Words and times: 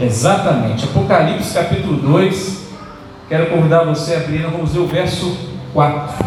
Exatamente. 0.00 0.84
Apocalipse 0.84 1.54
capítulo 1.54 1.96
2. 1.96 2.66
Quero 3.28 3.46
convidar 3.46 3.84
você 3.84 4.14
a 4.14 4.18
abrir, 4.18 4.42
vamos 4.42 4.72
ver 4.72 4.80
o 4.80 4.86
verso 4.86 5.36
4. 5.72 6.26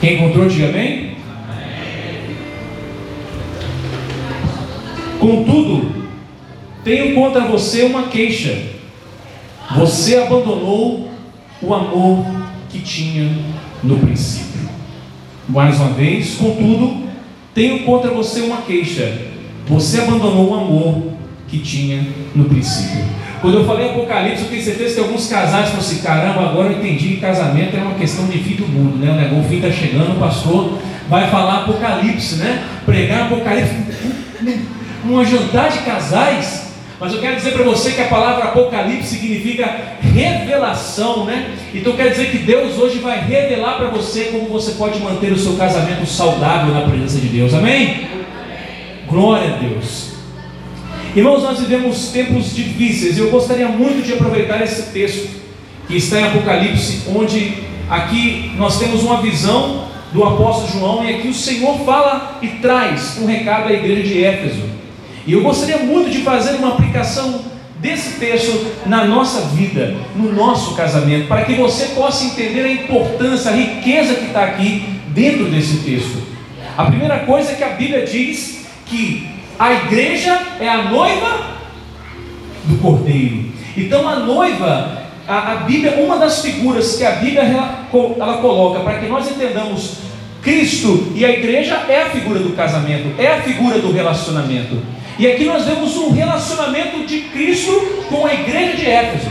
Quem 0.00 0.14
encontrou, 0.14 0.46
diga 0.46 0.68
amém? 0.68 1.16
Contudo, 5.18 6.08
tenho 6.84 7.14
contra 7.14 7.40
você 7.46 7.82
uma 7.82 8.04
queixa. 8.04 8.76
Você 9.74 10.16
abandonou 10.16 11.10
o 11.60 11.74
amor 11.74 12.37
que 12.78 12.82
tinha 12.82 13.30
no 13.82 13.98
princípio. 13.98 14.68
Mais 15.48 15.80
uma 15.80 15.90
vez, 15.90 16.36
contudo, 16.36 17.08
tenho 17.54 17.80
contra 17.84 18.10
você 18.10 18.42
uma 18.42 18.58
queixa. 18.58 19.26
Você 19.66 20.00
abandonou 20.00 20.50
o 20.50 20.54
amor 20.54 21.12
que 21.48 21.58
tinha 21.58 22.06
no 22.34 22.44
princípio. 22.44 23.04
Quando 23.40 23.58
eu 23.58 23.64
falei 23.66 23.90
Apocalipse, 23.90 24.42
eu 24.42 24.48
tenho 24.48 24.62
certeza 24.62 24.94
que 24.94 25.00
alguns 25.00 25.28
casais 25.28 25.66
falam 25.66 25.80
assim: 25.80 25.98
caramba, 25.98 26.50
agora 26.50 26.72
eu 26.72 26.78
entendi 26.78 27.08
que 27.08 27.16
casamento 27.16 27.76
é 27.76 27.80
uma 27.80 27.94
questão 27.94 28.26
de 28.26 28.38
fim 28.38 28.56
do 28.56 28.68
mundo, 28.68 28.98
né? 28.98 29.30
O 29.38 29.48
fim 29.48 29.56
está 29.56 29.70
chegando, 29.70 30.16
o 30.16 30.20
pastor 30.20 30.78
vai 31.08 31.30
falar 31.30 31.62
Apocalipse, 31.62 32.36
né? 32.36 32.64
Pregar 32.84 33.26
Apocalipse. 33.26 33.74
Uma 35.04 35.24
jantar 35.24 35.70
de 35.70 35.78
casais. 35.80 36.67
Mas 37.00 37.12
eu 37.12 37.20
quero 37.20 37.36
dizer 37.36 37.52
para 37.52 37.62
você 37.62 37.92
que 37.92 38.00
a 38.00 38.08
palavra 38.08 38.44
Apocalipse 38.44 39.08
significa 39.08 39.72
revelação, 40.00 41.24
né? 41.24 41.54
Então 41.72 41.92
quer 41.92 42.10
dizer 42.10 42.30
que 42.30 42.38
Deus 42.38 42.76
hoje 42.76 42.98
vai 42.98 43.20
revelar 43.20 43.76
para 43.76 43.88
você 43.88 44.24
como 44.32 44.48
você 44.48 44.72
pode 44.72 44.98
manter 44.98 45.30
o 45.30 45.38
seu 45.38 45.56
casamento 45.56 46.04
saudável 46.06 46.74
na 46.74 46.80
presença 46.80 47.20
de 47.20 47.28
Deus. 47.28 47.54
Amém? 47.54 48.08
Glória 49.06 49.54
a 49.54 49.58
Deus. 49.58 50.08
Irmãos, 51.14 51.42
nós 51.42 51.60
vivemos 51.60 52.08
tempos 52.08 52.54
difíceis 52.54 53.16
eu 53.16 53.30
gostaria 53.30 53.68
muito 53.68 54.04
de 54.04 54.12
aproveitar 54.14 54.60
esse 54.62 54.90
texto 54.92 55.28
que 55.86 55.96
está 55.96 56.20
em 56.20 56.24
Apocalipse, 56.24 57.04
onde 57.14 57.54
aqui 57.88 58.52
nós 58.56 58.78
temos 58.78 59.02
uma 59.02 59.22
visão 59.22 59.88
do 60.12 60.24
apóstolo 60.24 60.80
João 60.80 61.04
e 61.04 61.14
aqui 61.14 61.28
o 61.28 61.34
Senhor 61.34 61.78
fala 61.84 62.38
e 62.42 62.48
traz 62.48 63.18
um 63.20 63.26
recado 63.26 63.68
à 63.68 63.72
igreja 63.72 64.02
de 64.02 64.24
Éfeso. 64.24 64.62
E 65.28 65.34
eu 65.34 65.42
gostaria 65.42 65.76
muito 65.76 66.08
de 66.08 66.22
fazer 66.22 66.56
uma 66.56 66.68
aplicação 66.68 67.42
desse 67.80 68.18
texto 68.18 68.66
na 68.86 69.04
nossa 69.04 69.42
vida, 69.48 69.94
no 70.16 70.32
nosso 70.32 70.74
casamento, 70.74 71.28
para 71.28 71.44
que 71.44 71.52
você 71.52 71.88
possa 71.88 72.24
entender 72.24 72.62
a 72.62 72.72
importância, 72.72 73.50
a 73.50 73.54
riqueza 73.54 74.14
que 74.14 74.24
está 74.24 74.44
aqui 74.44 74.88
dentro 75.08 75.44
desse 75.50 75.80
texto. 75.80 76.22
A 76.78 76.86
primeira 76.86 77.18
coisa 77.20 77.52
é 77.52 77.54
que 77.56 77.62
a 77.62 77.68
Bíblia 77.68 78.06
diz 78.06 78.64
que 78.86 79.28
a 79.58 79.74
igreja 79.74 80.40
é 80.58 80.66
a 80.66 80.84
noiva 80.84 81.58
do 82.64 82.78
cordeiro. 82.78 83.52
Então 83.76 84.08
a 84.08 84.20
noiva, 84.20 85.02
a, 85.28 85.52
a 85.52 85.56
Bíblia, 85.56 85.96
uma 86.02 86.16
das 86.16 86.40
figuras 86.40 86.96
que 86.96 87.04
a 87.04 87.16
Bíblia 87.16 87.42
ela, 87.42 87.86
ela 88.18 88.38
coloca 88.38 88.80
para 88.80 88.98
que 88.98 89.06
nós 89.06 89.30
entendamos 89.30 89.98
Cristo 90.40 91.12
e 91.14 91.22
a 91.22 91.30
igreja 91.30 91.84
é 91.86 92.04
a 92.04 92.10
figura 92.10 92.38
do 92.40 92.56
casamento, 92.56 93.14
é 93.18 93.26
a 93.26 93.42
figura 93.42 93.78
do 93.78 93.92
relacionamento. 93.92 94.97
E 95.18 95.26
aqui 95.26 95.44
nós 95.44 95.64
vemos 95.64 95.96
um 95.96 96.12
relacionamento 96.12 97.04
de 97.04 97.20
Cristo 97.22 97.72
com 98.08 98.24
a 98.24 98.32
igreja 98.32 98.76
de 98.76 98.86
Éfeso. 98.86 99.30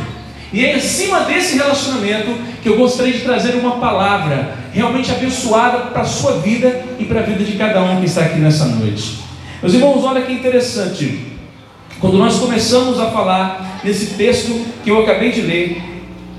E 0.52 0.66
é 0.66 0.75
em 0.75 0.79
cima 0.81 1.21
desse 1.21 1.57
relacionamento 1.57 2.35
que 2.61 2.67
eu 2.67 2.77
gostaria 2.77 3.13
de 3.13 3.21
trazer 3.21 3.55
uma 3.55 3.77
palavra 3.77 4.55
realmente 4.73 5.11
abençoada 5.11 5.91
para 5.91 6.02
a 6.02 6.05
sua 6.05 6.39
vida 6.39 6.83
e 6.99 7.05
para 7.05 7.21
a 7.21 7.23
vida 7.23 7.44
de 7.44 7.53
cada 7.57 7.81
um 7.83 7.99
que 7.99 8.05
está 8.05 8.21
aqui 8.21 8.39
nessa 8.39 8.66
noite. 8.66 9.19
Meus 9.61 9.73
irmãos, 9.73 10.03
olha 10.03 10.21
que 10.21 10.33
interessante. 10.33 11.25
Quando 12.00 12.17
nós 12.17 12.38
começamos 12.38 13.00
a 13.00 13.09
falar 13.12 13.79
nesse 13.83 14.16
texto 14.16 14.66
que 14.83 14.89
eu 14.89 15.01
acabei 15.01 15.31
de 15.31 15.41
ler, 15.41 15.81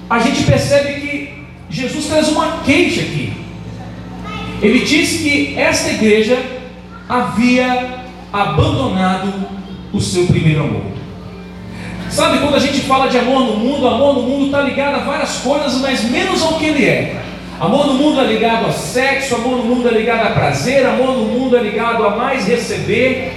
a 0.09 0.19
gente 0.19 0.45
percebe 0.45 1.01
que 1.01 1.45
Jesus 1.71 2.07
traz 2.07 2.29
uma 2.29 2.59
queixa 2.59 3.01
aqui. 3.01 3.33
Ele 4.61 4.81
diz 4.81 5.21
que 5.21 5.55
esta 5.59 5.91
igreja 5.91 6.39
havia 7.09 7.98
abandonado 8.33 9.33
o 9.93 10.01
seu 10.01 10.27
primeiro 10.27 10.65
amor. 10.65 10.99
Sabe 12.11 12.39
quando 12.39 12.55
a 12.55 12.59
gente 12.59 12.81
fala 12.81 13.09
de 13.09 13.19
amor 13.19 13.41
no 13.41 13.57
mundo, 13.57 13.87
amor 13.87 14.15
no 14.15 14.23
mundo 14.23 14.47
está 14.47 14.63
ligado 14.63 14.97
a 14.97 14.99
várias 14.99 15.37
coisas, 15.39 15.75
mas 15.81 16.05
menos 16.05 16.43
ao 16.43 16.55
que 16.55 16.67
ele 16.67 16.85
é. 16.85 17.23
Amor 17.61 17.87
no 17.87 17.95
mundo 17.95 18.21
é 18.21 18.25
ligado 18.25 18.67
a 18.67 18.73
sexo, 18.73 19.35
amor 19.35 19.59
no 19.59 19.65
mundo 19.65 19.89
é 19.89 19.93
ligado 19.93 20.27
a 20.27 20.31
prazer, 20.31 20.87
amor 20.87 21.19
no 21.19 21.25
mundo 21.25 21.57
é 21.57 21.61
ligado 21.61 22.05
a 22.05 22.17
mais 22.17 22.47
receber. 22.47 23.33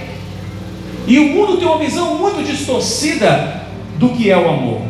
E 1.06 1.18
o 1.18 1.28
mundo 1.30 1.56
tem 1.58 1.66
uma 1.66 1.78
visão 1.78 2.14
muito 2.16 2.42
distorcida 2.44 3.62
do 3.98 4.10
que 4.10 4.30
é 4.30 4.36
o 4.36 4.48
amor. 4.48 4.82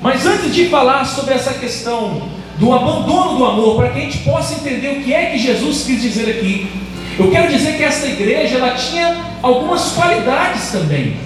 Mas 0.00 0.26
antes 0.26 0.54
de 0.54 0.68
falar 0.68 1.04
sobre 1.04 1.34
essa 1.34 1.54
questão 1.54 2.22
do 2.58 2.72
abandono 2.72 3.36
do 3.36 3.44
amor, 3.44 3.76
para 3.76 3.90
que 3.90 3.98
a 3.98 4.02
gente 4.02 4.18
possa 4.18 4.54
entender 4.54 4.98
o 4.98 5.02
que 5.02 5.12
é 5.12 5.26
que 5.26 5.38
Jesus 5.38 5.84
quis 5.84 6.00
dizer 6.00 6.30
aqui, 6.30 6.66
eu 7.18 7.30
quero 7.30 7.52
dizer 7.52 7.76
que 7.76 7.84
essa 7.84 8.06
igreja 8.06 8.56
ela 8.56 8.70
tinha 8.70 9.31
algumas 9.42 9.92
qualidades 9.92 10.70
também. 10.70 11.16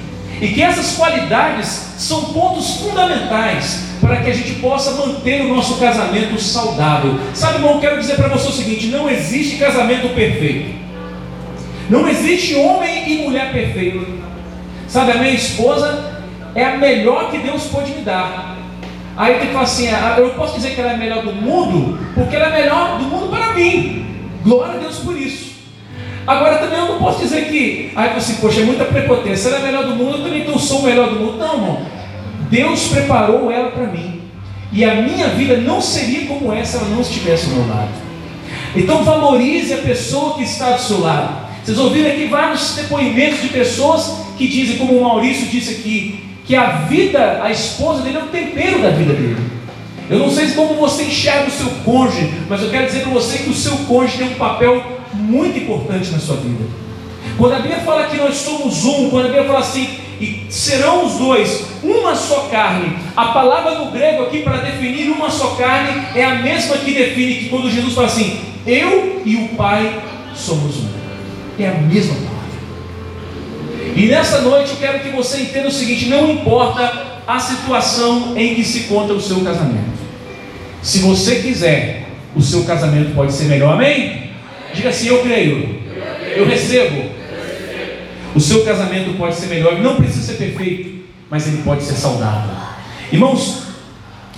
E 0.41 0.49
que 0.49 0.63
essas 0.63 0.97
qualidades 0.97 1.95
são 1.97 2.27
pontos 2.27 2.77
fundamentais 2.77 3.85
para 4.01 4.17
que 4.17 4.31
a 4.31 4.35
gente 4.35 4.57
possa 4.61 4.93
manter 4.93 5.43
o 5.43 5.55
nosso 5.55 5.79
casamento 5.79 6.39
saudável. 6.41 7.19
Sabe, 7.35 7.57
irmão, 7.57 7.81
quero 7.81 7.99
dizer 7.99 8.17
para 8.17 8.29
você 8.29 8.49
o 8.49 8.53
seguinte: 8.53 8.89
não 8.89 9.09
existe 9.09 9.57
casamento 9.57 10.15
perfeito. 10.15 10.75
Não 11.89 12.09
existe 12.09 12.55
homem 12.55 13.11
e 13.11 13.23
mulher 13.23 13.53
perfeito. 13.53 14.05
Sabe, 14.89 15.13
a 15.13 15.17
minha 15.17 15.33
esposa 15.33 16.23
é 16.55 16.65
a 16.65 16.77
melhor 16.77 17.31
que 17.31 17.39
Deus 17.39 17.65
pode 17.65 17.93
me 17.93 18.03
dar. 18.03 18.57
Aí 19.17 19.35
tem 19.39 19.47
que 19.47 19.53
falar 19.53 19.65
assim: 19.65 19.89
ah, 19.89 20.17
eu 20.19 20.31
posso 20.31 20.57
dizer 20.57 20.75
que 20.75 20.81
ela 20.81 20.91
é 20.91 20.95
a 20.95 20.99
melhor 20.99 21.23
do 21.23 21.33
mundo, 21.33 21.99
porque 22.15 22.37
ela 22.37 22.47
é 22.47 22.49
a 22.49 22.63
melhor 22.63 22.99
do 22.99 23.05
mundo 23.05 23.29
para 23.29 23.55
mim. 23.55 24.05
Glória 24.45 24.75
a 24.75 24.79
Deus 24.79 24.99
por 24.99 25.17
isso. 25.17 25.46
Agora 26.27 26.59
também 26.59 26.79
eu 26.79 26.87
não 26.87 26.99
posso 26.99 27.21
dizer 27.21 27.47
que, 27.49 27.93
aí 27.95 28.13
você, 28.15 28.35
poxa, 28.41 28.61
é 28.61 28.65
muita 28.65 28.85
prepotência, 28.85 29.49
ela 29.49 29.59
é 29.59 29.61
a 29.61 29.65
melhor 29.65 29.85
do 29.85 29.95
mundo, 29.95 30.19
eu 30.19 30.25
também 30.25 30.45
não 30.45 30.59
sou 30.59 30.81
o 30.81 30.83
melhor 30.83 31.11
do 31.11 31.21
mundo. 31.21 31.39
Não, 31.39 31.55
irmão. 31.55 31.87
Deus 32.51 32.89
preparou 32.89 33.51
ela 33.51 33.71
para 33.71 33.87
mim. 33.87 34.23
E 34.73 34.85
a 34.85 34.97
minha 34.97 35.29
vida 35.29 35.59
não 35.59 35.81
seria 35.81 36.27
como 36.27 36.53
essa 36.53 36.79
se 36.79 36.85
ela 36.85 36.95
não 36.95 37.01
estivesse 37.01 37.47
ao 37.47 37.57
meu 37.57 37.69
lado. 37.69 37.91
Então 38.75 39.05
valorize 39.05 39.73
a 39.73 39.79
pessoa 39.79 40.35
que 40.35 40.43
está 40.43 40.73
do 40.73 40.83
seu 40.83 41.01
lado. 41.01 41.47
Vocês 41.65 41.79
ouviram 41.79 42.11
aqui 42.11 42.27
vários 42.27 42.75
depoimentos 42.75 43.43
de 43.43 43.49
pessoas 43.49 44.27
que 44.37 44.47
dizem, 44.47 44.77
como 44.77 44.99
o 44.99 45.03
Maurício 45.03 45.47
disse 45.47 45.75
aqui, 45.75 46.25
que 46.45 46.55
a 46.55 46.67
vida, 46.89 47.41
a 47.43 47.51
esposa 47.51 48.03
dele 48.03 48.19
é 48.19 48.23
o 48.23 48.27
tempero 48.27 48.83
da 48.83 48.91
vida 48.91 49.13
dele. 49.15 49.56
Eu 50.09 50.19
não 50.19 50.31
sei 50.31 50.51
como 50.53 50.75
você 50.75 51.05
enxerga 51.05 51.49
o 51.49 51.51
seu 51.51 51.69
cônjuge, 51.85 52.33
mas 52.49 52.63
eu 52.63 52.71
quero 52.71 52.87
dizer 52.87 53.01
para 53.01 53.11
você 53.11 53.39
que 53.39 53.51
o 53.51 53.55
seu 53.55 53.77
cônjuge 53.89 54.19
tem 54.19 54.29
um 54.29 54.35
papel 54.35 54.83
muito 55.13 55.59
importante 55.59 56.11
na 56.11 56.19
sua 56.19 56.37
vida. 56.37 56.65
Quando 57.37 57.55
a 57.55 57.59
Bíblia 57.59 57.81
fala 57.81 58.07
que 58.07 58.17
nós 58.17 58.37
somos 58.37 58.85
um, 58.85 59.11
quando 59.11 59.27
a 59.27 59.29
Bíblia 59.29 59.45
fala 59.45 59.59
assim, 59.59 59.89
e 60.21 60.47
serão 60.49 61.05
os 61.07 61.15
dois 61.15 61.67
uma 61.83 62.15
só 62.15 62.49
carne, 62.51 62.97
a 63.17 63.27
palavra 63.27 63.79
no 63.79 63.91
grego 63.91 64.23
aqui 64.23 64.43
para 64.43 64.59
definir 64.59 65.11
uma 65.11 65.29
só 65.29 65.49
carne 65.57 66.03
é 66.15 66.25
a 66.25 66.37
mesma 66.37 66.77
que 66.79 66.93
define 66.93 67.35
que 67.35 67.49
quando 67.49 67.71
Jesus 67.71 67.95
fala 67.95 68.07
assim, 68.07 68.41
eu 68.67 69.23
e 69.25 69.37
o 69.37 69.49
Pai 69.57 70.03
somos 70.35 70.77
um. 70.79 70.89
É 71.59 71.69
a 71.69 71.75
mesma 71.75 72.15
palavra. 72.15 72.37
E 73.95 74.07
nessa 74.07 74.41
noite 74.43 74.71
eu 74.71 74.77
quero 74.77 75.01
que 75.01 75.09
você 75.11 75.43
entenda 75.43 75.69
o 75.69 75.73
seguinte: 75.73 76.07
não 76.07 76.31
importa 76.31 77.06
a 77.27 77.39
situação 77.39 78.37
em 78.37 78.55
que 78.55 78.65
se 78.65 78.81
conta 78.85 79.13
o 79.13 79.21
seu 79.21 79.41
casamento. 79.41 79.97
Se 80.83 81.01
você 81.01 81.37
quiser, 81.37 82.07
o 82.35 82.41
seu 82.41 82.65
casamento 82.65 83.15
pode 83.15 83.33
ser 83.33 83.45
melhor. 83.45 83.75
Amém? 83.75 84.31
Diga 84.75 84.91
assim: 84.91 85.09
Eu 85.09 85.23
creio. 85.23 85.81
Eu 86.37 86.47
recebo. 86.47 87.11
O 88.35 88.41
seu 88.41 88.65
casamento 88.65 89.17
pode 89.17 89.35
ser 89.35 89.47
melhor. 89.47 89.81
Não 89.81 89.97
precisa 89.97 90.33
ser 90.33 90.35
perfeito, 90.35 91.05
mas 91.31 91.47
ele 91.47 91.63
pode 91.63 91.83
ser 91.83 91.95
saudável. 91.95 92.55
Irmãos, 93.11 93.63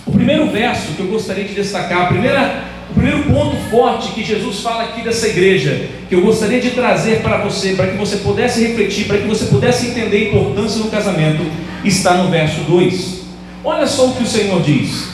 o 0.07 0.13
primeiro 0.13 0.51
verso 0.51 0.93
que 0.93 1.01
eu 1.01 1.09
gostaria 1.09 1.45
de 1.45 1.55
destacar, 1.55 2.03
a 2.03 2.07
primeira, 2.07 2.65
o 2.91 2.95
primeiro 2.95 3.25
ponto 3.25 3.57
forte 3.71 4.13
que 4.13 4.25
Jesus 4.25 4.61
fala 4.61 4.85
aqui 4.85 5.03
dessa 5.03 5.29
igreja, 5.29 5.89
que 6.09 6.15
eu 6.15 6.23
gostaria 6.23 6.61
de 6.61 6.71
trazer 6.71 7.21
para 7.21 7.39
você, 7.39 7.75
para 7.75 7.89
que 7.89 7.97
você 7.97 8.17
pudesse 8.17 8.67
refletir, 8.67 9.07
para 9.07 9.19
que 9.19 9.27
você 9.27 9.47
pudesse 9.47 9.89
entender 9.89 10.17
a 10.17 10.29
importância 10.29 10.83
do 10.83 10.91
casamento, 10.91 11.43
está 11.85 12.15
no 12.15 12.31
verso 12.31 12.61
2. 12.63 13.19
Olha 13.63 13.87
só 13.87 14.07
o 14.07 14.15
que 14.15 14.23
o 14.23 14.27
Senhor 14.27 14.63
diz: 14.63 15.09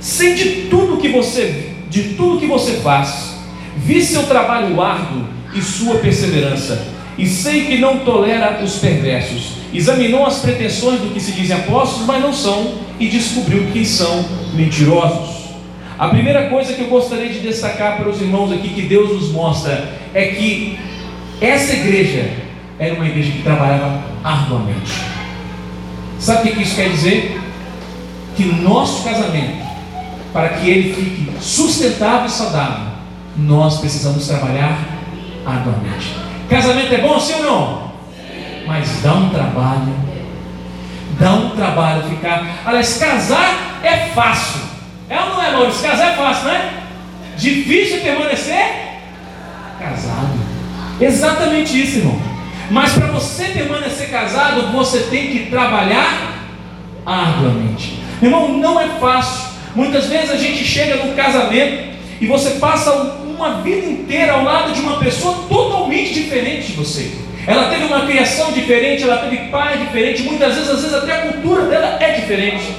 Sei 0.00 0.34
de 0.34 0.68
tudo 0.70 0.96
que 0.96 1.08
você, 1.08 1.72
de 1.90 2.14
tudo 2.14 2.40
que 2.40 2.46
você 2.46 2.74
faz, 2.80 3.34
Vi 3.76 4.02
seu 4.02 4.24
trabalho 4.24 4.80
árduo 4.80 5.24
e 5.54 5.60
sua 5.60 5.96
perseverança, 5.96 6.86
e 7.18 7.26
sei 7.26 7.66
que 7.66 7.78
não 7.78 7.98
tolera 7.98 8.62
os 8.62 8.76
perversos. 8.76 9.54
Examinou 9.72 10.24
as 10.24 10.38
pretensões 10.38 11.00
do 11.00 11.12
que 11.12 11.20
se 11.20 11.32
dizem 11.32 11.56
apóstolos, 11.56 12.06
mas 12.06 12.22
não 12.22 12.32
são, 12.32 12.74
e 12.98 13.08
descobriu 13.08 13.66
que 13.72 13.84
são 13.84 14.24
mentirosos. 14.54 15.43
A 15.98 16.08
primeira 16.08 16.48
coisa 16.48 16.72
que 16.72 16.80
eu 16.80 16.88
gostaria 16.88 17.28
de 17.28 17.38
destacar 17.38 17.96
para 17.96 18.08
os 18.08 18.20
irmãos 18.20 18.50
aqui 18.50 18.68
que 18.68 18.82
Deus 18.82 19.12
nos 19.12 19.30
mostra 19.30 19.92
é 20.12 20.26
que 20.26 20.78
essa 21.40 21.72
igreja 21.72 22.30
era 22.78 22.94
uma 22.94 23.06
igreja 23.06 23.30
que 23.30 23.42
trabalhava 23.42 24.02
arduamente. 24.24 24.92
Sabe 26.18 26.50
o 26.50 26.54
que 26.54 26.62
isso 26.62 26.74
quer 26.74 26.88
dizer? 26.88 27.40
Que 28.36 28.44
nosso 28.44 29.04
casamento, 29.04 29.64
para 30.32 30.48
que 30.50 30.68
ele 30.68 30.94
fique 30.94 31.30
sustentável 31.40 32.26
e 32.26 32.30
saudável, 32.30 32.86
nós 33.36 33.78
precisamos 33.78 34.26
trabalhar 34.26 34.78
arduamente. 35.46 36.16
Casamento 36.48 36.92
é 36.92 36.98
bom, 36.98 37.20
sim 37.20 37.34
ou 37.34 37.42
não? 37.42 37.84
Mas 38.66 39.00
dá 39.02 39.14
um 39.14 39.28
trabalho. 39.28 39.94
Dá 41.20 41.32
um 41.34 41.50
trabalho 41.50 42.02
ficar. 42.08 42.62
Aliás, 42.64 42.96
casar 42.96 43.80
é 43.84 44.08
fácil. 44.08 44.73
É 45.08 45.20
ou 45.20 45.28
não 45.30 45.42
é, 45.42 45.50
Maurício? 45.52 45.82
Casar 45.82 46.12
é 46.12 46.16
fácil, 46.16 46.44
não 46.44 46.54
é? 46.54 46.70
Difícil 47.36 48.00
permanecer 48.00 48.84
casado. 49.78 50.38
Exatamente 51.00 51.80
isso, 51.80 51.98
irmão. 51.98 52.18
Mas 52.70 52.92
para 52.92 53.08
você 53.08 53.44
permanecer 53.46 54.10
casado, 54.10 54.72
você 54.72 55.00
tem 55.10 55.28
que 55.28 55.50
trabalhar 55.50 56.34
arduamente. 57.04 57.98
Irmão, 58.22 58.56
não 58.56 58.80
é 58.80 58.88
fácil. 59.00 59.52
Muitas 59.74 60.06
vezes 60.06 60.30
a 60.30 60.36
gente 60.36 60.64
chega 60.64 61.04
no 61.04 61.14
casamento 61.14 61.94
e 62.20 62.26
você 62.26 62.52
passa 62.52 62.90
uma 63.26 63.60
vida 63.62 63.86
inteira 63.86 64.32
ao 64.32 64.44
lado 64.44 64.72
de 64.72 64.80
uma 64.80 64.98
pessoa 64.98 65.44
totalmente 65.48 66.14
diferente 66.14 66.68
de 66.68 66.72
você. 66.74 67.12
Ela 67.46 67.68
teve 67.68 67.84
uma 67.84 68.06
criação 68.06 68.52
diferente, 68.52 69.02
ela 69.02 69.18
teve 69.18 69.48
pai 69.48 69.76
diferente, 69.78 70.22
muitas 70.22 70.54
vezes, 70.54 70.70
às 70.70 70.80
vezes 70.80 70.94
até 70.94 71.12
a 71.12 71.32
cultura 71.32 71.66
dela 71.66 71.98
é 72.00 72.12
diferente. 72.12 72.74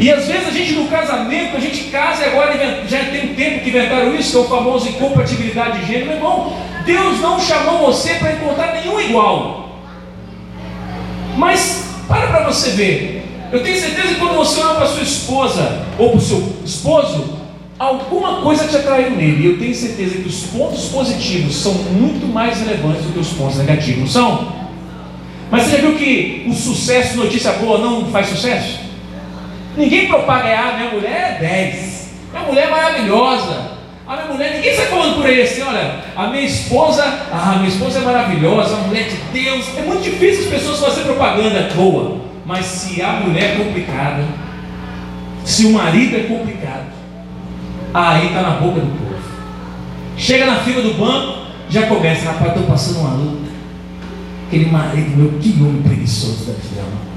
E 0.00 0.10
às 0.10 0.26
vezes 0.26 0.48
a 0.48 0.50
gente 0.50 0.72
no 0.72 0.88
casamento, 0.88 1.58
a 1.58 1.60
gente 1.60 1.84
casa 1.90 2.24
agora 2.24 2.56
já 2.88 3.04
tem 3.04 3.32
um 3.32 3.34
tempo 3.34 3.60
que 3.60 3.68
inventaram 3.68 4.14
isso, 4.14 4.30
que 4.30 4.36
é 4.38 4.40
o 4.40 4.48
famoso 4.48 4.88
incompatibilidade 4.88 5.80
de 5.80 5.86
gênero. 5.86 6.06
Meu 6.06 6.16
irmão, 6.16 6.56
Deus 6.86 7.20
não 7.20 7.38
chamou 7.38 7.92
você 7.92 8.14
para 8.14 8.32
encontrar 8.32 8.72
nenhum 8.72 8.98
igual. 8.98 9.78
Mas 11.36 11.84
para 12.08 12.28
para 12.28 12.44
você 12.46 12.70
ver. 12.70 13.26
Eu 13.52 13.62
tenho 13.62 13.78
certeza 13.78 14.08
que 14.08 14.14
quando 14.14 14.36
você 14.36 14.60
olha 14.60 14.76
para 14.76 14.86
sua 14.86 15.02
esposa 15.02 15.84
ou 15.98 16.10
para 16.10 16.18
o 16.18 16.20
seu 16.20 16.50
esposo, 16.64 17.38
alguma 17.78 18.40
coisa 18.40 18.66
te 18.66 18.76
atraiu 18.76 19.10
nele. 19.10 19.42
E 19.42 19.46
eu 19.46 19.58
tenho 19.58 19.74
certeza 19.74 20.16
que 20.16 20.28
os 20.28 20.44
pontos 20.44 20.86
positivos 20.86 21.56
são 21.56 21.74
muito 21.74 22.26
mais 22.26 22.58
relevantes 22.58 23.02
do 23.02 23.12
que 23.12 23.18
os 23.18 23.34
pontos 23.34 23.58
negativos, 23.58 24.00
não 24.00 24.06
são? 24.06 24.52
Mas 25.50 25.64
você 25.64 25.72
já 25.72 25.82
viu 25.82 25.96
que 25.96 26.46
o 26.48 26.54
sucesso, 26.54 27.18
notícia 27.18 27.52
boa, 27.52 27.76
não 27.76 28.06
faz 28.06 28.28
sucesso? 28.28 28.89
Ninguém 29.76 30.08
propaga, 30.08 30.48
ah, 30.48 30.76
minha 30.76 30.90
mulher 30.90 31.36
é 31.36 31.44
10, 31.72 32.10
minha 32.32 32.44
mulher 32.44 32.66
é 32.66 32.70
maravilhosa. 32.70 33.70
A 34.06 34.16
minha 34.16 34.26
mulher, 34.26 34.54
ninguém 34.54 34.74
sai 34.74 34.86
falando 34.86 35.16
por 35.16 35.26
aí 35.26 35.40
assim, 35.40 35.62
olha, 35.62 36.00
a 36.16 36.26
minha 36.26 36.42
esposa, 36.42 37.04
ah, 37.32 37.54
minha 37.58 37.68
esposa 37.68 38.00
é 38.00 38.02
maravilhosa, 38.02 38.74
a 38.74 38.78
mulher 38.78 39.08
de 39.08 39.16
Deus. 39.32 39.66
É 39.78 39.82
muito 39.82 40.02
difícil 40.02 40.44
as 40.44 40.50
pessoas 40.50 40.80
fazerem 40.80 41.04
propaganda 41.04 41.70
boa. 41.74 42.20
Mas 42.44 42.66
se 42.66 43.00
a 43.00 43.12
mulher 43.12 43.52
é 43.52 43.64
complicada, 43.64 44.24
se 45.44 45.66
o 45.66 45.72
marido 45.72 46.16
é 46.16 46.20
complicado, 46.24 46.90
aí 47.94 48.26
está 48.26 48.42
na 48.42 48.50
boca 48.50 48.80
do 48.80 48.86
povo. 48.86 49.10
Chega 50.16 50.46
na 50.46 50.56
fila 50.56 50.82
do 50.82 50.94
banco, 50.94 51.46
já 51.68 51.86
começa, 51.86 52.26
rapaz, 52.26 52.50
estou 52.50 52.64
passando 52.64 53.00
uma 53.00 53.14
luta. 53.14 53.50
Aquele 54.48 54.66
marido 54.66 55.16
meu, 55.16 55.38
que 55.38 55.62
homem 55.62 55.82
preguiçoso 55.82 56.46
da 56.46 56.52
vida. 56.54 57.09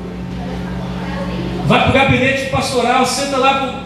Vai 1.66 1.82
para 1.82 1.90
o 1.90 1.94
gabinete 1.94 2.50
pastoral, 2.50 3.06
senta 3.06 3.38
lá, 3.38 3.84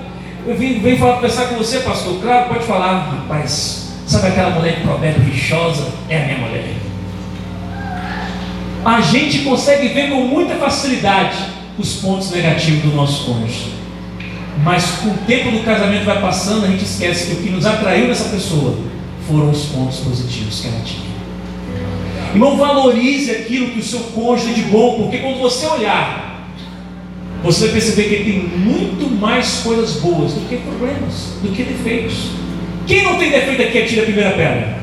eu 0.48 0.56
vim, 0.56 0.80
vim 0.80 0.98
falar, 0.98 1.16
conversar 1.16 1.48
com 1.48 1.56
você, 1.56 1.80
pastor. 1.80 2.20
Claro, 2.22 2.50
pode 2.50 2.66
falar, 2.66 3.10
rapaz. 3.10 3.94
Sabe 4.08 4.28
aquela 4.28 4.52
mulher 4.52 4.78
de 4.78 4.82
provérbio 4.82 5.24
rixosa? 5.24 5.88
É 6.10 6.24
a 6.24 6.26
minha 6.26 6.38
mulher. 6.38 6.74
A 8.86 9.02
gente 9.02 9.40
consegue 9.40 9.90
ver 9.90 10.10
com 10.10 10.22
muita 10.22 10.56
facilidade 10.56 11.38
os 11.78 11.96
pontos 11.96 12.32
negativos 12.32 12.84
do 12.84 12.96
nosso 12.96 13.26
cônjuge. 13.26 13.74
Mas 14.64 14.86
com 15.02 15.10
o 15.10 15.18
tempo 15.28 15.52
do 15.52 15.64
casamento 15.64 16.06
vai 16.06 16.22
passando, 16.22 16.66
a 16.66 16.68
gente 16.70 16.84
esquece 16.84 17.28
que 17.28 17.34
o 17.34 17.44
que 17.44 17.50
nos 17.50 17.66
atraiu 17.66 18.08
nessa 18.08 18.30
pessoa 18.30 18.78
foram 19.28 19.52
os 19.52 19.66
pontos 19.66 20.00
positivos 20.00 20.62
que 20.62 20.68
ela 20.68 20.82
tinha. 20.84 21.08
Irmão, 22.34 22.58
valorize 22.58 23.32
aquilo 23.32 23.72
que 23.72 23.80
o 23.80 23.84
seu 23.84 24.00
cônjuge 24.00 24.52
é 24.52 24.54
de 24.54 24.62
bom, 24.64 25.04
porque 25.04 25.18
quando 25.18 25.40
você 25.40 25.66
olhar 25.68 26.37
você 27.48 27.68
vai 27.68 27.76
perceber 27.76 28.10
que 28.10 28.16
ele 28.16 28.24
tem 28.26 28.60
muito 28.60 29.10
mais 29.10 29.62
coisas 29.64 30.02
boas 30.02 30.34
do 30.34 30.50
que 30.50 30.58
problemas, 30.58 31.38
do 31.42 31.50
que 31.56 31.64
defeitos. 31.64 32.32
Quem 32.86 33.04
não 33.04 33.18
tem 33.18 33.32
defeito 33.32 33.62
aqui 33.62 33.84
atira 33.84 34.02
a 34.02 34.06
primeira 34.06 34.32
pedra. 34.32 34.78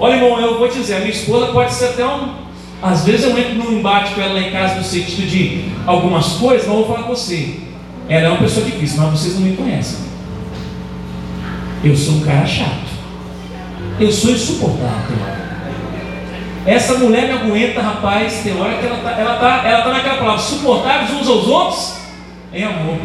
Olha, 0.00 0.14
irmão, 0.14 0.40
eu 0.40 0.58
vou 0.58 0.66
te 0.66 0.78
dizer, 0.78 0.94
a 0.94 0.98
minha 1.00 1.10
esposa 1.10 1.52
pode 1.52 1.74
ser 1.74 1.86
até 1.86 2.06
um. 2.06 2.36
Às 2.82 3.04
vezes 3.04 3.24
eu 3.24 3.38
entro 3.38 3.54
num 3.54 3.78
embate 3.78 4.14
com 4.14 4.22
ela 4.22 4.32
lá 4.32 4.40
em 4.40 4.50
casa 4.50 4.76
no 4.76 4.84
sentido 4.84 5.28
de 5.28 5.64
algumas 5.86 6.28
coisas, 6.34 6.66
eu 6.66 6.72
vou 6.72 6.86
falar 6.86 7.02
com 7.02 7.14
você. 7.14 7.60
Ela 8.08 8.28
é 8.28 8.28
uma 8.30 8.38
pessoa 8.38 8.64
difícil, 8.64 9.02
mas 9.02 9.20
vocês 9.20 9.34
não 9.34 9.42
me 9.42 9.54
conhecem. 9.54 9.98
Eu 11.84 11.94
sou 11.94 12.14
um 12.14 12.20
cara 12.20 12.46
chato. 12.46 12.94
Eu 14.00 14.10
sou 14.10 14.30
insuportável. 14.30 15.16
Essa 16.66 16.94
mulher 16.94 17.26
me 17.26 17.32
aguenta, 17.32 17.80
rapaz. 17.80 18.40
Tem 18.42 18.58
hora 18.58 18.78
que 18.78 18.86
ela 18.86 18.96
está 18.96 19.10
ela 19.10 19.36
tá, 19.36 19.62
ela 19.68 19.82
tá 19.82 19.90
naquela 19.90 20.18
palavra, 20.18 20.40
suportáveis 20.40 21.10
uns 21.10 21.28
aos 21.28 21.46
outros 21.46 21.94
em 22.52 22.64
amor. 22.64 22.98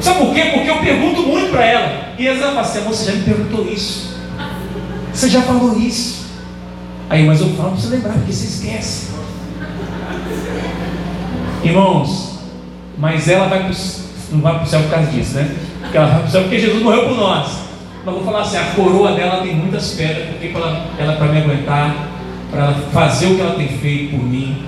Sabe 0.00 0.18
por 0.18 0.34
quê? 0.34 0.50
Porque 0.54 0.70
eu 0.70 0.78
pergunto 0.78 1.22
muito 1.22 1.50
para 1.50 1.64
ela. 1.64 2.14
E 2.18 2.26
ela 2.26 2.38
fala 2.38 2.60
assim: 2.60 2.80
você 2.80 3.10
já 3.10 3.16
me 3.16 3.24
perguntou 3.24 3.66
isso. 3.66 4.18
Você 5.12 5.28
já 5.28 5.42
falou 5.42 5.78
isso. 5.78 6.26
Aí, 7.08 7.26
mas 7.26 7.40
eu 7.40 7.48
falo 7.50 7.70
para 7.70 7.80
você 7.80 7.88
lembrar, 7.88 8.12
porque 8.12 8.32
você 8.32 8.44
esquece. 8.44 9.10
Irmãos, 11.62 12.38
mas 12.96 13.28
ela 13.28 13.48
vai 13.48 13.64
pro, 13.64 13.76
não 14.32 14.40
vai 14.40 14.54
para 14.54 14.62
o 14.62 14.66
céu 14.66 14.80
por 14.82 14.90
causa 14.90 15.10
disso, 15.10 15.34
né? 15.34 15.56
Porque 15.80 15.96
ela 15.96 16.06
vai 16.06 16.18
para 16.20 16.28
o 16.28 16.30
céu 16.30 16.42
porque 16.42 16.58
Jesus 16.58 16.82
morreu 16.82 17.08
por 17.08 17.16
nós. 17.16 17.48
Mas 18.04 18.14
vou 18.14 18.24
falar 18.24 18.42
assim, 18.42 18.56
a 18.56 18.64
coroa 18.76 19.12
dela 19.12 19.42
tem 19.42 19.56
muitas 19.56 19.92
pedras, 19.92 20.28
porque 20.28 20.48
para 20.48 20.86
ela 20.98 21.16
para 21.16 21.26
me 21.26 21.38
aguentar, 21.38 22.09
para 22.50 22.64
ela 22.64 22.74
fazer 22.92 23.26
o 23.26 23.36
que 23.36 23.40
ela 23.40 23.54
tem 23.54 23.68
feito 23.68 24.16
por 24.16 24.24
mim, 24.24 24.64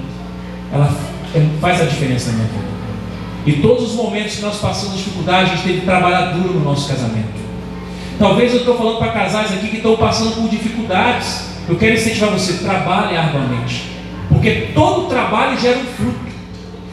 ela 0.72 0.90
é, 1.34 1.46
faz 1.60 1.80
a 1.80 1.84
diferença 1.84 2.30
na 2.30 2.38
minha 2.38 2.48
vida. 2.48 2.72
E 3.44 3.52
todos 3.54 3.90
os 3.90 3.94
momentos 3.94 4.36
que 4.36 4.42
nós 4.42 4.58
passamos 4.58 4.96
dificuldade, 4.96 5.50
a 5.50 5.54
gente 5.54 5.64
tem 5.64 5.80
que 5.80 5.86
trabalhar 5.86 6.32
duro 6.32 6.54
no 6.54 6.64
nosso 6.64 6.88
casamento. 6.88 7.42
Talvez 8.18 8.52
eu 8.52 8.60
estou 8.60 8.76
falando 8.76 8.98
para 8.98 9.12
casais 9.12 9.52
aqui 9.52 9.68
que 9.68 9.76
estão 9.76 9.96
passando 9.96 10.36
por 10.36 10.48
dificuldades. 10.48 11.48
Eu 11.68 11.76
quero 11.76 11.94
incentivar 11.94 12.30
você, 12.30 12.64
trabalhe 12.64 13.16
arduamente. 13.16 13.84
Porque 14.28 14.68
todo 14.74 15.08
trabalho 15.08 15.58
gera 15.58 15.78
um 15.78 15.84
fruto. 15.84 16.32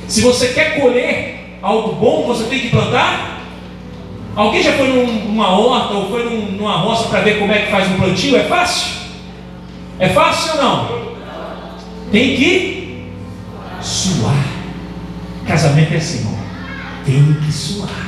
Se 0.08 0.22
você 0.22 0.50
quer 0.50 0.80
colher 0.82 1.60
algo 1.62 1.94
bom, 1.94 2.26
você 2.26 2.46
tem 2.46 2.60
que 2.60 2.70
plantar 2.70 3.40
Alguém 4.40 4.64
já 4.64 4.72
foi 4.72 4.88
numa 4.88 5.50
horta 5.50 5.94
ou 5.96 6.10
foi 6.10 6.24
numa 6.24 6.78
roça 6.78 7.10
para 7.10 7.20
ver 7.20 7.40
como 7.40 7.52
é 7.52 7.60
que 7.60 7.72
faz 7.72 7.92
um 7.92 7.96
plantio? 7.96 8.38
É 8.38 8.44
fácil? 8.44 8.99
É 10.00 10.10
fácil 10.10 10.54
ou 10.54 10.64
não? 10.64 11.10
Tem 12.12 12.36
que 12.36 13.12
suar. 13.82 14.46
Casamento 15.46 15.94
é 15.94 15.98
assim. 15.98 16.38
Tem 17.06 17.34
que 17.46 17.52
suar. 17.52 18.08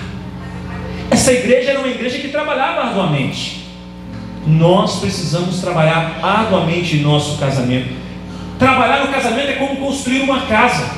Essa 1.10 1.33
igreja 1.33 1.71
era 1.71 1.79
uma 1.79 1.89
igreja 1.89 2.17
que 2.19 2.29
trabalhava 2.29 2.88
arduamente. 2.88 3.67
Nós 4.48 5.00
precisamos 5.00 5.60
trabalhar 5.60 6.19
arduamente 6.24 6.98
em 6.98 7.01
nosso 7.01 7.38
casamento. 7.38 7.93
Trabalhar 8.57 9.05
no 9.05 9.12
casamento 9.12 9.50
é 9.50 9.53
como 9.53 9.75
construir 9.75 10.21
uma 10.21 10.41
casa. 10.41 10.89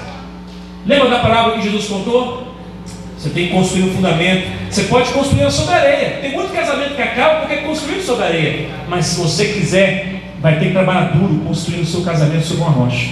Lembra 0.85 1.09
da 1.09 1.19
palavra 1.19 1.53
que 1.53 1.63
Jesus 1.63 1.87
contou? 1.87 2.53
Você 3.17 3.29
tem 3.29 3.47
que 3.47 3.53
construir 3.53 3.83
um 3.83 3.93
fundamento. 3.95 4.47
Você 4.69 4.83
pode 4.83 5.11
construir 5.11 5.49
sobre 5.49 5.73
areia. 5.73 6.19
Tem 6.21 6.33
muito 6.33 6.53
casamento 6.53 6.95
que 6.95 7.01
acaba 7.01 7.39
porque 7.39 7.53
é 7.55 7.57
construído 7.61 8.03
sobre 8.03 8.25
areia. 8.25 8.69
Mas 8.87 9.05
se 9.05 9.19
você 9.19 9.45
quiser, 9.45 10.22
vai 10.43 10.59
ter 10.59 10.67
que 10.67 10.71
trabalhar 10.73 11.13
duro 11.13 11.41
construindo 11.47 11.81
o 11.81 11.87
seu 11.87 12.01
casamento 12.01 12.45
sobre 12.45 12.63
uma 12.63 12.71
rocha. 12.71 13.09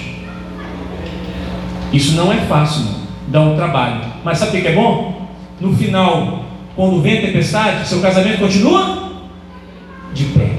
Isso 1.92 2.14
não 2.16 2.32
é 2.32 2.38
fácil, 2.42 2.84
não. 2.84 2.96
dá 3.28 3.42
um 3.42 3.56
trabalho. 3.56 4.02
Mas 4.24 4.38
sabe 4.38 4.60
o 4.60 4.62
que 4.62 4.68
é 4.68 4.76
bom? 4.76 5.28
No 5.60 5.76
final, 5.76 6.46
quando 6.76 7.02
vem 7.02 7.18
a 7.18 7.22
tempestade, 7.22 7.88
seu 7.88 8.02
casamento 8.02 8.38
continua 8.38 9.14
de 10.14 10.26
pé. 10.26 10.52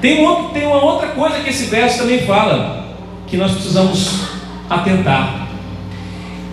Tem, 0.00 0.26
um, 0.26 0.48
tem 0.48 0.66
uma 0.66 0.82
outra 0.82 1.08
coisa 1.08 1.40
que 1.40 1.50
esse 1.50 1.66
verso 1.66 1.98
também 1.98 2.20
fala, 2.20 2.94
que 3.26 3.36
nós 3.36 3.52
precisamos 3.52 4.28
atentar 4.70 5.48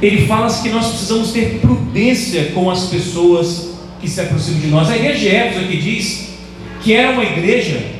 ele 0.01 0.27
fala 0.27 0.51
que 0.61 0.69
nós 0.69 0.87
precisamos 0.87 1.31
ter 1.31 1.59
prudência 1.59 2.51
com 2.53 2.69
as 2.69 2.87
pessoas 2.87 3.75
que 3.99 4.07
se 4.07 4.19
aproximam 4.19 4.59
de 4.59 4.67
nós. 4.67 4.89
A 4.89 4.97
igreja 4.97 5.19
de 5.19 5.29
Éfeso 5.29 5.65
aqui 5.65 5.77
diz 5.77 6.29
que 6.81 6.93
era 6.93 7.13
uma 7.13 7.23
igreja 7.23 7.94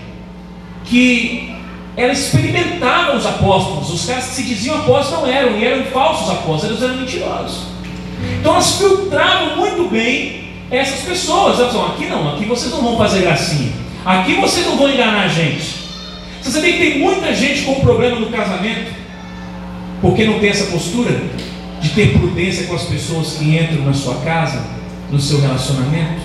que 0.85 1.55
ela 1.97 2.11
experimentava 2.11 3.15
os 3.15 3.25
apóstolos. 3.25 3.93
Os 3.93 4.05
caras 4.05 4.27
que 4.27 4.35
se 4.35 4.43
diziam 4.43 4.77
apóstolos 4.77 5.23
não 5.23 5.33
eram, 5.33 5.57
e 5.57 5.65
eram 5.65 5.85
falsos 5.85 6.29
apóstolos, 6.29 6.81
eles 6.81 6.83
eram 6.83 6.97
mentirosos. 6.97 7.63
Então 8.39 8.53
elas 8.53 8.77
filtravam 8.77 9.57
muito 9.57 9.89
bem 9.89 10.49
essas 10.69 11.01
pessoas. 11.01 11.59
Elas 11.59 11.75
aqui 11.75 12.05
não, 12.05 12.33
aqui 12.33 12.45
vocês 12.45 12.71
não 12.71 12.81
vão 12.81 12.97
fazer 12.97 13.21
gracinha. 13.21 13.71
Aqui 14.05 14.35
vocês 14.35 14.65
não 14.65 14.77
vão 14.77 14.89
enganar 14.89 15.23
a 15.23 15.27
gente. 15.27 15.85
Você 16.41 16.51
sabia 16.51 16.73
que 16.73 16.79
tem 16.79 16.99
muita 16.99 17.33
gente 17.33 17.63
com 17.63 17.79
problema 17.79 18.19
no 18.19 18.29
casamento? 18.29 18.93
Porque 20.01 20.25
não 20.25 20.39
tem 20.39 20.49
essa 20.49 20.65
postura 20.65 21.11
de 21.81 21.89
ter 21.89 22.13
prudência 22.13 22.67
com 22.67 22.75
as 22.75 22.83
pessoas 22.83 23.33
que 23.33 23.57
entram 23.57 23.83
na 23.83 23.93
sua 23.93 24.15
casa, 24.15 24.63
no 25.11 25.19
seu 25.19 25.41
relacionamento? 25.41 26.21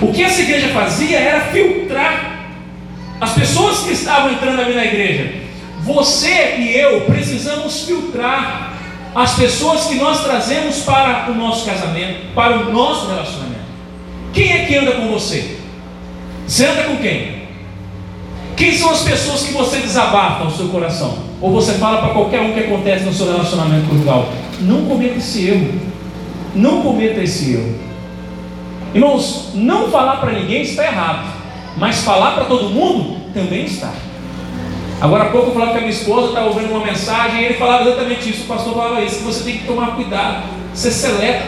O 0.00 0.12
que 0.12 0.22
essa 0.22 0.40
igreja 0.40 0.68
fazia 0.68 1.18
era 1.18 1.40
filtrar 1.52 2.33
as 3.20 3.32
pessoas 3.32 3.80
que 3.80 3.92
estavam 3.92 4.32
entrando 4.32 4.60
ali 4.60 4.74
na 4.74 4.84
igreja. 4.84 5.32
Você 5.82 6.56
e 6.58 6.76
eu 6.76 7.02
precisamos 7.02 7.82
filtrar 7.84 8.72
as 9.14 9.34
pessoas 9.34 9.84
que 9.86 9.94
nós 9.96 10.24
trazemos 10.24 10.80
para 10.80 11.30
o 11.30 11.34
nosso 11.34 11.64
casamento, 11.66 12.32
para 12.34 12.58
o 12.58 12.72
nosso 12.72 13.06
relacionamento. 13.06 13.54
Quem 14.32 14.50
é 14.50 14.64
que 14.64 14.76
anda 14.76 14.92
com 14.92 15.08
você? 15.08 15.58
Você 16.46 16.66
anda 16.66 16.84
com 16.84 16.96
quem? 16.96 17.44
Quem 18.56 18.72
são 18.76 18.90
as 18.90 19.02
pessoas 19.02 19.42
que 19.42 19.52
você 19.52 19.78
desabafa 19.78 20.44
no 20.44 20.50
seu 20.50 20.68
coração? 20.68 21.18
Ou 21.40 21.52
você 21.52 21.74
fala 21.74 21.98
para 21.98 22.14
qualquer 22.14 22.40
um 22.40 22.52
que 22.52 22.60
acontece 22.60 23.04
no 23.04 23.12
seu 23.12 23.26
relacionamento 23.26 23.88
conjugal? 23.88 24.28
Não 24.60 24.84
cometa 24.86 25.18
esse 25.18 25.48
erro. 25.48 25.80
Não 26.54 26.82
cometa 26.82 27.20
esse 27.20 27.54
erro. 27.54 27.74
Irmãos, 28.94 29.50
não 29.54 29.90
falar 29.90 30.16
para 30.16 30.32
ninguém 30.32 30.62
está 30.62 30.84
errado, 30.84 31.33
mas 31.76 32.02
falar 32.02 32.32
para 32.32 32.44
todo 32.44 32.70
mundo 32.70 33.20
também 33.32 33.64
está. 33.64 33.92
Agora 35.00 35.24
há 35.24 35.26
pouco 35.26 35.48
eu 35.48 35.52
falava 35.52 35.72
que 35.72 35.78
a 35.78 35.80
minha 35.80 35.92
esposa 35.92 36.28
estava 36.28 36.46
ouvindo 36.46 36.70
uma 36.70 36.84
mensagem 36.84 37.42
e 37.42 37.44
ele 37.46 37.54
falava 37.54 37.82
exatamente 37.88 38.30
isso, 38.30 38.44
o 38.44 38.46
pastor 38.46 38.74
falava 38.74 39.00
isso, 39.02 39.18
que 39.18 39.24
você 39.24 39.44
tem 39.44 39.58
que 39.58 39.66
tomar 39.66 39.96
cuidado, 39.96 40.44
ser 40.72 40.90
seleto. 40.90 41.46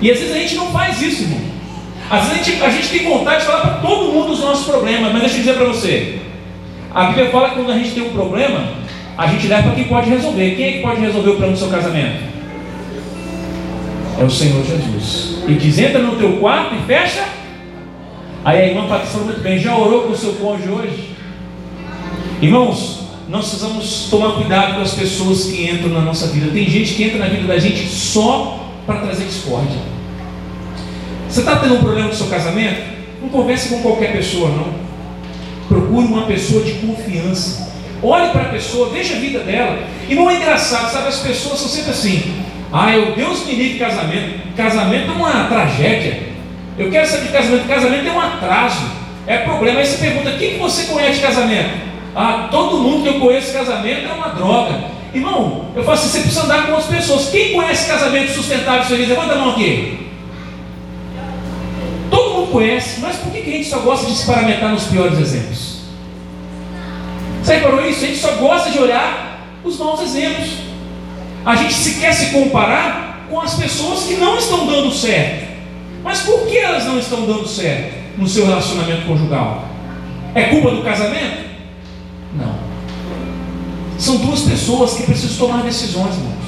E 0.00 0.10
às 0.10 0.18
vezes 0.18 0.34
a 0.34 0.38
gente 0.38 0.54
não 0.54 0.70
faz 0.70 1.00
isso, 1.02 1.22
irmão. 1.22 1.40
Às 2.10 2.24
vezes 2.24 2.40
a 2.40 2.44
gente, 2.44 2.62
a 2.62 2.70
gente 2.70 2.88
tem 2.88 3.08
vontade 3.08 3.40
de 3.40 3.46
falar 3.46 3.60
para 3.60 3.74
todo 3.80 4.12
mundo 4.12 4.32
os 4.32 4.40
nossos 4.40 4.64
problemas, 4.64 5.12
mas 5.12 5.20
deixa 5.22 5.36
eu 5.36 5.40
dizer 5.40 5.54
para 5.54 5.66
você. 5.66 6.18
A 6.94 7.04
Bíblia 7.04 7.30
fala 7.30 7.50
que 7.50 7.56
quando 7.56 7.72
a 7.72 7.78
gente 7.78 7.90
tem 7.90 8.02
um 8.02 8.10
problema, 8.10 8.64
a 9.16 9.26
gente 9.26 9.46
leva 9.46 9.62
para 9.64 9.72
quem 9.72 9.84
pode 9.84 10.08
resolver. 10.08 10.54
Quem 10.54 10.64
é 10.64 10.72
que 10.72 10.80
pode 10.80 11.00
resolver 11.00 11.30
o 11.30 11.32
problema 11.32 11.52
do 11.52 11.58
seu 11.58 11.68
casamento? 11.68 12.22
É 14.20 14.24
o 14.24 14.30
Senhor 14.30 14.64
Jesus. 14.64 15.42
E 15.46 15.54
diz: 15.54 15.78
entra 15.78 16.00
no 16.00 16.16
teu 16.16 16.34
quarto 16.38 16.74
e 16.74 16.86
fecha. 16.86 17.24
Aí 18.44 18.60
a 18.60 18.66
irmã 18.68 18.86
Patrícia 18.86 19.20
muito 19.20 19.40
bem: 19.40 19.58
já 19.58 19.76
orou 19.76 20.02
com 20.02 20.12
o 20.12 20.16
seu 20.16 20.34
cônjuge 20.34 20.68
hoje? 20.68 21.10
Irmãos, 22.40 23.00
nós 23.28 23.48
precisamos 23.48 24.08
tomar 24.10 24.32
cuidado 24.32 24.76
com 24.76 24.80
as 24.80 24.94
pessoas 24.94 25.44
que 25.44 25.70
entram 25.70 25.90
na 25.90 26.00
nossa 26.00 26.28
vida. 26.28 26.50
Tem 26.52 26.68
gente 26.68 26.94
que 26.94 27.04
entra 27.04 27.18
na 27.18 27.26
vida 27.26 27.46
da 27.46 27.58
gente 27.58 27.86
só 27.88 28.64
para 28.86 29.00
trazer 29.00 29.24
discórdia. 29.24 29.78
Você 31.28 31.40
está 31.40 31.56
tendo 31.56 31.74
um 31.74 31.80
problema 31.80 32.08
no 32.08 32.14
seu 32.14 32.28
casamento? 32.28 32.80
Não 33.20 33.28
converse 33.28 33.68
com 33.68 33.82
qualquer 33.82 34.12
pessoa, 34.12 34.50
não. 34.50 34.72
Procure 35.68 36.06
uma 36.06 36.22
pessoa 36.22 36.62
de 36.62 36.72
confiança. 36.74 37.68
Olhe 38.02 38.30
para 38.30 38.42
a 38.42 38.48
pessoa, 38.48 38.90
veja 38.90 39.16
a 39.16 39.18
vida 39.18 39.40
dela. 39.40 39.78
E 40.08 40.14
não 40.14 40.30
é 40.30 40.36
engraçado, 40.36 40.90
sabe? 40.90 41.08
As 41.08 41.18
pessoas 41.18 41.58
são 41.58 41.68
sempre 41.68 41.90
assim. 41.90 42.22
Ah, 42.72 42.96
eu 42.96 43.14
Deus 43.14 43.44
me 43.44 43.54
livre 43.54 43.78
casamento. 43.78 44.40
Casamento 44.56 45.10
é 45.10 45.14
uma 45.14 45.44
tragédia. 45.44 46.27
Eu 46.78 46.90
quero 46.90 47.06
saber 47.06 47.26
de 47.26 47.32
casamento. 47.32 47.68
Casamento 47.68 48.08
é 48.08 48.12
um 48.12 48.20
atraso. 48.20 48.90
É 49.26 49.38
problema. 49.38 49.80
Aí 49.80 49.86
você 49.86 49.98
pergunta: 49.98 50.36
quem 50.38 50.52
que 50.52 50.58
você 50.58 50.84
conhece 50.84 51.16
de 51.16 51.26
casamento? 51.26 51.88
Ah, 52.14 52.48
todo 52.50 52.78
mundo 52.78 53.02
que 53.02 53.08
eu 53.08 53.20
conheço 53.20 53.52
casamento 53.52 54.08
é 54.08 54.12
uma 54.12 54.28
droga. 54.28 54.98
Irmão, 55.12 55.66
eu 55.74 55.82
falo 55.82 55.98
assim: 55.98 56.08
você 56.08 56.20
precisa 56.20 56.44
andar 56.44 56.66
com 56.66 56.72
outras 56.72 56.90
pessoas. 56.90 57.28
Quem 57.30 57.52
conhece 57.52 57.90
casamento 57.90 58.32
sustentável 58.32 58.82
e 58.82 58.86
feliz? 58.86 59.08
Levanta 59.08 59.32
a 59.32 59.36
mão 59.36 59.50
aqui. 59.50 60.08
Todo 62.10 62.34
mundo 62.34 62.52
conhece, 62.52 63.00
mas 63.00 63.16
por 63.16 63.32
que 63.32 63.38
a 63.38 63.42
gente 63.44 63.68
só 63.68 63.80
gosta 63.80 64.06
de 64.06 64.16
se 64.16 64.26
paramentar 64.26 64.70
nos 64.70 64.84
piores 64.84 65.18
exemplos? 65.18 65.78
Você 67.42 67.54
reparou 67.54 67.86
isso? 67.86 68.04
A 68.04 68.06
gente 68.06 68.18
só 68.18 68.32
gosta 68.32 68.70
de 68.70 68.78
olhar 68.78 69.40
os 69.64 69.78
maus 69.78 70.00
exemplos. 70.00 70.48
A 71.44 71.56
gente 71.56 71.74
se 71.74 72.00
quer 72.00 72.12
se 72.12 72.26
comparar 72.26 73.26
com 73.28 73.40
as 73.40 73.54
pessoas 73.54 74.04
que 74.04 74.14
não 74.14 74.36
estão 74.36 74.66
dando 74.66 74.92
certo. 74.92 75.47
Mas 76.02 76.20
por 76.20 76.46
que 76.46 76.56
elas 76.56 76.84
não 76.84 76.98
estão 76.98 77.26
dando 77.26 77.46
certo 77.46 77.94
no 78.16 78.26
seu 78.26 78.46
relacionamento 78.46 79.06
conjugal? 79.06 79.68
É 80.34 80.44
culpa 80.44 80.70
do 80.70 80.82
casamento? 80.82 81.48
Não. 82.34 82.54
São 83.98 84.16
duas 84.18 84.42
pessoas 84.42 84.94
que 84.94 85.02
precisam 85.04 85.48
tomar 85.48 85.62
decisões, 85.62 86.14
irmãos. 86.16 86.38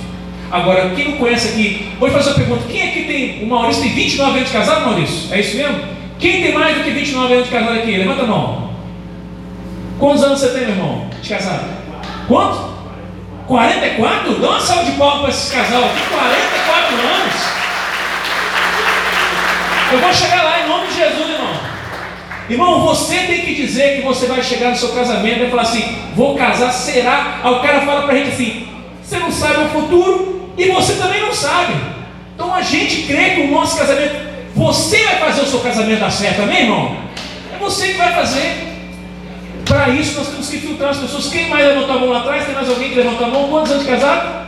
Agora, 0.51 0.91
quem 0.95 1.11
não 1.11 1.19
conhece 1.19 1.49
aqui, 1.49 1.93
vou 1.99 2.11
fazer 2.11 2.31
uma 2.31 2.39
pergunta: 2.39 2.63
quem 2.69 2.89
aqui 2.89 3.05
tem. 3.05 3.45
O 3.45 3.47
Maurício 3.47 3.83
tem 3.83 3.93
29 3.93 4.39
anos 4.39 4.49
de 4.49 4.57
casado, 4.57 4.87
Maurício? 4.87 5.33
É 5.33 5.41
isso 5.41 5.57
mesmo? 5.57 5.81
Quem 6.19 6.43
tem 6.43 6.53
mais 6.53 6.77
do 6.77 6.85
que 6.85 6.91
29 6.91 7.35
anos 7.35 7.47
de 7.47 7.53
casado 7.53 7.79
aqui? 7.79 7.97
Levanta 7.97 8.23
a 8.23 8.27
mão. 8.27 8.71
Quantos 9.99 10.23
anos 10.23 10.41
você 10.41 10.49
tem, 10.49 10.63
meu 10.63 10.71
irmão, 10.71 11.07
de 11.23 11.29
casado? 11.29 11.67
Quanto? 12.27 12.71
44? 13.47 14.35
Dá 14.41 14.49
uma 14.49 14.61
salva 14.61 14.85
de 14.85 14.93
palmas 14.93 15.21
para 15.21 15.31
esse 15.31 15.53
casal 15.53 15.85
aqui, 15.85 16.01
44 16.09 16.97
anos. 16.97 17.60
Eu 19.93 19.99
vou 19.99 20.15
chegar 20.15 20.45
lá 20.45 20.61
em 20.61 20.69
nome 20.69 20.87
de 20.87 20.95
Jesus, 20.95 21.31
irmão. 21.31 21.53
Irmão, 22.49 22.81
você 22.87 23.17
tem 23.27 23.45
que 23.45 23.55
dizer 23.55 23.97
que 23.97 24.03
você 24.03 24.27
vai 24.27 24.41
chegar 24.41 24.71
no 24.71 24.77
seu 24.77 24.91
casamento 24.91 25.43
e 25.43 25.51
falar 25.51 25.63
assim: 25.63 25.99
vou 26.15 26.37
casar, 26.37 26.73
será? 26.73 27.41
Aí 27.43 27.53
o 27.53 27.61
cara 27.61 27.81
fala 27.81 28.03
para 28.03 28.15
a 28.15 28.17
gente 28.17 28.31
assim: 28.31 28.69
você 29.03 29.19
não 29.19 29.33
sabe 29.33 29.65
o 29.65 29.69
futuro 29.71 30.53
e 30.57 30.69
você 30.69 30.95
também 30.95 31.21
não 31.21 31.33
sabe. 31.33 31.75
Então 32.35 32.55
a 32.55 32.63
gente 32.63 33.03
crê 33.03 33.31
que 33.31 33.41
o 33.43 33.51
nosso 33.51 33.77
casamento, 33.77 34.15
você 34.55 35.05
vai 35.05 35.19
fazer 35.19 35.41
o 35.43 35.47
seu 35.47 35.61
casamento 35.61 36.01
dar 36.01 36.11
certo, 36.11 36.43
amém, 36.43 36.63
irmão? 36.63 36.97
É 37.53 37.59
você 37.59 37.89
que 37.89 37.99
vai 37.99 38.15
fazer. 38.15 38.69
Para 39.65 39.89
isso 39.91 40.19
nós 40.19 40.29
temos 40.29 40.49
que 40.49 40.59
filtrar 40.59 40.91
as 40.91 40.99
pessoas. 40.99 41.29
Quem 41.29 41.49
mais 41.49 41.67
levantou 41.67 41.97
a 41.97 41.99
mão 41.99 42.11
lá 42.11 42.21
atrás? 42.21 42.45
Tem 42.45 42.55
mais 42.55 42.69
alguém 42.69 42.91
que 42.91 42.95
levantou 42.95 43.27
a 43.27 43.31
mão? 43.31 43.49
Quantos 43.49 43.73
anos 43.73 43.85
de 43.85 43.91
casado? 43.91 44.47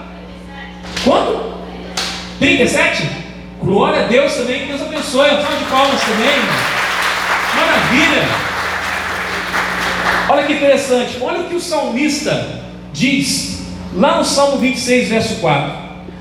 Quanto? 1.04 1.52
37? 2.38 3.21
Glória 3.64 4.04
a 4.04 4.07
Deus 4.09 4.35
também, 4.35 4.61
que 4.61 4.66
Deus 4.66 4.83
abençoe. 4.83 5.31
Um 5.31 5.59
de 5.59 5.71
palmas 5.71 6.00
também. 6.00 6.38
Maravilha! 7.57 8.28
Olha 10.28 10.42
que 10.45 10.52
interessante, 10.54 11.19
olha 11.21 11.40
o 11.40 11.45
que 11.45 11.54
o 11.54 11.61
salmista 11.61 12.62
diz 12.92 13.62
lá 13.95 14.19
no 14.19 14.25
Salmo 14.25 14.59
26, 14.59 15.09
verso 15.09 15.35
4: 15.37 15.73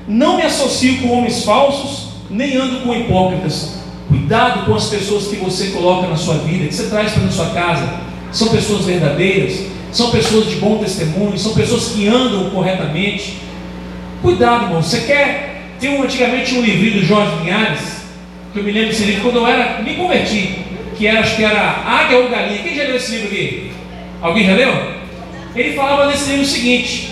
Não 0.06 0.36
me 0.36 0.42
associo 0.42 1.00
com 1.00 1.18
homens 1.18 1.44
falsos, 1.44 2.08
nem 2.30 2.56
ando 2.56 2.80
com 2.80 2.94
hipócritas. 2.94 3.80
Cuidado 4.08 4.66
com 4.66 4.74
as 4.74 4.86
pessoas 4.86 5.28
que 5.28 5.36
você 5.36 5.68
coloca 5.68 6.06
na 6.06 6.16
sua 6.16 6.34
vida, 6.34 6.66
que 6.66 6.74
você 6.74 6.88
traz 6.88 7.12
para 7.12 7.24
a 7.24 7.30
sua 7.30 7.50
casa. 7.50 7.88
São 8.30 8.48
pessoas 8.48 8.84
verdadeiras, 8.84 9.66
são 9.90 10.10
pessoas 10.10 10.46
de 10.46 10.56
bom 10.56 10.78
testemunho, 10.78 11.38
são 11.38 11.54
pessoas 11.54 11.88
que 11.88 12.06
andam 12.08 12.50
corretamente. 12.50 13.38
Cuidado, 14.20 14.64
irmão. 14.64 14.82
Você 14.82 15.00
quer. 15.00 15.51
Tem 15.82 15.98
um, 15.98 16.04
antigamente 16.04 16.54
um 16.54 16.60
livro 16.60 17.00
do 17.00 17.04
Jorge 17.04 17.42
Linhares, 17.42 18.04
que 18.52 18.60
eu 18.60 18.62
me 18.62 18.70
lembro 18.70 18.90
desse 18.90 19.02
livro 19.02 19.22
quando 19.22 19.38
eu 19.38 19.46
era. 19.48 19.82
Me 19.82 19.96
converti 19.96 20.60
que 20.96 21.08
era, 21.08 21.18
acho 21.18 21.34
que 21.34 21.42
era 21.42 21.82
Águia 21.84 22.18
ou 22.18 22.28
Galinha. 22.28 22.62
Quem 22.62 22.76
já 22.76 22.84
leu 22.84 22.94
esse 22.94 23.10
livro 23.10 23.26
aqui? 23.26 23.72
Alguém 24.20 24.46
já 24.46 24.54
leu? 24.54 24.72
Ele 25.56 25.72
falava 25.74 26.06
nesse 26.06 26.30
livro 26.30 26.44
o 26.44 26.48
seguinte: 26.48 27.10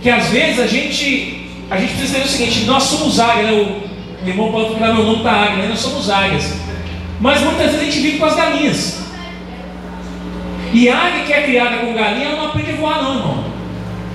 que 0.00 0.08
às 0.08 0.28
vezes 0.28 0.60
a 0.60 0.68
gente, 0.68 1.50
a 1.68 1.76
gente 1.76 1.94
precisa 1.94 2.18
entender 2.18 2.28
o 2.28 2.30
seguinte: 2.30 2.64
nós 2.64 2.84
somos 2.84 3.18
águia, 3.18 3.42
né? 3.42 3.52
o, 3.54 4.28
irmão 4.28 4.52
pode 4.52 4.74
falar 4.74 4.94
meu 4.94 5.02
nome 5.02 5.24
da 5.24 5.32
águia, 5.32 5.56
né? 5.56 5.66
nós 5.70 5.80
somos 5.80 6.08
águias. 6.08 6.54
Mas 7.20 7.40
muitas 7.40 7.72
vezes 7.72 7.80
a 7.80 7.84
gente 7.86 8.00
vive 8.02 8.18
com 8.18 8.26
as 8.26 8.36
galinhas. 8.36 9.02
E 10.72 10.88
a 10.88 10.96
águia 10.96 11.24
que 11.24 11.32
é 11.32 11.42
criada 11.42 11.78
com 11.78 11.92
galinha 11.92 12.36
não 12.36 12.46
aprende 12.46 12.70
a 12.70 12.76
voar, 12.76 13.02
não, 13.02 13.16
irmão. 13.16 13.51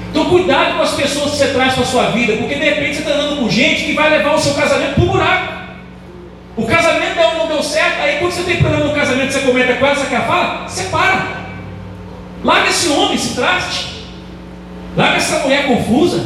Então 0.10 0.30
cuidado 0.30 0.78
com 0.78 0.84
as 0.84 0.94
pessoas 0.94 1.32
que 1.32 1.38
você 1.38 1.48
traz 1.48 1.74
para 1.74 1.84
a 1.84 1.86
sua 1.86 2.06
vida, 2.12 2.34
porque 2.38 2.56
de 2.56 2.64
repente 2.64 2.96
você 2.96 3.02
está 3.02 3.14
andando 3.14 3.42
com 3.42 3.50
gente 3.50 3.86
que 3.86 3.94
vai 3.94 4.10
levar 4.10 4.34
o 4.34 4.40
seu 4.40 4.54
casamento 4.54 4.96
para 4.96 5.04
o 5.04 5.08
buraco. 5.08 5.54
O 6.56 6.66
casamento 6.66 7.16
não 7.38 7.48
deu 7.48 7.62
certo, 7.62 8.02
aí 8.02 8.18
quando 8.20 8.32
você 8.32 8.44
tem 8.44 8.58
problema 8.58 8.86
no 8.86 8.94
casamento, 8.94 9.32
você 9.32 9.40
comenta 9.42 9.76
com 9.76 9.86
ela, 9.86 9.96
você 9.96 10.08
quer 10.08 10.26
falar, 10.26 10.68
separa. 10.68 11.38
Larga 12.44 12.70
esse 12.70 12.90
homem, 12.90 13.16
esse 13.16 13.36
traste. 13.36 14.06
Larga 14.96 15.18
essa 15.18 15.40
mulher 15.40 15.68
confusa. 15.68 16.26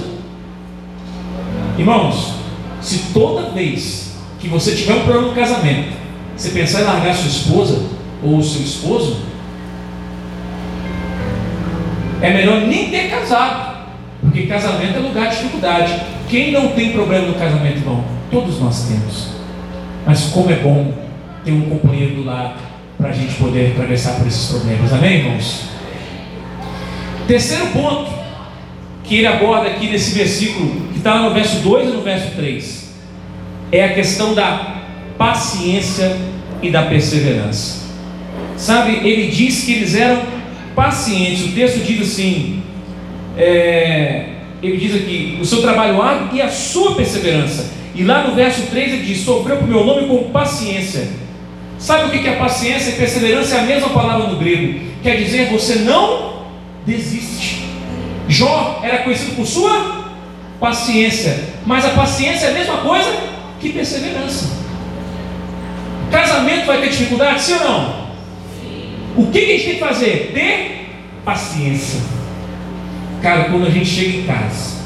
Irmãos, 1.78 2.36
se 2.82 3.12
toda 3.14 3.50
vez 3.52 4.16
que 4.40 4.48
você 4.48 4.76
tiver 4.76 4.94
um 4.94 5.04
problema 5.04 5.28
no 5.28 5.36
casamento, 5.36 5.94
você 6.36 6.50
pensar 6.50 6.82
em 6.82 6.86
largar 6.86 7.14
sua 7.14 7.28
esposa 7.28 7.84
ou 8.24 8.38
o 8.38 8.44
seu 8.44 8.62
esposo, 8.62 9.22
é 12.22 12.32
melhor 12.32 12.62
nem 12.62 12.90
ter 12.90 13.10
casado, 13.10 13.71
porque 14.22 14.44
casamento 14.44 14.98
é 14.98 15.00
lugar 15.00 15.30
de 15.30 15.38
dificuldade. 15.38 16.00
Quem 16.30 16.52
não 16.52 16.70
tem 16.70 16.92
problema 16.92 17.28
no 17.28 17.34
casamento, 17.34 17.78
irmão? 17.78 18.04
Todos 18.30 18.60
nós 18.60 18.88
temos. 18.88 19.30
Mas 20.06 20.26
como 20.26 20.52
é 20.52 20.56
bom 20.56 20.94
ter 21.44 21.52
um 21.52 21.62
companheiro 21.62 22.16
do 22.16 22.24
lado 22.24 22.54
para 22.98 23.10
a 23.10 23.14
gente 23.14 23.34
poder 23.36 23.72
atravessar 23.72 24.18
por 24.18 24.28
esses 24.28 24.50
problemas. 24.50 24.94
Amém, 24.94 25.18
irmãos? 25.18 25.64
Terceiro 27.28 27.68
ponto 27.68 28.12
que 29.04 29.18
ele 29.18 29.28
aborda 29.28 29.68
aqui 29.68 29.88
nesse 29.88 30.12
versículo, 30.12 30.88
que 30.92 31.00
está 31.00 31.20
no 31.22 31.34
verso 31.34 31.58
2 31.62 31.90
e 31.90 31.92
no 31.92 32.02
verso 32.02 32.36
3, 32.36 32.94
é 33.72 33.86
a 33.86 33.94
questão 33.94 34.34
da 34.36 34.82
paciência 35.18 36.16
e 36.62 36.70
da 36.70 36.84
perseverança. 36.84 37.82
Sabe, 38.56 39.08
ele 39.08 39.32
diz 39.32 39.64
que 39.64 39.74
eles 39.74 39.96
eram 39.96 40.22
pacientes. 40.76 41.46
O 41.46 41.52
texto 41.54 41.84
diz 41.84 42.02
assim: 42.02 42.62
é, 43.38 44.26
ele 44.62 44.78
diz 44.78 44.96
aqui, 44.96 45.38
o 45.42 45.46
seu 45.46 45.62
trabalho 45.62 46.02
árduo 46.02 46.30
e 46.34 46.42
a 46.42 46.50
sua 46.50 46.96
perseverança. 46.96 47.72
E 47.96 48.04
lá 48.04 48.28
no 48.28 48.36
verso 48.36 48.64
3 48.68 48.94
ele 48.94 49.04
diz: 49.04 49.20
sofreu 49.20 49.58
por 49.58 49.68
meu 49.68 49.86
nome 49.86 50.08
com 50.08 50.32
paciência. 50.32 51.08
Sabe 51.78 52.06
o 52.06 52.10
que 52.10 52.28
é 52.28 52.36
paciência 52.36 52.92
e 52.92 52.94
perseverança? 52.94 53.56
É 53.56 53.60
a 53.60 53.64
mesma 53.64 53.90
palavra 53.90 54.28
no 54.28 54.38
grego. 54.38 54.80
Quer 55.02 55.18
dizer, 55.18 55.50
você 55.50 55.76
não 55.76 56.46
desiste. 56.86 57.64
Jó 58.28 58.80
era 58.84 59.00
conhecido 59.00 59.36
por 59.36 59.46
sua 59.46 60.06
paciência, 60.60 61.38
mas 61.66 61.84
a 61.84 61.90
paciência 61.90 62.46
é 62.46 62.50
a 62.52 62.54
mesma 62.54 62.78
coisa 62.78 63.12
que 63.60 63.70
perseverança. 63.70 64.62
Casamento 66.12 66.66
vai 66.66 66.82
ter 66.82 66.90
dificuldade, 66.90 67.42
sim 67.42 67.54
ou 67.54 67.60
não? 67.60 68.02
O 69.18 69.32
que 69.32 69.40
a 69.40 69.46
gente 69.48 69.64
tem 69.64 69.74
que 69.74 69.80
fazer? 69.80 70.32
Ter 70.34 70.90
paciência. 71.26 72.00
Cara, 73.22 73.46
quando 73.46 73.68
a 73.68 73.70
gente 73.70 73.86
chega 73.86 74.18
em 74.18 74.24
casa, 74.24 74.82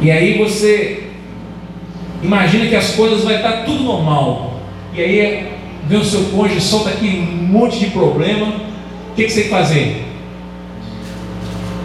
e 0.00 0.10
aí 0.10 0.36
você 0.36 1.10
imagina 2.22 2.66
que 2.66 2.76
as 2.76 2.90
coisas 2.90 3.24
vai 3.24 3.36
estar 3.36 3.64
tudo 3.64 3.82
normal, 3.82 4.60
e 4.94 5.00
aí 5.00 5.52
vem 5.88 5.98
o 5.98 6.04
seu 6.04 6.24
cônjuge, 6.24 6.60
solta 6.60 6.90
aqui 6.90 7.06
um 7.06 7.46
monte 7.46 7.78
de 7.78 7.86
problema, 7.86 8.46
o 8.46 9.14
que, 9.14 9.24
que 9.24 9.30
você 9.30 9.40
tem 9.40 9.44
que 9.44 9.56
fazer? 9.56 10.04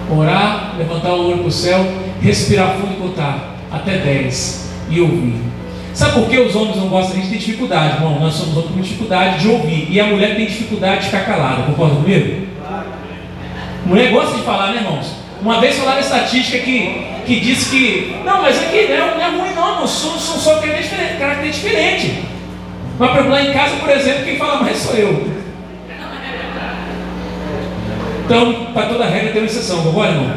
Orar, 0.09 0.75
levantar 0.77 1.13
o 1.13 1.27
olho 1.27 1.39
para 1.39 1.47
o 1.47 1.51
céu, 1.51 1.85
respirar 2.21 2.75
fundo 2.75 2.93
e 2.93 2.95
contar 2.95 3.55
até 3.71 3.97
10 3.97 4.71
e 4.89 5.01
ouvir. 5.01 5.35
Sabe 5.93 6.13
por 6.13 6.29
que 6.29 6.39
os 6.39 6.55
homens 6.55 6.77
não 6.77 6.89
gostam? 6.89 7.13
A 7.13 7.15
gente 7.15 7.29
tem 7.29 7.39
dificuldade, 7.39 7.95
irmão. 7.95 8.19
Nós 8.19 8.35
somos 8.35 8.55
homens 8.55 8.71
com 8.71 8.81
dificuldade 8.81 9.39
de 9.39 9.49
ouvir. 9.49 9.87
E 9.89 9.99
a 9.99 10.05
mulher 10.05 10.35
tem 10.35 10.45
dificuldade 10.45 10.99
de 10.99 11.05
ficar 11.07 11.25
calada. 11.25 11.63
Concorda 11.63 11.95
comigo? 11.95 12.46
Mulher 13.87 14.11
gosta 14.11 14.35
de 14.35 14.43
falar, 14.43 14.73
né, 14.73 14.81
irmãos? 14.81 15.13
Uma 15.41 15.61
vez 15.61 15.77
falaram 15.77 16.01
estatística 16.01 16.59
que, 16.59 17.05
que 17.25 17.39
diz 17.39 17.69
que. 17.69 18.17
Não, 18.25 18.41
mas 18.41 18.61
aqui 18.61 18.79
é, 18.79 19.13
não 19.15 19.21
é 19.21 19.29
ruim, 19.29 19.55
não, 19.55 19.79
não 19.79 19.87
sou, 19.87 20.11
sou 20.19 20.37
só 20.37 20.59
diferente, 20.59 21.17
caráter 21.17 21.49
diferente. 21.49 22.23
Mas 22.99 23.11
para 23.11 23.21
lá 23.23 23.41
em 23.41 23.53
casa, 23.53 23.77
por 23.77 23.89
exemplo, 23.89 24.25
quem 24.25 24.37
fala 24.37 24.61
mais 24.61 24.77
sou 24.77 24.93
eu. 24.95 25.37
Então, 28.25 28.67
para 28.73 28.87
toda 28.87 29.05
regra 29.05 29.31
tem 29.31 29.41
uma 29.41 29.47
exceção, 29.47 29.83
concorda, 29.83 30.15
irmão? 30.15 30.35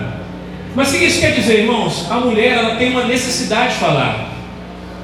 Mas 0.76 0.90
o 0.90 0.98
que 0.98 1.04
isso 1.04 1.20
quer 1.20 1.32
dizer, 1.32 1.62
irmãos? 1.62 2.06
A 2.08 2.20
mulher 2.20 2.58
ela 2.58 2.76
tem 2.76 2.90
uma 2.90 3.04
necessidade 3.04 3.72
de 3.72 3.80
falar. 3.80 4.28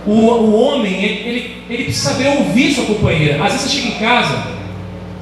O, 0.07 0.12
o 0.12 0.55
homem, 0.55 0.95
ele, 1.03 1.29
ele, 1.29 1.62
ele 1.69 1.85
precisa 1.85 2.11
saber 2.11 2.29
ouvir 2.29 2.73
sua 2.73 2.85
companheira. 2.85 3.43
Às 3.43 3.55
vezes 3.55 3.73
você 3.73 3.76
chega 3.76 3.88
em 3.88 3.99
casa, 3.99 4.56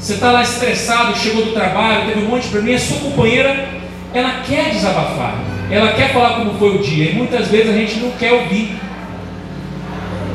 você 0.04 0.14
está 0.14 0.32
lá 0.32 0.42
estressado, 0.42 1.16
chegou 1.16 1.46
do 1.46 1.52
trabalho, 1.52 2.04
teve 2.04 2.26
um 2.26 2.28
monte 2.28 2.42
de 2.42 2.48
problema, 2.50 2.76
a 2.76 2.80
sua 2.80 2.98
companheira, 2.98 3.68
ela 4.12 4.42
quer 4.46 4.68
desabafar, 4.68 5.42
ela 5.70 5.94
quer 5.94 6.12
falar 6.12 6.40
como 6.40 6.58
foi 6.58 6.76
o 6.76 6.82
dia, 6.82 7.10
e 7.10 7.14
muitas 7.14 7.48
vezes 7.48 7.70
a 7.70 7.72
gente 7.72 8.00
não 8.00 8.10
quer 8.10 8.34
ouvir. 8.34 8.76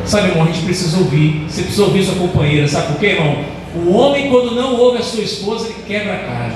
Sabe, 0.05 0.29
irmão, 0.29 0.45
a 0.45 0.47
gente 0.47 0.65
precisa 0.65 0.97
ouvir. 0.97 1.45
Você 1.47 1.61
precisa 1.61 1.83
ouvir 1.83 2.03
sua 2.03 2.15
companheira, 2.15 2.67
sabe 2.67 2.88
por 2.88 2.99
quê, 2.99 3.05
irmão? 3.09 3.45
O 3.75 3.93
homem, 3.93 4.27
quando 4.31 4.55
não 4.55 4.75
ouve 4.75 4.97
a 4.97 5.03
sua 5.03 5.21
esposa, 5.21 5.67
ele 5.67 5.83
quebra 5.85 6.15
a 6.15 6.17
cara. 6.17 6.53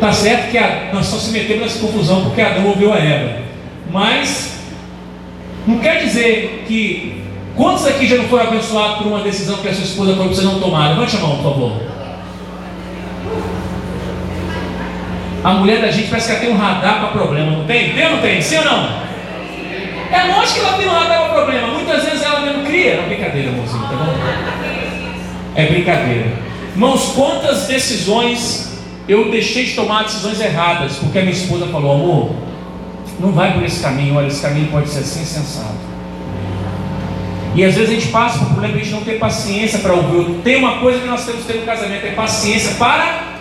Tá 0.00 0.12
certo 0.12 0.50
que 0.50 0.58
a, 0.58 0.90
nós 0.92 1.06
só 1.06 1.18
se 1.18 1.30
metemos 1.30 1.62
nessa 1.62 1.78
confusão 1.78 2.24
porque 2.24 2.40
Adão 2.40 2.66
ouviu 2.66 2.92
a 2.92 2.96
Eva. 2.96 3.42
Mas 3.92 4.58
não 5.64 5.78
quer 5.78 6.02
dizer 6.02 6.64
que 6.66 7.22
quantos 7.54 7.86
aqui 7.86 8.04
já 8.04 8.16
não 8.16 8.24
foram 8.24 8.48
abençoados 8.48 8.98
por 8.98 9.06
uma 9.06 9.20
decisão 9.20 9.58
que 9.58 9.68
a 9.68 9.72
sua 9.72 9.84
esposa 9.84 10.14
falou 10.14 10.26
para 10.26 10.34
você 10.34 10.42
não 10.42 10.58
tomar? 10.58 10.88
Levante 10.88 11.14
a 11.14 11.20
mão, 11.20 11.36
por 11.36 11.44
favor. 11.44 11.95
A 15.46 15.52
mulher 15.52 15.80
da 15.80 15.92
gente 15.92 16.08
parece 16.08 16.26
que 16.26 16.32
ela 16.32 16.40
tem 16.40 16.50
um 16.52 16.58
radar 16.58 16.98
para 16.98 17.08
problema, 17.10 17.52
não 17.52 17.64
tem? 17.66 17.92
Tem 17.92 18.04
ou 18.06 18.10
não 18.14 18.20
tem? 18.20 18.42
Sim 18.42 18.58
ou 18.58 18.64
não? 18.64 19.06
É 20.10 20.34
lógico 20.34 20.58
que 20.58 20.66
ela 20.66 20.76
tem 20.76 20.88
um 20.88 20.90
radar 20.90 21.20
para 21.20 21.34
problema. 21.34 21.68
Muitas 21.68 22.04
vezes 22.04 22.22
ela 22.24 22.40
mesmo 22.40 22.64
cria. 22.64 22.94
É 22.94 23.02
brincadeira, 23.02 23.48
irmãozinho, 23.50 23.82
tá 23.84 23.94
bom? 23.94 24.12
É 25.54 25.66
brincadeira. 25.66 26.32
Irmãos, 26.72 27.12
quantas 27.14 27.68
decisões 27.68 28.76
eu 29.08 29.30
deixei 29.30 29.66
de 29.66 29.74
tomar 29.76 30.02
decisões 30.02 30.40
erradas, 30.40 30.96
porque 30.96 31.16
a 31.16 31.22
minha 31.22 31.32
esposa 31.32 31.68
falou, 31.68 31.92
amor, 31.92 32.34
não 33.20 33.30
vai 33.30 33.52
por 33.52 33.62
esse 33.62 33.80
caminho, 33.80 34.16
olha, 34.16 34.26
esse 34.26 34.42
caminho 34.42 34.66
pode 34.72 34.88
ser 34.88 34.98
assim 34.98 35.24
sensato. 35.24 35.76
E 37.54 37.64
às 37.64 37.76
vezes 37.76 37.90
a 37.90 37.94
gente 37.94 38.08
passa 38.08 38.40
por 38.40 38.48
problema 38.48 38.74
de 38.74 38.80
a 38.80 38.82
gente 38.82 38.94
não 38.94 39.04
ter 39.04 39.20
paciência 39.20 39.78
para 39.78 39.94
ouvir. 39.94 40.40
Tem 40.42 40.56
uma 40.56 40.80
coisa 40.80 40.98
que 40.98 41.06
nós 41.06 41.24
temos 41.24 41.42
que 41.42 41.52
ter 41.52 41.60
no 41.60 41.66
casamento, 41.66 42.04
é 42.04 42.10
paciência 42.10 42.74
para 42.74 43.36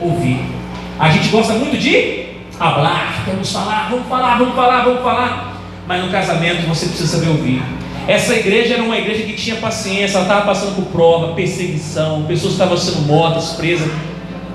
ouvir. 0.00 0.61
A 0.98 1.10
gente 1.10 1.28
gosta 1.28 1.54
muito 1.54 1.76
de 1.76 2.26
falar, 2.50 3.24
vamos 3.26 3.52
falar, 3.52 3.88
vamos 3.90 4.06
falar, 4.08 4.38
vamos 4.38 4.54
falar, 4.54 4.84
vamos 4.84 5.02
falar. 5.02 5.62
Mas 5.86 6.04
no 6.04 6.10
casamento 6.10 6.66
você 6.68 6.86
precisa 6.86 7.18
saber 7.18 7.30
ouvir. 7.30 7.62
Essa 8.06 8.34
igreja 8.34 8.74
era 8.74 8.82
uma 8.82 8.96
igreja 8.98 9.24
que 9.24 9.34
tinha 9.34 9.56
paciência, 9.56 10.16
ela 10.16 10.24
estava 10.24 10.46
passando 10.46 10.74
por 10.74 10.86
prova, 10.86 11.34
perseguição, 11.34 12.24
pessoas 12.24 12.54
estavam 12.54 12.76
sendo 12.76 13.06
mortas, 13.06 13.50
presas 13.50 13.90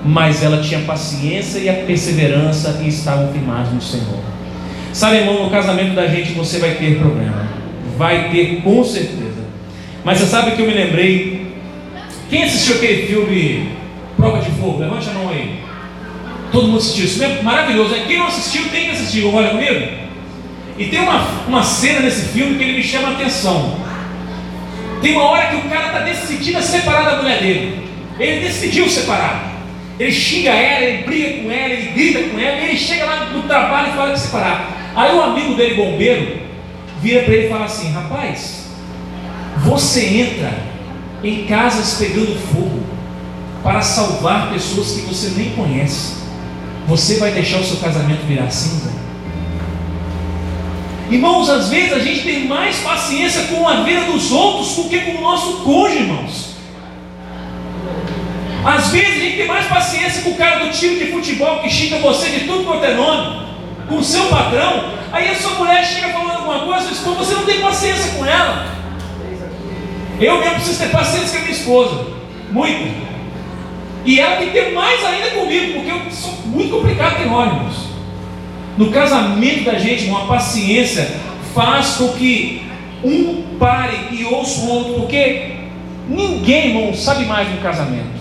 mas 0.04 0.42
ela 0.42 0.62
tinha 0.62 0.80
paciência 0.80 1.58
e 1.58 1.68
a 1.68 1.74
perseverança 1.74 2.80
e 2.82 2.88
estavam 2.88 3.32
firmados 3.32 3.72
no 3.72 3.80
Senhor. 3.80 4.20
Sabe, 4.92 5.18
irmão, 5.18 5.44
no 5.44 5.50
casamento 5.50 5.94
da 5.94 6.06
gente 6.06 6.32
você 6.32 6.58
vai 6.58 6.72
ter 6.72 6.98
problema, 6.98 7.48
vai 7.96 8.30
ter 8.30 8.62
com 8.62 8.82
certeza. 8.84 9.44
Mas 10.04 10.18
você 10.18 10.26
sabe 10.26 10.52
que 10.52 10.62
eu 10.62 10.66
me 10.66 10.74
lembrei. 10.74 11.46
Quem 12.30 12.44
assistiu 12.44 12.76
aquele 12.76 13.06
filme 13.06 13.72
Prova 14.16 14.38
de 14.38 14.50
Fogo? 14.52 14.80
Levante 14.80 15.08
a 15.08 15.12
mão 15.12 15.28
aí. 15.30 15.60
Todo 16.58 16.66
mundo 16.66 16.78
assistiu 16.78 17.04
isso 17.04 17.20
mesmo? 17.20 17.44
Maravilhoso. 17.44 17.94
Quem 18.08 18.18
não 18.18 18.26
assistiu 18.26 18.68
tem 18.68 18.86
que 18.86 18.90
assistir. 18.90 19.24
Olha 19.24 19.50
comigo. 19.50 19.92
E 20.76 20.86
tem 20.86 20.98
uma, 20.98 21.24
uma 21.46 21.62
cena 21.62 22.00
nesse 22.00 22.30
filme 22.30 22.58
que 22.58 22.64
ele 22.64 22.72
me 22.78 22.82
chama 22.82 23.10
a 23.10 23.12
atenção. 23.12 23.78
Tem 25.00 25.12
uma 25.12 25.22
hora 25.22 25.46
que 25.46 25.54
o 25.54 25.70
cara 25.70 25.86
está 25.86 26.00
decidido 26.00 26.58
a 26.58 26.62
separar 26.62 27.10
da 27.10 27.22
mulher 27.22 27.40
dele. 27.40 27.88
Ele 28.18 28.40
decidiu 28.40 28.88
separar. 28.88 29.52
Ele 30.00 30.10
xinga 30.10 30.50
ela, 30.50 30.84
ele 30.84 31.04
briga 31.04 31.44
com 31.44 31.52
ela, 31.52 31.72
ele 31.74 31.92
grita 31.92 32.28
com 32.28 32.40
ela, 32.40 32.56
ele 32.56 32.76
chega 32.76 33.04
lá 33.04 33.26
no 33.26 33.42
trabalho 33.44 33.92
e 33.92 33.96
fala 33.96 34.12
que 34.12 34.18
separar. 34.18 34.92
Aí 34.96 35.14
o 35.14 35.22
amigo 35.22 35.54
dele, 35.54 35.76
bombeiro, 35.76 36.40
vira 37.00 37.22
para 37.22 37.34
ele 37.34 37.46
e 37.46 37.50
fala 37.50 37.66
assim: 37.66 37.92
Rapaz, 37.92 38.66
você 39.58 40.06
entra 40.06 40.52
em 41.22 41.44
casas 41.44 42.00
pegando 42.00 42.36
fogo 42.52 42.82
para 43.62 43.80
salvar 43.80 44.50
pessoas 44.50 44.90
que 44.90 45.02
você 45.02 45.34
nem 45.36 45.50
conhece. 45.50 46.18
Você 46.88 47.18
vai 47.18 47.32
deixar 47.32 47.58
o 47.58 47.64
seu 47.64 47.76
casamento 47.76 48.26
virar 48.26 48.50
cinza? 48.50 48.90
Irmãos, 51.10 51.50
às 51.50 51.68
vezes 51.68 51.92
a 51.92 51.98
gente 51.98 52.22
tem 52.22 52.46
mais 52.46 52.78
paciência 52.78 53.42
com 53.42 53.68
a 53.68 53.82
vida 53.82 54.06
dos 54.06 54.32
outros 54.32 54.74
do 54.74 54.88
que 54.88 54.98
com 55.00 55.18
o 55.18 55.20
nosso 55.20 55.58
cônjuge, 55.58 55.98
irmãos. 55.98 56.54
Às 58.64 58.88
vezes 58.88 59.16
a 59.16 59.20
gente 59.20 59.36
tem 59.36 59.46
mais 59.46 59.66
paciência 59.66 60.22
com 60.22 60.30
o 60.30 60.36
cara 60.36 60.64
do 60.64 60.70
time 60.70 60.98
de 60.98 61.12
futebol 61.12 61.60
que 61.60 61.68
xinga 61.68 61.98
você 61.98 62.30
de 62.30 62.40
tudo 62.46 62.64
quanto 62.64 62.84
é 62.84 62.94
nome, 62.94 63.46
com 63.86 63.96
o 63.98 64.04
seu 64.04 64.24
patrão. 64.28 64.90
Aí 65.12 65.28
a 65.28 65.34
sua 65.34 65.56
mulher 65.56 65.84
chega 65.84 66.08
falando 66.08 66.38
alguma 66.38 66.60
coisa, 66.60 66.88
diz, 66.88 67.00
você 67.00 67.34
não 67.34 67.44
tem 67.44 67.60
paciência 67.60 68.12
com 68.12 68.24
ela. 68.24 68.66
Eu 70.18 70.40
mesmo 70.40 70.54
preciso 70.54 70.78
ter 70.78 70.90
paciência 70.90 71.32
com 71.32 71.36
a 71.36 71.40
minha 71.40 71.52
esposa, 71.52 72.06
muito. 72.50 73.07
E 74.08 74.18
ela 74.18 74.36
tem 74.36 74.46
que 74.46 74.54
ter 74.54 74.72
mais 74.72 75.04
ainda 75.04 75.32
comigo, 75.32 75.74
porque 75.74 75.90
eu 75.90 76.10
sou 76.10 76.32
muito 76.46 76.70
complicado 76.70 77.22
em 77.22 77.28
ônibus. 77.28 77.76
No 78.78 78.90
casamento 78.90 79.64
da 79.64 79.78
gente, 79.78 80.06
uma 80.06 80.24
paciência 80.24 81.10
faz 81.54 81.96
com 81.96 82.08
que 82.14 82.62
um 83.04 83.42
pare 83.58 83.98
e 84.12 84.24
ouça 84.24 84.62
o 84.62 84.70
outro, 84.70 84.94
porque 84.94 85.56
ninguém, 86.08 86.68
irmão, 86.68 86.94
sabe 86.94 87.26
mais 87.26 87.50
no 87.50 87.58
casamento. 87.58 88.18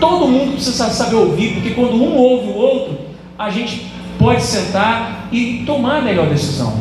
Todo 0.00 0.26
mundo 0.26 0.54
precisa 0.54 0.90
saber 0.90 1.14
ouvir, 1.14 1.54
porque 1.54 1.70
quando 1.70 1.94
um 1.94 2.16
ouve 2.16 2.48
o 2.48 2.56
outro, 2.56 2.98
a 3.38 3.50
gente 3.50 3.86
pode 4.18 4.42
sentar 4.42 5.28
e 5.30 5.62
tomar 5.64 5.98
a 5.98 6.02
melhor 6.02 6.26
decisão. 6.26 6.76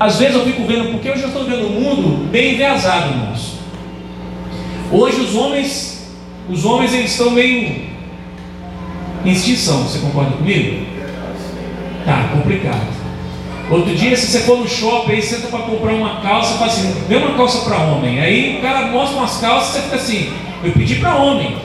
Às 0.00 0.18
vezes 0.18 0.34
eu 0.34 0.46
fico 0.46 0.64
vendo, 0.64 0.90
porque 0.90 1.10
eu 1.10 1.14
estou 1.14 1.44
vendo 1.44 1.66
o 1.66 1.72
mundo 1.78 2.30
bem 2.30 2.54
enviesado, 2.54 3.10
irmãos. 3.10 3.58
Hoje 4.90 5.20
os 5.20 5.34
homens, 5.34 5.91
os 6.48 6.64
homens 6.64 6.92
eles 6.92 7.12
estão 7.12 7.30
meio 7.30 7.92
em 9.24 9.30
extinção, 9.30 9.84
você 9.84 10.00
concorda 10.00 10.32
comigo? 10.32 10.86
Tá, 12.04 12.28
complicado. 12.32 13.02
Outro 13.70 13.94
dia, 13.94 14.16
se 14.16 14.26
você 14.26 14.40
for 14.40 14.58
no 14.58 14.68
shopping, 14.68 15.12
aí 15.12 15.22
senta 15.22 15.48
para 15.48 15.60
comprar 15.60 15.92
uma 15.92 16.20
calça, 16.20 16.58
fala 16.58 16.70
assim, 16.70 16.94
dê 17.08 17.16
uma 17.16 17.36
calça 17.36 17.64
para 17.64 17.78
homem. 17.78 18.20
Aí 18.20 18.58
o 18.58 18.62
cara 18.62 18.86
mostra 18.86 19.16
umas 19.16 19.38
calças, 19.38 19.74
você 19.74 19.82
fica 19.82 19.96
assim, 19.96 20.32
eu 20.64 20.72
pedi 20.72 20.96
para 20.96 21.14
homem. 21.14 21.56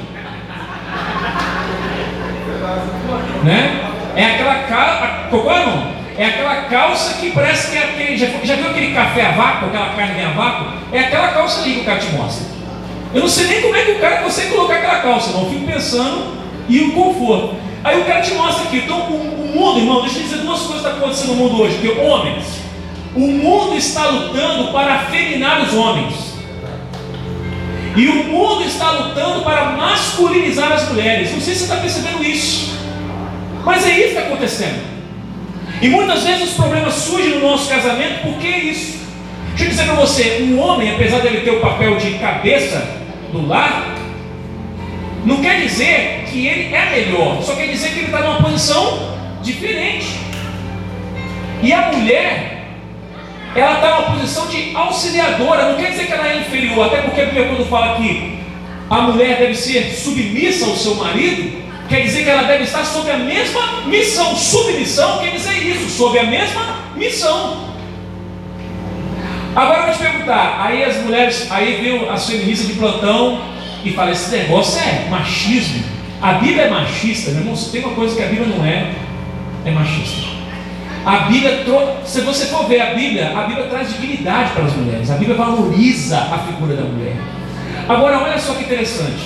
Né? 3.44 3.92
É 4.16 4.26
aquela 4.26 4.56
calça, 4.64 5.28
qual 5.30 5.52
é? 5.52 5.98
É 6.18 6.26
aquela 6.26 6.56
calça 6.64 7.16
que 7.20 7.32
parece 7.32 7.72
que 7.72 7.78
é 7.78 7.84
aquele. 7.84 8.18
Já, 8.18 8.28
já 8.44 8.56
viu 8.56 8.70
aquele 8.70 8.94
café 8.94 9.28
a 9.28 9.32
vácuo, 9.32 9.68
aquela 9.68 9.90
carne 9.90 10.24
a 10.24 10.30
vácuo? 10.30 10.68
É 10.92 11.00
aquela 11.00 11.28
calça 11.30 11.62
ali 11.62 11.76
que 11.76 11.82
o 11.82 11.86
cara 11.86 12.00
te 12.00 12.12
mostra. 12.14 12.57
Eu 13.14 13.22
não 13.22 13.28
sei 13.28 13.48
nem 13.48 13.62
como 13.62 13.76
é 13.76 13.86
que 13.86 13.92
o 13.92 14.00
cara 14.00 14.18
consegue 14.18 14.52
colocar 14.52 14.76
aquela 14.76 15.00
calça, 15.00 15.32
não. 15.32 15.44
Eu 15.44 15.50
fico 15.50 15.66
pensando 15.66 16.38
e 16.68 16.82
o 16.82 16.92
conforto. 16.92 17.56
Aí 17.84 18.02
o 18.02 18.06
cara 18.06 18.22
te 18.22 18.34
mostra 18.34 18.66
aqui. 18.66 18.78
Então, 18.78 19.00
o, 19.10 19.16
o 19.16 19.52
mundo, 19.56 19.80
irmão, 19.80 20.02
deixa 20.02 20.20
eu 20.20 20.24
dizer 20.24 20.38
duas 20.38 20.62
coisas 20.62 20.82
que 20.82 20.90
estão 20.90 20.98
acontecendo 20.98 21.30
no 21.30 21.36
mundo 21.36 21.62
hoje. 21.62 21.76
Porque, 21.76 22.00
homens, 22.00 22.46
o 23.16 23.20
mundo 23.20 23.76
está 23.76 24.08
lutando 24.08 24.72
para 24.72 24.96
afeminar 24.96 25.62
os 25.62 25.74
homens. 25.74 26.38
E 27.96 28.08
o 28.08 28.26
mundo 28.26 28.64
está 28.64 28.92
lutando 28.92 29.42
para 29.42 29.72
masculinizar 29.72 30.72
as 30.72 30.90
mulheres. 30.90 31.32
Não 31.32 31.42
sei 31.42 31.54
se 31.54 31.62
você 31.62 31.66
está 31.66 31.78
percebendo 31.78 32.24
isso. 32.24 32.78
Mas 33.66 33.86
é 33.86 33.90
isso 33.90 34.00
que 34.00 34.08
está 34.10 34.22
acontecendo. 34.22 34.98
E 35.82 35.90
muitas 35.90 36.24
vezes 36.24 36.50
os 36.50 36.54
problemas 36.54 36.94
surgem 36.94 37.32
no 37.32 37.42
nosso 37.42 37.70
casamento 37.70 38.22
por 38.22 38.38
que 38.38 38.48
isso? 38.48 38.98
Deixa 39.50 39.64
eu 39.64 39.70
dizer 39.70 39.84
para 39.86 39.96
você, 39.96 40.44
um 40.44 40.60
homem, 40.60 40.94
apesar 40.94 41.20
dele 41.20 41.42
ter 41.42 41.52
o 41.52 41.60
papel 41.60 41.98
de 41.98 42.12
cabeça 42.20 42.97
do 43.32 43.48
lar, 43.48 43.96
não 45.26 45.42
quer 45.42 45.62
dizer 45.62 46.26
que 46.32 46.48
ele 46.48 46.74
é 46.74 46.90
melhor, 46.90 47.42
só 47.42 47.56
quer 47.56 47.68
dizer 47.68 47.90
que 47.90 48.00
ele 48.00 48.06
está 48.06 48.22
numa 48.22 48.42
posição 48.42 49.18
diferente. 49.42 50.08
E 51.62 51.74
a 51.74 51.92
mulher, 51.92 52.66
ela 53.56 53.74
está 53.76 54.00
numa 54.00 54.18
posição 54.18 54.48
de 54.48 54.76
auxiliadora, 54.76 55.72
não 55.72 55.78
quer 55.78 55.92
dizer 55.92 56.06
que 56.06 56.14
ela 56.14 56.28
é 56.28 56.38
inferior, 56.40 56.86
até 56.86 57.02
porque 57.02 57.22
a 57.22 57.26
Bíblia 57.26 57.48
quando 57.48 57.70
fala 57.70 57.98
que 57.98 58.38
a 58.90 59.02
mulher 59.02 59.38
deve 59.38 59.56
ser 59.56 59.92
submissa 59.94 60.66
ao 60.66 60.76
seu 60.76 60.96
marido, 60.96 61.62
quer 61.90 62.02
dizer 62.02 62.24
que 62.24 62.30
ela 62.30 62.44
deve 62.44 62.64
estar 62.64 62.86
sob 62.86 63.10
a 63.12 63.18
mesma 63.18 63.82
missão. 63.88 64.36
Submissão 64.36 65.20
quer 65.20 65.32
dizer 65.32 65.58
isso, 65.58 65.90
sob 65.90 66.18
a 66.18 66.24
mesma 66.24 66.78
missão. 66.96 67.67
Agora 69.58 69.80
eu 69.80 69.86
vou 69.86 69.94
te 69.94 69.98
perguntar, 69.98 70.62
aí 70.62 70.84
as 70.84 70.98
mulheres, 70.98 71.48
aí 71.50 71.82
viu 71.82 72.08
as 72.12 72.30
feministas 72.30 72.68
de 72.68 72.74
plantão 72.74 73.42
e 73.84 73.92
fala, 73.92 74.12
esse 74.12 74.30
negócio 74.30 74.80
é 74.80 75.10
machismo. 75.10 75.84
A 76.22 76.34
Bíblia 76.34 76.66
é 76.66 76.70
machista, 76.70 77.32
meu 77.32 77.40
irmão, 77.40 77.56
se 77.56 77.72
tem 77.72 77.84
uma 77.84 77.96
coisa 77.96 78.16
que 78.16 78.22
a 78.22 78.28
Bíblia 78.28 78.56
não 78.56 78.64
é, 78.64 78.92
é 79.66 79.72
machista. 79.72 80.28
A 81.04 81.22
Bíblia, 81.22 81.64
se 82.06 82.22
você 82.22 82.46
for 82.46 82.68
ver 82.68 82.82
a 82.82 82.94
Bíblia, 82.94 83.36
a 83.36 83.48
Bíblia 83.48 83.66
traz 83.66 83.92
dignidade 83.94 84.52
para 84.52 84.66
as 84.66 84.74
mulheres. 84.74 85.10
A 85.10 85.16
Bíblia 85.16 85.36
valoriza 85.36 86.20
a 86.20 86.38
figura 86.38 86.76
da 86.76 86.84
mulher. 86.84 87.16
Agora, 87.90 88.20
olha 88.20 88.38
só 88.38 88.54
que 88.54 88.64
interessante. 88.64 89.26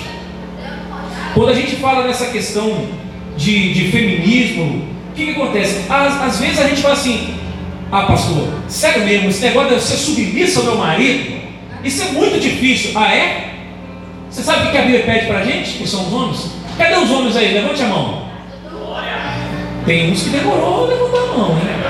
Quando 1.34 1.50
a 1.50 1.54
gente 1.54 1.76
fala 1.76 2.06
nessa 2.06 2.28
questão 2.28 2.86
de, 3.36 3.74
de 3.74 3.92
feminismo, 3.92 4.86
o 5.10 5.14
que, 5.14 5.26
que 5.26 5.30
acontece? 5.32 5.84
Às, 5.90 6.22
às, 6.22 6.40
vezes 6.40 6.58
a 6.58 6.68
gente 6.68 6.80
fala 6.80 6.94
assim: 6.94 7.31
Ah, 7.92 8.04
pastor, 8.04 8.48
sério 8.68 9.04
mesmo, 9.04 9.28
esse 9.28 9.42
negócio 9.42 9.76
de 9.76 9.82
ser 9.82 9.98
submissa 9.98 10.60
ao 10.60 10.64
meu 10.64 10.76
marido, 10.76 11.38
isso 11.84 12.02
é 12.02 12.06
muito 12.06 12.40
difícil. 12.40 12.92
Ah, 12.94 13.14
é? 13.14 13.52
Você 14.30 14.42
sabe 14.42 14.68
o 14.68 14.70
que 14.70 14.78
a 14.78 14.82
Bíblia 14.82 15.02
pede 15.04 15.26
para 15.26 15.40
a 15.40 15.44
gente, 15.44 15.72
que 15.76 15.86
são 15.86 16.06
os 16.06 16.12
homens? 16.14 16.52
Cadê 16.78 16.94
os 16.94 17.10
homens 17.10 17.36
aí? 17.36 17.52
Levante 17.52 17.82
a 17.82 17.86
mão. 17.88 18.22
Tem 19.84 20.10
uns 20.10 20.22
que 20.22 20.30
demorou 20.30 20.86
levantar 20.86 21.18
a 21.18 21.36
mão, 21.36 21.54
né? 21.56 21.82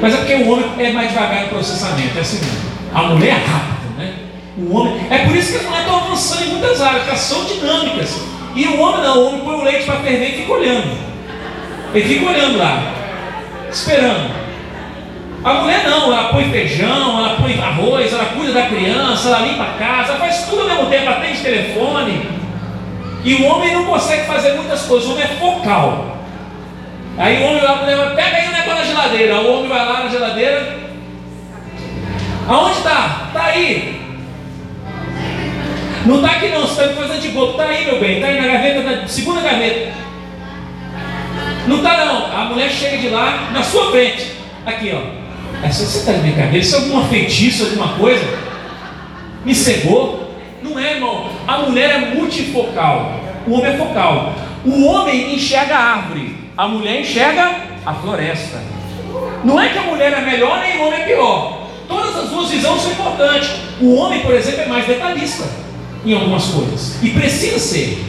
Mas 0.00 0.14
é 0.14 0.16
porque 0.18 0.34
o 0.34 0.48
homem 0.48 0.66
é 0.78 0.92
mais 0.92 1.08
devagar 1.08 1.42
no 1.42 1.48
processamento, 1.48 2.16
é 2.16 2.20
assim 2.20 2.36
mesmo. 2.36 2.60
A 2.94 3.02
mulher 3.02 3.30
é 3.30 3.50
rápida, 3.50 3.98
né? 3.98 4.14
O 4.58 4.76
homem. 4.76 5.00
É 5.10 5.18
por 5.26 5.34
isso 5.34 5.50
que 5.50 5.58
as 5.58 5.64
mulheres 5.64 5.86
estão 5.86 6.04
avançando 6.04 6.44
em 6.44 6.48
muitas 6.50 6.80
áreas, 6.80 6.98
porque 6.98 7.10
elas 7.10 7.20
são 7.20 7.44
dinâmicas. 7.46 8.20
E 8.54 8.64
o 8.64 8.80
homem 8.80 9.02
não, 9.02 9.18
o 9.18 9.26
homem 9.26 9.40
põe 9.40 9.54
o 9.56 9.64
leite 9.64 9.86
para 9.86 9.96
ferver 9.96 10.28
e 10.28 10.36
fica 10.36 10.52
olhando. 10.52 10.96
Ele 11.92 12.08
fica 12.08 12.30
olhando 12.30 12.58
lá, 12.58 12.94
esperando. 13.70 14.46
A 15.44 15.54
mulher 15.54 15.84
não, 15.88 16.12
ela 16.12 16.30
põe 16.30 16.50
feijão, 16.50 17.18
ela 17.18 17.36
põe 17.36 17.60
arroz, 17.60 18.12
ela 18.12 18.24
cuida 18.26 18.52
da 18.52 18.66
criança, 18.66 19.28
ela 19.28 19.46
limpa 19.46 19.62
a 19.62 19.78
casa, 19.78 20.12
ela 20.12 20.18
faz 20.18 20.44
tudo 20.44 20.62
ao 20.62 20.68
mesmo 20.68 20.86
tempo, 20.86 21.08
atende 21.08 21.40
telefone. 21.40 22.28
E 23.24 23.34
o 23.34 23.44
homem 23.44 23.72
não 23.72 23.84
consegue 23.84 24.26
fazer 24.26 24.54
muitas 24.54 24.82
coisas, 24.82 25.08
o 25.08 25.12
homem 25.12 25.24
é 25.24 25.28
focal. 25.28 26.16
Aí 27.18 27.42
o 27.42 27.46
homem 27.46 27.60
vai, 27.60 27.72
a 27.72 27.76
mulher 27.76 28.14
pega 28.14 28.36
aí 28.36 28.48
o 28.48 28.52
negócio 28.52 28.76
na 28.76 28.84
geladeira. 28.84 29.40
O 29.40 29.56
homem 29.56 29.68
vai 29.68 29.86
lá 29.86 30.04
na 30.04 30.08
geladeira. 30.08 30.76
Aonde 32.48 32.76
está? 32.76 33.26
Está 33.28 33.44
aí. 33.44 34.00
Não 36.04 36.16
está 36.16 36.30
aqui 36.36 36.48
não, 36.48 36.60
você 36.60 36.82
está 36.82 36.86
me 36.86 36.94
fazendo 36.94 37.20
de 37.20 37.28
bobo. 37.28 37.52
Está 37.52 37.64
aí, 37.64 37.84
meu 37.86 37.98
bem. 37.98 38.16
Está 38.16 38.26
aí 38.28 38.40
na 38.40 38.46
gaveta, 38.46 38.82
na 38.82 39.08
segunda 39.08 39.40
gaveta. 39.40 39.92
Não 41.66 41.76
está 41.76 42.04
não. 42.04 42.26
A 42.36 42.44
mulher 42.46 42.70
chega 42.70 42.98
de 42.98 43.08
lá, 43.08 43.50
na 43.52 43.62
sua 43.62 43.90
frente. 43.90 44.32
Aqui, 44.64 44.92
ó. 44.94 45.66
Essa, 45.66 45.84
você 45.84 45.98
está 45.98 46.12
de 46.12 46.20
brincadeira? 46.20 46.58
Isso 46.58 46.76
é 46.76 46.78
alguma 46.78 47.04
feitiço, 47.04 47.64
alguma 47.64 47.88
coisa? 47.94 48.24
Me 49.44 49.54
cegou? 49.54 50.34
Não 50.62 50.78
é, 50.78 50.94
irmão. 50.94 51.30
A 51.46 51.58
mulher 51.58 51.90
é 51.90 52.14
multifocal. 52.14 53.20
O 53.46 53.52
homem 53.54 53.72
é 53.72 53.76
focal. 53.76 54.34
O 54.64 54.84
homem 54.86 55.34
enxerga 55.34 55.74
a 55.74 55.94
árvore 55.94 56.46
a 56.56 56.66
mulher 56.66 57.02
enxerga 57.02 57.54
a 57.84 57.92
floresta. 57.92 58.58
Não 59.44 59.60
é 59.60 59.68
que 59.68 59.78
a 59.78 59.82
mulher 59.82 60.12
é 60.12 60.20
melhor 60.22 60.58
nem 60.60 60.78
o 60.78 60.86
homem 60.86 61.00
é 61.00 61.04
pior. 61.04 61.66
Todas 61.86 62.16
as 62.16 62.30
duas 62.30 62.50
visões 62.50 62.80
são 62.80 62.92
importantes. 62.92 63.50
O 63.80 63.94
homem, 63.94 64.20
por 64.20 64.34
exemplo, 64.34 64.62
é 64.62 64.66
mais 64.66 64.86
detalhista 64.86 65.44
em 66.04 66.14
algumas 66.14 66.46
coisas. 66.46 67.02
E 67.02 67.10
precisa 67.10 67.58
ser. 67.58 68.02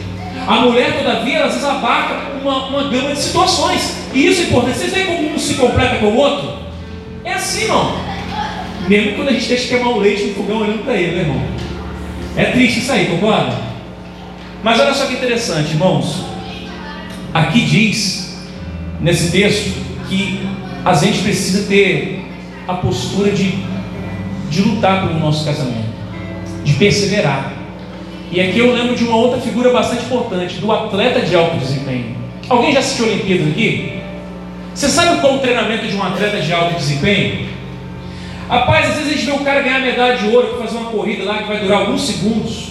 A 0.48 0.60
mulher, 0.62 0.96
todavia, 0.96 1.44
às 1.44 1.52
vezes 1.52 1.68
abarca 1.68 2.32
uma, 2.42 2.68
uma 2.68 2.84
gama 2.84 3.12
de 3.12 3.20
situações. 3.20 3.98
E 4.14 4.26
isso 4.26 4.40
é 4.40 4.44
importante. 4.44 4.78
Vocês 4.78 4.94
veem 4.94 5.06
como 5.06 5.34
um 5.34 5.38
se 5.38 5.54
completa 5.56 5.96
com 5.96 6.06
o 6.06 6.16
outro? 6.16 6.54
É 7.22 7.34
assim, 7.34 7.64
irmão. 7.64 7.94
Mesmo 8.88 9.16
quando 9.16 9.28
a 9.28 9.32
gente 9.32 9.46
deixa 9.46 9.68
queimar 9.68 9.92
o 9.92 9.98
leite 9.98 10.24
no 10.24 10.34
fogão 10.34 10.62
olhando 10.62 10.84
para 10.84 10.94
ele, 10.94 11.16
né, 11.16 11.20
irmão? 11.20 11.42
É 12.34 12.44
triste 12.46 12.78
isso 12.78 12.90
aí, 12.90 13.06
concorda? 13.06 13.58
Mas 14.62 14.80
olha 14.80 14.94
só 14.94 15.04
que 15.04 15.14
interessante, 15.14 15.72
irmãos. 15.72 16.24
Aqui 17.34 17.60
diz 17.66 18.38
nesse 19.02 19.30
texto 19.30 19.70
que 20.08 20.48
a 20.82 20.94
gente 20.94 21.18
precisa 21.18 21.68
ter 21.68 22.24
a 22.66 22.72
postura 22.72 23.32
de, 23.32 23.52
de 24.48 24.62
lutar 24.62 25.06
pelo 25.06 25.20
nosso 25.20 25.44
casamento, 25.44 25.92
de 26.64 26.72
perseverar. 26.72 27.57
E 28.30 28.40
aqui 28.40 28.58
eu 28.58 28.74
lembro 28.74 28.94
de 28.94 29.04
uma 29.04 29.16
outra 29.16 29.40
figura 29.40 29.72
bastante 29.72 30.04
importante, 30.04 30.56
do 30.56 30.70
atleta 30.70 31.20
de 31.20 31.34
alto 31.34 31.56
desempenho. 31.56 32.16
Alguém 32.48 32.72
já 32.72 32.80
assistiu 32.80 33.06
Olimpíadas 33.06 33.48
aqui? 33.48 34.00
Você 34.74 34.88
sabe 34.88 35.20
qual 35.20 35.34
é 35.34 35.36
o 35.36 35.38
treinamento 35.40 35.86
de 35.86 35.96
um 35.96 36.02
atleta 36.02 36.40
de 36.40 36.52
alto 36.52 36.76
desempenho? 36.76 37.48
Rapaz, 38.48 38.90
às 38.90 38.96
vezes 38.96 39.12
a 39.12 39.14
gente 39.14 39.26
vê 39.26 39.32
um 39.32 39.44
cara 39.44 39.62
ganhar 39.62 39.80
medalha 39.80 40.16
de 40.16 40.26
ouro 40.28 40.58
fazer 40.58 40.76
uma 40.76 40.90
corrida 40.90 41.24
lá 41.24 41.38
que 41.38 41.48
vai 41.48 41.60
durar 41.60 41.80
alguns 41.80 42.06
segundos. 42.06 42.68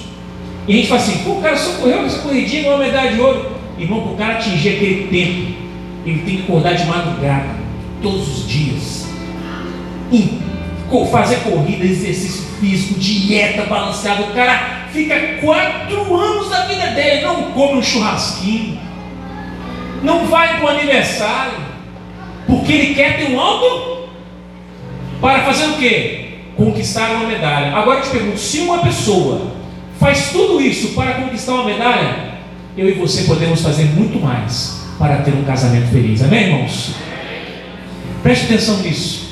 E 0.68 0.74
a 0.74 0.76
gente 0.76 0.88
fala 0.88 1.02
assim, 1.02 1.18
pô, 1.24 1.32
o 1.32 1.42
cara 1.42 1.58
só 1.58 1.72
correu 1.80 2.06
essa 2.06 2.20
corridinha 2.20 2.60
e 2.60 2.64
ganhou 2.64 2.78
uma 2.78 2.86
medalha 2.86 3.12
de 3.12 3.20
ouro. 3.20 3.52
Irmão, 3.78 4.02
para 4.02 4.12
o 4.12 4.16
cara 4.16 4.34
atingir 4.34 4.70
aquele 4.70 5.08
tempo, 5.08 5.54
ele 6.06 6.22
tem 6.22 6.38
que 6.38 6.44
acordar 6.44 6.74
de 6.74 6.86
madrugada, 6.86 7.50
todos 8.02 8.38
os 8.38 8.48
dias. 8.48 9.08
E 10.12 10.40
fazer 11.12 11.38
corrida, 11.38 11.84
exercício 11.84 12.46
físico, 12.60 13.00
dieta 13.00 13.64
balanceada. 13.64 14.24
O 14.24 14.34
cara 14.34 14.77
fica 14.92 15.16
quatro 15.42 16.16
anos 16.16 16.50
da 16.50 16.66
vida 16.66 16.88
dele, 16.88 17.22
não 17.22 17.52
come 17.52 17.80
um 17.80 17.84
churrasquinho, 17.84 18.80
não 20.04 20.26
vai 20.28 20.60
para 20.60 20.66
o 20.66 20.70
aniversário, 20.70 21.60
porque 22.46 22.72
ele 22.72 22.96
quer 22.96 23.18
ter 23.18 23.32
um 23.32 23.40
alto 23.40 24.10
para 25.20 25.44
fazer 25.44 25.66
o 25.66 25.74
quê? 25.78 26.26
Conquistar 26.56 27.12
uma 27.12 27.28
medalha. 27.28 27.76
Agora 27.76 28.00
eu 28.00 28.04
te 28.04 28.10
pergunto: 28.10 28.40
se 28.40 28.60
uma 28.60 28.80
pessoa 28.80 29.52
faz 30.00 30.32
tudo 30.32 30.62
isso 30.62 30.90
para 30.90 31.14
conquistar 31.16 31.54
uma 31.54 31.66
medalha, 31.66 32.38
eu 32.78 32.90
e 32.90 32.94
você 32.94 33.24
podemos 33.24 33.62
fazer 33.62 33.86
muito 33.86 34.20
mais 34.20 34.86
para 34.98 35.18
ter 35.18 35.34
um 35.34 35.44
casamento 35.44 35.88
feliz. 35.88 36.22
Amém, 36.24 36.46
irmãos? 36.46 36.96
Preste 38.24 38.46
atenção 38.46 38.78
nisso. 38.78 39.28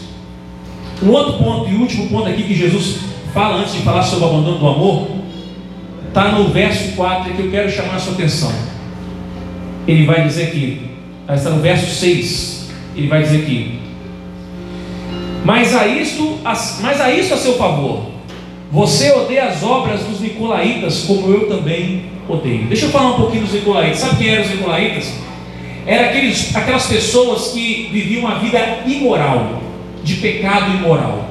Um 1.02 1.10
outro 1.10 1.44
ponto 1.44 1.70
e 1.70 1.76
último 1.76 2.08
ponto 2.08 2.30
aqui 2.30 2.44
que 2.44 2.56
Jesus 2.56 3.00
fala 3.34 3.58
antes 3.58 3.74
de 3.74 3.80
falar 3.82 4.04
sobre 4.04 4.26
o 4.26 4.30
abandono 4.30 4.58
do 4.58 4.68
amor, 4.68 5.08
está 6.16 6.32
no 6.32 6.48
verso 6.48 6.94
4 6.96 7.34
que 7.34 7.42
eu 7.42 7.52
quero 7.52 7.70
chamar 7.70 7.96
a 7.96 8.00
sua 8.00 8.14
atenção. 8.14 8.54
Ele 9.86 10.06
vai 10.06 10.26
dizer 10.26 10.44
aqui, 10.44 10.92
está 11.30 11.50
no 11.50 11.62
verso 11.62 11.94
6, 11.94 12.70
ele 12.96 13.08
vai 13.08 13.22
dizer 13.22 13.42
aqui, 13.42 13.80
mas 15.44 15.76
a 15.76 15.86
isto, 15.86 16.40
mas 16.82 17.02
a 17.02 17.12
isto 17.12 17.34
a 17.34 17.38
seu 17.38 17.58
favor, 17.58 18.12
você 18.72 19.12
odeia 19.12 19.44
as 19.44 19.62
obras 19.62 20.04
dos 20.04 20.22
Nicolaitas, 20.22 21.04
como 21.04 21.30
eu 21.34 21.50
também 21.50 22.06
odeio. 22.30 22.66
Deixa 22.68 22.86
eu 22.86 22.92
falar 22.92 23.12
um 23.12 23.18
pouquinho 23.18 23.44
dos 23.44 23.54
Nicolaitas. 23.54 24.00
Sabe 24.00 24.24
quem 24.24 24.34
eram 24.34 24.46
os 24.46 24.52
Nicolaitas? 24.52 25.14
Era 25.86 26.06
aqueles, 26.06 26.56
aquelas 26.56 26.88
pessoas 26.88 27.52
que 27.52 27.90
viviam 27.92 28.22
uma 28.22 28.40
vida 28.40 28.80
imoral, 28.88 29.62
de 30.02 30.16
pecado 30.16 30.78
imoral. 30.78 31.30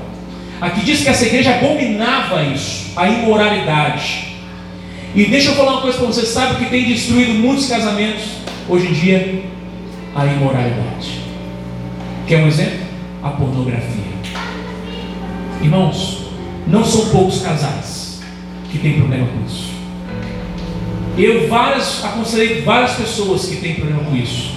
Aqui 0.61 0.85
diz 0.85 1.03
que 1.03 1.09
essa 1.09 1.25
igreja 1.25 1.55
abominava 1.55 2.42
isso, 2.42 2.92
a 2.94 3.09
imoralidade. 3.09 4.34
E 5.14 5.27
deixa 5.27 5.50
eu 5.50 5.55
falar 5.55 5.72
uma 5.74 5.83
coisa 5.83 5.98
para 5.98 6.07
você: 6.09 6.27
sabe 6.27 6.64
que 6.64 6.70
tem 6.70 6.85
destruído 6.85 7.35
muitos 7.35 7.66
casamentos 7.66 8.24
hoje 8.68 8.88
em 8.88 8.92
dia? 8.92 9.44
A 10.14 10.27
imoralidade. 10.27 11.20
Quer 12.27 12.42
um 12.42 12.48
exemplo? 12.48 12.81
A 13.22 13.31
pornografia. 13.31 14.05
Irmãos, 15.62 16.24
não 16.66 16.85
são 16.85 17.11
poucos 17.11 17.42
casais 17.42 18.20
que 18.70 18.79
têm 18.79 18.94
problema 18.94 19.27
com 19.27 19.46
isso. 19.46 19.72
Eu 21.16 21.48
várias, 21.48 22.05
aconselhei 22.05 22.62
várias 22.62 22.92
pessoas 22.92 23.46
que 23.46 23.57
têm 23.57 23.74
problema 23.74 24.03
com 24.03 24.16
isso. 24.16 24.53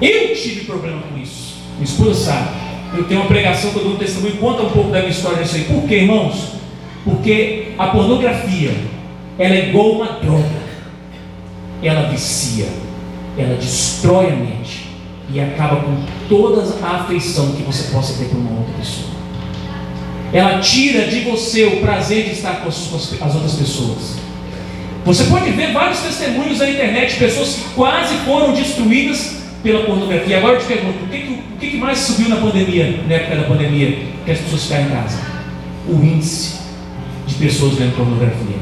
Eu 0.00 0.34
tive 0.34 0.64
problema 0.66 1.00
com 1.02 1.18
isso. 1.18 1.56
Minha 1.74 1.84
esposa 1.84 2.14
sabe. 2.14 2.48
Eu 2.94 3.04
tenho 3.04 3.20
uma 3.20 3.28
pregação 3.28 3.70
que 3.70 3.76
eu 3.76 3.84
dou 3.84 3.92
um 3.94 3.96
testemunho, 3.96 4.36
conta 4.36 4.62
um 4.62 4.70
pouco 4.70 4.90
da 4.90 4.98
minha 4.98 5.10
história 5.10 5.40
nisso 5.40 5.56
aí. 5.56 5.64
Por 5.64 5.88
quê, 5.88 5.96
irmãos? 5.96 6.52
Porque 7.04 7.68
a 7.78 7.86
pornografia, 7.86 8.74
ela 9.38 9.54
é 9.54 9.68
igual 9.68 9.92
uma 9.92 10.06
droga. 10.20 10.62
Ela 11.82 12.08
vicia, 12.08 12.68
ela 13.36 13.56
destrói 13.56 14.26
a 14.26 14.36
mente 14.36 14.88
e 15.32 15.40
acaba 15.40 15.76
com 15.76 15.96
toda 16.28 16.62
a 16.84 16.96
afeição 17.02 17.52
que 17.52 17.62
você 17.62 17.90
possa 17.92 18.18
ter 18.18 18.26
por 18.26 18.38
uma 18.38 18.60
outra 18.60 18.74
pessoa. 18.78 19.10
Ela 20.32 20.60
tira 20.60 21.08
de 21.08 21.20
você 21.20 21.64
o 21.64 21.80
prazer 21.80 22.24
de 22.24 22.32
estar 22.32 22.60
com 22.60 22.68
as, 22.68 22.76
as 23.20 23.34
outras 23.34 23.54
pessoas. 23.54 24.16
Você 25.04 25.24
pode 25.24 25.50
ver 25.50 25.72
vários 25.72 25.98
testemunhos 26.00 26.58
na 26.58 26.70
internet, 26.70 27.16
pessoas 27.16 27.56
que 27.56 27.74
quase 27.74 28.14
foram 28.18 28.52
destruídas 28.52 29.42
pela 29.62 29.84
pornografia. 29.84 30.38
Agora 30.38 30.54
eu 30.54 30.60
te 30.60 30.66
pergunto, 30.66 31.04
o 31.04 31.08
que, 31.08 31.42
o 31.54 31.58
que 31.58 31.76
mais 31.76 31.98
subiu 31.98 32.28
na 32.28 32.36
pandemia, 32.36 33.00
na 33.08 33.14
época 33.14 33.36
da 33.36 33.42
pandemia, 33.42 33.98
que 34.24 34.30
as 34.30 34.38
pessoas 34.38 34.62
ficaram 34.62 34.84
em 34.84 34.90
casa? 34.90 35.18
O 35.88 35.94
índice 35.94 36.60
de 37.26 37.34
pessoas 37.34 37.74
vendo 37.74 37.96
pornografia. 37.96 38.56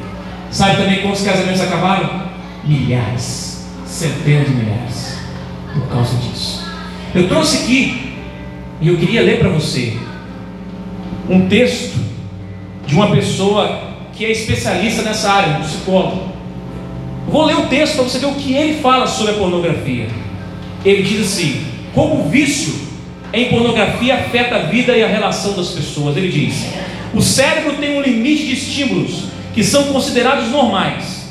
Sabe 0.51 0.79
também 0.79 1.01
quantos 1.03 1.23
casamentos 1.23 1.61
acabaram? 1.61 2.29
Milhares, 2.65 3.67
centenas 3.87 4.49
de 4.49 4.55
milhares, 4.55 5.19
por 5.73 5.87
causa 5.89 6.17
disso. 6.17 6.69
Eu 7.15 7.29
trouxe 7.29 7.59
aqui, 7.59 8.15
e 8.81 8.89
eu 8.89 8.97
queria 8.97 9.23
ler 9.23 9.39
para 9.39 9.49
você, 9.49 9.97
um 11.29 11.49
texto 11.49 11.99
de 12.87 12.95
uma 12.95 13.11
pessoa 13.13 13.81
que 14.13 14.25
é 14.25 14.33
especialista 14.33 15.03
nessa 15.03 15.31
área, 15.31 15.59
um 15.59 15.63
psicólogo. 15.63 16.31
Vou 17.29 17.45
ler 17.45 17.57
o 17.57 17.67
texto 17.67 17.95
para 17.95 18.05
você 18.05 18.19
ver 18.19 18.27
o 18.27 18.35
que 18.35 18.55
ele 18.55 18.81
fala 18.81 19.07
sobre 19.07 19.33
a 19.33 19.37
pornografia. 19.37 20.09
Ele 20.85 21.03
diz 21.03 21.27
assim: 21.27 21.65
como 21.95 22.27
o 22.27 22.29
vício 22.29 22.75
em 23.33 23.49
pornografia 23.49 24.15
afeta 24.17 24.57
a 24.57 24.63
vida 24.63 24.97
e 24.97 25.05
a 25.05 25.07
relação 25.07 25.55
das 25.55 25.69
pessoas. 25.69 26.17
Ele 26.17 26.29
diz: 26.29 26.67
o 27.15 27.23
cérebro 27.23 27.75
tem 27.75 27.97
um 27.97 28.03
limite 28.03 28.47
de 28.47 28.55
estímulos 28.55 29.31
que 29.55 29.65
são 29.65 29.85
considerados 29.85 30.49
normais. 30.51 31.29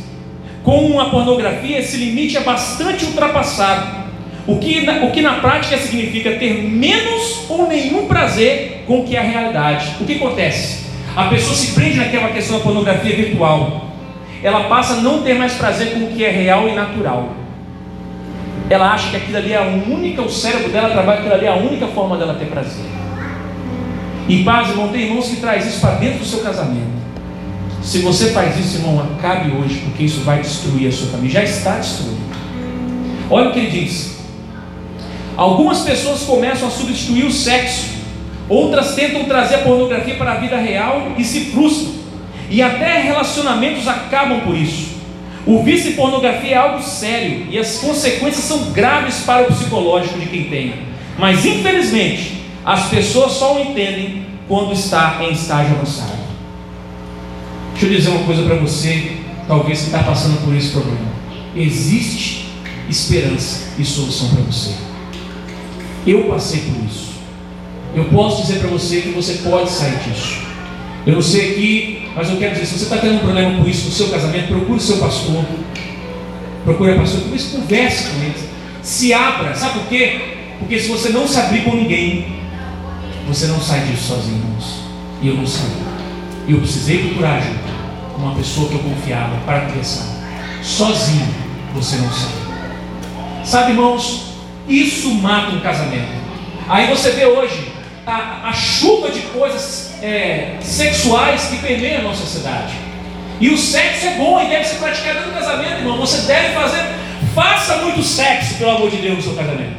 Com 0.64 1.00
a 1.00 1.10
pornografia, 1.10 1.80
esse 1.80 1.98
limite 1.98 2.38
é 2.38 2.42
bastante 2.42 3.06
ultrapassado, 3.06 4.00
o 4.46 4.58
que, 4.58 4.88
o 5.04 5.12
que 5.12 5.22
na 5.22 5.36
prática 5.36 5.78
significa 5.78 6.32
ter 6.32 6.64
menos 6.64 7.46
ou 7.50 7.68
nenhum 7.68 8.08
prazer 8.08 8.84
com 8.88 9.02
o 9.02 9.06
que 9.06 9.16
é 9.16 9.20
a 9.20 9.24
realidade. 9.24 9.96
O 10.02 10.06
que 10.06 10.16
acontece? 10.16 10.86
A 11.16 11.26
pessoa 11.26 11.56
se 11.56 11.74
prende 11.74 11.98
naquela 11.98 12.30
questão 12.30 12.58
da 12.58 12.64
pornografia 12.64 13.16
virtual. 13.16 13.86
Ela 14.42 14.64
passa 14.66 14.94
a 14.94 14.98
não 14.98 15.22
ter 15.22 15.36
mais 15.36 15.54
prazer 15.54 15.94
com 15.94 16.06
o 16.06 16.08
que 16.08 16.24
é 16.24 16.32
real 16.32 16.68
e 16.68 16.74
natural. 16.74 17.34
Ela 18.70 18.94
acha 18.94 19.10
que 19.10 19.18
aquilo 19.18 19.38
ali 19.38 19.54
é 19.54 19.58
a 19.58 19.64
única, 19.64 20.22
o 20.22 20.30
cérebro 20.30 20.70
dela 20.70 20.90
trabalha 20.90 21.20
aquilo 21.20 21.34
ali 21.34 21.46
é 21.46 21.50
a 21.50 21.56
única 21.56 21.88
forma 21.88 22.18
dela 22.18 22.36
ter 22.36 22.46
prazer. 22.46 22.86
E 24.28 24.44
paz, 24.44 24.70
irmão, 24.70 24.90
tem 24.90 25.02
irmãos 25.02 25.28
que 25.28 25.38
traz 25.38 25.66
isso 25.66 25.82
para 25.82 25.96
dentro 25.96 26.20
do 26.20 26.26
seu 26.26 26.42
casamento. 26.42 26.99
Se 27.82 28.00
você 28.00 28.32
faz 28.32 28.58
isso, 28.60 28.78
irmão, 28.78 29.00
acabe 29.00 29.52
hoje, 29.52 29.80
porque 29.86 30.04
isso 30.04 30.22
vai 30.22 30.42
destruir 30.42 30.88
a 30.88 30.92
sua 30.92 31.08
família. 31.08 31.32
Já 31.32 31.44
está 31.44 31.78
destruindo. 31.78 32.20
Olha 33.30 33.50
o 33.50 33.54
que 33.54 33.60
ele 33.60 33.86
diz. 33.86 34.20
Algumas 35.38 35.80
pessoas 35.80 36.22
começam 36.22 36.68
a 36.68 36.72
substituir 36.72 37.26
o 37.26 37.32
sexo 37.32 38.00
Outras 38.50 38.96
tentam 38.96 39.26
trazer 39.26 39.56
a 39.56 39.60
pornografia 39.60 40.16
para 40.16 40.32
a 40.32 40.36
vida 40.36 40.58
real 40.58 41.14
e 41.16 41.24
se 41.24 41.52
frustram. 41.52 41.94
E 42.50 42.64
até 42.64 43.00
relacionamentos 43.00 43.88
acabam 43.88 44.42
por 44.42 44.58
isso. 44.58 44.98
O 45.46 45.62
vício 45.62 45.92
em 45.92 45.96
pornografia 45.96 46.56
é 46.56 46.58
algo 46.58 46.82
sério 46.82 47.46
e 47.50 47.60
as 47.60 47.78
consequências 47.78 48.44
são 48.44 48.72
graves 48.72 49.20
para 49.20 49.44
o 49.44 49.46
psicológico 49.46 50.20
de 50.20 50.26
quem 50.26 50.44
tem. 50.46 50.74
Mas 51.18 51.46
infelizmente, 51.46 52.44
as 52.66 52.88
pessoas 52.90 53.34
só 53.34 53.56
o 53.56 53.60
entendem 53.60 54.26
quando 54.48 54.74
está 54.74 55.20
em 55.22 55.32
estágio 55.32 55.76
avançado. 55.76 56.19
Deixa 57.80 57.94
eu 57.94 57.98
dizer 57.98 58.10
uma 58.10 58.26
coisa 58.26 58.44
para 58.44 58.56
você, 58.56 59.20
talvez 59.48 59.80
que 59.80 59.86
está 59.86 60.04
passando 60.04 60.44
por 60.44 60.54
esse 60.54 60.72
problema. 60.72 61.00
Existe 61.56 62.50
esperança 62.90 63.70
e 63.80 63.86
solução 63.86 64.36
para 64.36 64.42
você. 64.42 64.72
Eu 66.06 66.24
passei 66.26 66.60
por 66.60 66.84
isso. 66.84 67.14
Eu 67.96 68.04
posso 68.10 68.42
dizer 68.42 68.60
para 68.60 68.68
você 68.68 69.00
que 69.00 69.12
você 69.12 69.36
pode 69.36 69.70
sair 69.70 69.98
disso. 70.00 70.40
Eu 71.08 71.14
não 71.14 71.22
sei 71.22 71.52
aqui, 71.52 72.10
mas 72.14 72.30
eu 72.30 72.36
quero 72.36 72.52
dizer, 72.52 72.66
se 72.66 72.80
você 72.80 72.84
está 72.84 72.98
tendo 72.98 73.16
um 73.16 73.20
problema 73.20 73.64
com 73.64 73.70
isso 73.70 73.86
no 73.86 73.94
seu 73.94 74.10
casamento, 74.10 74.50
procure 74.50 74.78
o 74.78 74.82
seu 74.82 74.98
pastor. 74.98 75.46
Procure 76.66 76.92
a 76.92 76.96
pastor, 76.96 77.22
isso, 77.34 77.56
converse 77.56 78.10
com 78.10 78.24
ele. 78.24 78.36
Se 78.84 79.14
abra, 79.14 79.56
sabe 79.56 79.80
por 79.80 79.88
quê? 79.88 80.20
Porque 80.60 80.78
se 80.78 80.90
você 80.90 81.10
não 81.12 81.26
se 81.26 81.40
abrir 81.40 81.64
com 81.64 81.78
ninguém, 81.78 82.26
você 83.26 83.48
não 83.48 83.62
sai 83.62 83.86
disso 83.86 84.10
sozinho, 84.10 84.36
irmãos. 84.36 84.82
E 85.22 85.30
eu 85.30 85.36
não 85.36 85.48
saí. 85.48 85.99
Eu 86.50 86.58
precisei 86.58 87.10
procurar 87.10 87.36
ajuda 87.36 87.60
com 88.16 88.24
uma 88.24 88.36
pessoa 88.36 88.68
que 88.70 88.74
eu 88.74 88.80
confiava 88.80 89.38
para 89.46 89.68
conversar. 89.68 90.08
Sozinho 90.64 91.28
você 91.76 91.98
não 91.98 92.12
sai. 92.12 93.46
Sabe, 93.46 93.72
irmãos, 93.72 94.34
isso 94.68 95.14
mata 95.14 95.56
um 95.56 95.60
casamento. 95.60 96.10
Aí 96.68 96.88
você 96.88 97.12
vê 97.12 97.26
hoje 97.28 97.72
a, 98.06 98.50
a 98.50 98.54
chuva 98.54 99.12
de 99.12 99.22
coisas 99.22 99.94
é, 100.02 100.58
sexuais 100.60 101.46
que 101.46 101.58
permeia 101.58 102.00
a 102.00 102.02
nossa 102.02 102.22
sociedade. 102.22 102.74
E 103.40 103.50
o 103.50 103.58
sexo 103.58 104.08
é 104.08 104.16
bom 104.16 104.42
e 104.42 104.48
deve 104.48 104.66
ser 104.66 104.78
praticado 104.78 105.28
no 105.28 105.34
casamento, 105.34 105.80
irmão. 105.82 105.98
Você 106.00 106.26
deve 106.28 106.56
fazer, 106.56 106.84
faça 107.36 107.78
muito 107.78 108.02
sexo, 108.02 108.56
pelo 108.56 108.72
amor 108.72 108.90
de 108.90 108.98
Deus, 108.98 109.18
no 109.18 109.22
seu 109.22 109.34
casamento. 109.36 109.78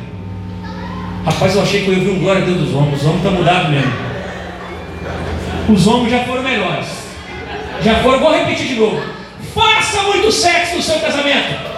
Rapaz, 1.25 1.57
eu 1.57 1.63
achei 1.63 1.85
que 1.85 1.91
eu 1.91 2.01
ver 2.01 2.11
um 2.11 2.21
glória 2.21 2.43
a 2.43 2.45
Deus 2.45 2.59
dos 2.59 2.75
homens. 2.75 3.01
Os 3.01 3.07
homens 3.07 3.25
estão 3.25 3.33
mudados 3.33 3.71
mesmo. 3.71 4.10
Os 5.73 5.87
homens 5.87 6.11
já 6.11 6.25
foram 6.25 6.43
melhores. 6.43 6.87
Já 7.81 8.03
foram, 8.03 8.19
vou 8.19 8.33
repetir 8.33 8.67
de 8.67 8.75
novo. 8.75 9.01
Faça 9.55 10.03
muito 10.03 10.33
sexo 10.33 10.77
no 10.77 10.83
seu 10.83 10.99
casamento. 10.99 11.71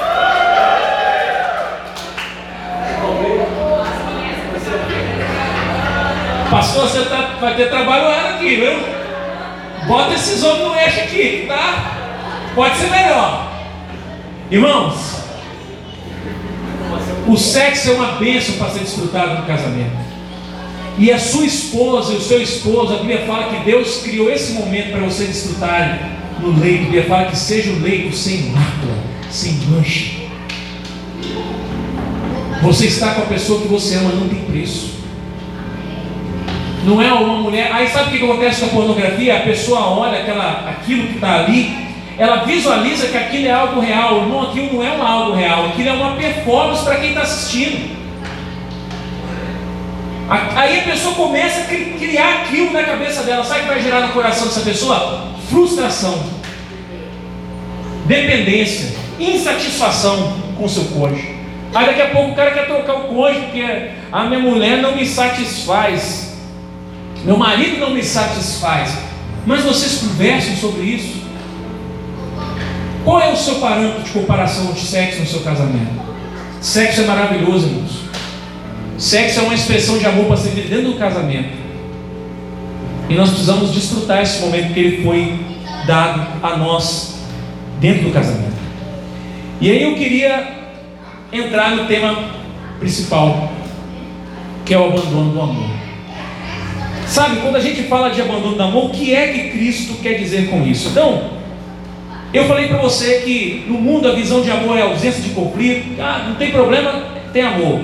Pastor, 6.50 6.88
você 6.88 7.04
tá, 7.04 7.36
vai 7.40 7.54
ter 7.54 7.68
trabalho 7.68 8.34
aqui, 8.34 8.56
viu? 8.56 8.78
Bota 9.86 10.14
esses 10.14 10.42
homens 10.42 10.68
no 10.68 10.74
eixo 10.74 11.00
aqui, 11.00 11.44
tá? 11.48 11.96
Pode 12.54 12.76
ser 12.76 12.90
melhor. 12.90 13.48
Irmãos, 14.50 15.22
o 17.26 17.36
sexo 17.36 17.90
é 17.90 17.94
uma 17.94 18.12
bênção 18.12 18.56
para 18.56 18.70
ser 18.70 18.80
desfrutado 18.80 19.34
no 19.34 19.46
casamento. 19.46 20.11
E 20.98 21.10
a 21.10 21.18
sua 21.18 21.44
esposa 21.44 22.12
e 22.12 22.16
o 22.16 22.20
seu 22.20 22.40
esposo, 22.40 22.94
a 22.94 22.96
Bíblia 22.98 23.24
fala 23.26 23.54
que 23.54 23.64
Deus 23.64 24.02
criou 24.02 24.30
esse 24.30 24.52
momento 24.52 24.92
para 24.92 25.00
você 25.00 25.24
desfrutar 25.24 26.20
no 26.40 26.58
leito. 26.60 26.82
A 26.82 26.84
Bíblia 26.84 27.04
fala 27.04 27.24
que 27.26 27.36
seja 27.36 27.70
um 27.70 27.80
leito 27.80 28.14
sem 28.14 28.50
mácula, 28.50 28.98
sem 29.30 29.52
mancha. 29.68 30.22
Você 32.62 32.86
está 32.86 33.14
com 33.14 33.22
a 33.22 33.26
pessoa 33.26 33.60
que 33.62 33.68
você 33.68 33.96
ama, 33.96 34.12
não 34.12 34.28
tem 34.28 34.38
preço 34.44 35.02
não 36.84 37.00
é 37.00 37.12
uma 37.12 37.36
mulher. 37.36 37.70
Aí 37.72 37.88
sabe 37.88 38.08
o 38.08 38.18
que 38.18 38.24
acontece 38.24 38.60
com 38.60 38.66
a 38.66 38.70
pornografia? 38.70 39.36
A 39.36 39.40
pessoa 39.40 39.80
olha 39.88 40.20
aquela, 40.20 40.68
aquilo 40.68 41.06
que 41.06 41.14
está 41.14 41.40
ali, 41.40 41.76
ela 42.18 42.44
visualiza 42.44 43.06
que 43.06 43.16
aquilo 43.16 43.46
é 43.46 43.52
algo 43.52 43.80
real. 43.80 44.22
Irmão, 44.22 44.42
aquilo 44.42 44.74
não 44.74 44.84
é 44.84 44.92
um 44.92 45.02
algo 45.02 45.32
real, 45.32 45.66
aquilo 45.66 45.88
é 45.88 45.92
uma 45.92 46.16
performance 46.16 46.84
para 46.84 46.96
quem 46.96 47.10
está 47.10 47.22
assistindo. 47.22 48.01
Aí 50.28 50.80
a 50.80 50.82
pessoa 50.84 51.14
começa 51.14 51.60
a 51.60 51.64
criar 51.64 52.42
aquilo 52.42 52.72
na 52.72 52.84
cabeça 52.84 53.22
dela. 53.22 53.44
Sabe 53.44 53.60
o 53.60 53.62
que 53.64 53.68
vai 53.68 53.82
gerar 53.82 54.00
no 54.06 54.12
coração 54.12 54.46
dessa 54.46 54.60
pessoa? 54.60 55.28
Frustração, 55.50 56.22
dependência, 58.06 58.96
insatisfação 59.18 60.36
com 60.56 60.68
seu 60.68 60.84
cônjuge. 60.84 61.36
Aí 61.74 61.86
daqui 61.86 62.02
a 62.02 62.10
pouco 62.10 62.32
o 62.32 62.34
cara 62.34 62.50
quer 62.52 62.66
trocar 62.66 62.94
o 62.94 63.14
cônjuge 63.14 63.40
porque 63.46 63.90
a 64.10 64.24
minha 64.24 64.40
mulher 64.40 64.80
não 64.80 64.94
me 64.94 65.06
satisfaz. 65.06 66.34
Meu 67.24 67.36
marido 67.36 67.78
não 67.78 67.90
me 67.90 68.02
satisfaz. 68.02 68.92
Mas 69.44 69.62
vocês 69.62 70.00
conversam 70.00 70.56
sobre 70.56 70.82
isso? 70.82 71.22
Qual 73.04 73.20
é 73.20 73.32
o 73.32 73.36
seu 73.36 73.56
parâmetro 73.56 74.02
de 74.02 74.10
comparação 74.10 74.72
de 74.72 74.80
sexo 74.80 75.20
no 75.20 75.26
seu 75.26 75.40
casamento? 75.40 76.00
Sexo 76.60 77.00
é 77.00 77.04
maravilhoso, 77.04 77.66
irmãos. 77.66 78.01
Sexo 79.02 79.40
é 79.40 79.42
uma 79.42 79.54
expressão 79.54 79.98
de 79.98 80.06
amor 80.06 80.26
para 80.26 80.36
ser 80.36 80.50
dentro 80.50 80.92
do 80.92 80.94
casamento. 80.94 81.48
E 83.08 83.14
nós 83.14 83.30
precisamos 83.30 83.72
desfrutar 83.72 84.22
esse 84.22 84.40
momento 84.40 84.72
que 84.72 84.78
ele 84.78 85.02
foi 85.02 85.40
dado 85.88 86.24
a 86.40 86.56
nós 86.56 87.16
dentro 87.80 88.04
do 88.04 88.12
casamento. 88.12 88.54
E 89.60 89.72
aí 89.72 89.82
eu 89.82 89.96
queria 89.96 90.52
entrar 91.32 91.74
no 91.74 91.86
tema 91.86 92.16
principal. 92.78 93.50
que 94.64 94.72
é 94.72 94.78
o 94.78 94.84
abandono 94.84 95.32
do 95.32 95.40
amor. 95.40 95.70
Sabe, 97.08 97.40
quando 97.40 97.56
a 97.56 97.60
gente 97.60 97.82
fala 97.82 98.08
de 98.10 98.20
abandono 98.20 98.54
do 98.54 98.62
amor, 98.62 98.84
o 98.84 98.90
que 98.90 99.12
é 99.12 99.32
que 99.32 99.50
Cristo 99.50 99.94
quer 100.00 100.12
dizer 100.12 100.48
com 100.48 100.64
isso? 100.64 100.90
Então, 100.90 101.24
eu 102.32 102.44
falei 102.44 102.68
para 102.68 102.78
você 102.78 103.22
que 103.22 103.64
no 103.66 103.80
mundo 103.80 104.08
a 104.08 104.14
visão 104.14 104.42
de 104.42 104.50
amor 104.52 104.78
é 104.78 104.82
ausência 104.82 105.20
de 105.20 105.30
conflito, 105.30 106.00
ah, 106.00 106.26
não 106.28 106.36
tem 106.36 106.52
problema, 106.52 107.02
tem 107.32 107.42
amor. 107.42 107.80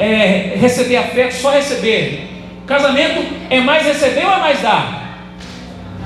É, 0.00 0.56
receber 0.56 0.96
afeto, 0.96 1.34
só 1.34 1.50
receber. 1.50 2.28
Casamento 2.66 3.22
é 3.50 3.60
mais 3.60 3.84
receber 3.84 4.24
ou 4.24 4.32
é 4.32 4.38
mais 4.38 4.62
dar? 4.62 5.28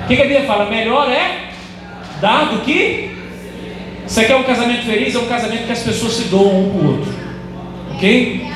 O 0.03 0.07
que, 0.07 0.17
que 0.17 0.23
a 0.23 0.27
Bíblia 0.27 0.45
fala? 0.45 0.69
Melhor 0.69 1.11
é 1.11 1.51
dar 2.21 2.47
do 2.47 2.61
que. 2.63 3.15
Você 4.07 4.25
quer 4.25 4.37
um 4.37 4.43
casamento 4.43 4.85
feliz? 4.85 5.15
É 5.15 5.19
um 5.19 5.27
casamento 5.27 5.67
que 5.67 5.73
as 5.73 5.83
pessoas 5.83 6.13
se 6.15 6.25
doam 6.25 6.61
um 6.61 6.71
para 6.71 6.79
o 6.79 6.91
outro. 6.93 7.15
Ok? 7.95 8.55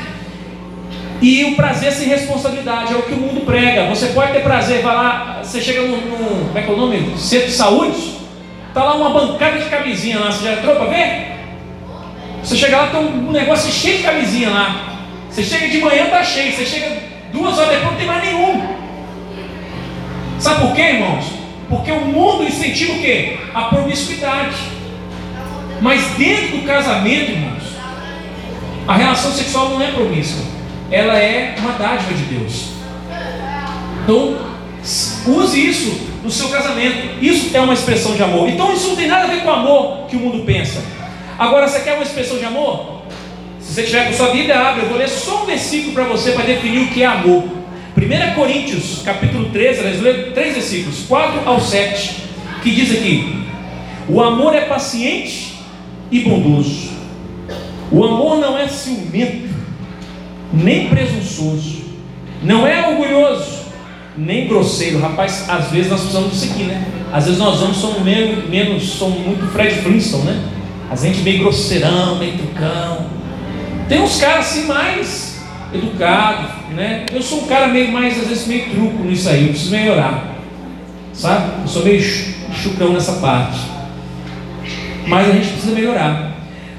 E 1.20 1.44
o 1.44 1.56
prazer 1.56 1.92
sem 1.92 2.08
responsabilidade 2.08 2.92
é 2.92 2.96
o 2.96 3.02
que 3.02 3.12
o 3.12 3.16
mundo 3.16 3.44
prega. 3.44 3.88
Você 3.88 4.08
pode 4.08 4.32
ter 4.32 4.40
prazer, 4.40 4.82
vai 4.82 4.94
lá, 4.94 5.40
você 5.42 5.60
chega 5.60 5.82
no, 5.82 5.96
no 5.96 6.46
como 6.46 6.58
é 6.58 6.62
que 6.62 6.70
é 6.70 6.72
o 6.72 6.76
nome? 6.76 7.18
Centro 7.18 7.46
de 7.46 7.52
saúde, 7.52 8.14
tá 8.72 8.84
lá 8.84 8.94
uma 8.94 9.10
bancada 9.10 9.58
de 9.58 9.64
camisinha 9.68 10.18
lá, 10.18 10.30
você 10.30 10.44
já 10.44 10.52
entrou 10.52 10.76
para 10.76 10.86
ver? 10.86 11.32
Você 12.42 12.56
chega 12.56 12.76
lá, 12.76 12.86
tem 12.86 13.00
um 13.00 13.32
negócio 13.32 13.72
cheio 13.72 13.98
de 13.98 14.02
camisinha 14.04 14.50
lá. 14.50 14.97
Você 15.30 15.42
chega 15.42 15.68
de 15.68 15.78
manhã, 15.78 16.06
tá 16.06 16.22
cheio. 16.22 16.52
Você 16.52 16.66
chega 16.66 16.96
duas 17.32 17.58
horas 17.58 17.70
depois, 17.70 17.90
não 17.90 17.98
tem 17.98 18.06
mais 18.06 18.24
nenhum. 18.24 18.78
Sabe 20.38 20.60
por 20.60 20.74
quê, 20.74 20.82
irmãos? 20.82 21.24
Porque 21.68 21.92
o 21.92 22.04
mundo 22.04 22.44
incentiva 22.44 22.92
o 22.92 23.00
quê? 23.00 23.38
A 23.54 23.62
promiscuidade. 23.64 24.56
Mas 25.80 26.02
dentro 26.16 26.58
do 26.58 26.66
casamento, 26.66 27.32
irmãos, 27.32 27.62
a 28.86 28.96
relação 28.96 29.32
sexual 29.32 29.70
não 29.70 29.82
é 29.82 29.90
promíscua 29.90 30.58
ela 30.90 31.16
é 31.18 31.54
uma 31.58 31.72
dádiva 31.72 32.14
de 32.14 32.22
Deus. 32.24 32.70
Então, 34.02 34.38
use 35.26 35.68
isso 35.68 36.08
no 36.22 36.30
seu 36.30 36.48
casamento. 36.48 37.22
Isso 37.22 37.54
é 37.54 37.60
uma 37.60 37.74
expressão 37.74 38.14
de 38.14 38.22
amor. 38.22 38.48
Então, 38.48 38.72
isso 38.72 38.88
não 38.88 38.96
tem 38.96 39.06
nada 39.06 39.24
a 39.24 39.26
ver 39.28 39.42
com 39.42 39.48
o 39.48 39.52
amor 39.52 40.06
que 40.08 40.16
o 40.16 40.20
mundo 40.20 40.44
pensa. 40.44 40.82
Agora, 41.38 41.68
você 41.68 41.80
quer 41.80 41.94
uma 41.94 42.02
expressão 42.02 42.38
de 42.38 42.44
amor? 42.44 42.97
Você 43.78 43.84
tiver 43.84 44.08
com 44.08 44.12
sua 44.12 44.30
Bíblia, 44.30 44.58
abre. 44.58 44.82
Eu 44.82 44.88
vou 44.88 44.98
ler 44.98 45.08
só 45.08 45.44
um 45.44 45.46
versículo 45.46 45.92
para 45.92 46.02
você 46.02 46.32
para 46.32 46.42
definir 46.42 46.80
o 46.80 46.88
que 46.88 47.04
é 47.04 47.06
amor. 47.06 47.44
1 47.96 48.34
Coríntios, 48.34 49.02
capítulo 49.04 49.50
13, 49.50 49.82
nós 49.82 50.00
lemos 50.00 50.34
três 50.34 50.54
versículos, 50.54 51.04
4 51.06 51.48
ao 51.48 51.60
7, 51.60 52.16
que 52.60 52.72
diz 52.72 52.90
aqui: 52.90 53.44
O 54.08 54.20
amor 54.20 54.52
é 54.52 54.62
paciente 54.62 55.60
e 56.10 56.18
bondoso. 56.22 56.90
O 57.92 58.02
amor 58.02 58.38
não 58.38 58.58
é 58.58 58.66
ciumento 58.66 59.48
nem 60.52 60.88
presunçoso, 60.88 61.84
não 62.42 62.66
é 62.66 62.88
orgulhoso, 62.88 63.60
nem 64.16 64.48
grosseiro. 64.48 64.98
Rapaz, 64.98 65.48
às 65.48 65.70
vezes 65.70 65.88
nós 65.88 66.00
precisamos 66.00 66.32
disso 66.32 66.52
aqui, 66.52 66.64
né? 66.64 66.84
Às 67.12 67.26
vezes 67.26 67.38
nós 67.38 67.58
somos 67.76 68.02
menos, 68.02 68.48
menos 68.48 68.82
somos 68.88 69.24
muito 69.24 69.46
Fred 69.52 69.76
Flintstone, 69.82 70.24
né? 70.24 70.44
A 70.90 70.96
gente 70.96 71.20
meio 71.20 71.38
grosseirão, 71.38 72.18
meio 72.18 72.36
trucão. 72.38 73.17
Tem 73.88 74.02
uns 74.02 74.20
caras 74.20 74.46
assim 74.46 74.66
mais 74.66 75.38
educados, 75.72 76.50
né? 76.74 77.06
Eu 77.12 77.22
sou 77.22 77.44
um 77.44 77.46
cara 77.46 77.68
meio 77.68 77.90
mais, 77.90 78.20
às 78.20 78.28
vezes, 78.28 78.46
meio 78.46 78.70
truco 78.70 79.02
nisso 79.04 79.28
aí, 79.28 79.44
eu 79.44 79.48
preciso 79.48 79.70
melhorar. 79.70 80.36
Sabe? 81.14 81.62
Eu 81.62 81.68
sou 81.68 81.84
meio 81.84 82.02
chucrão 82.02 82.92
nessa 82.92 83.14
parte. 83.14 83.58
Mas 85.06 85.28
a 85.28 85.32
gente 85.32 85.48
precisa 85.48 85.74
melhorar. 85.74 86.32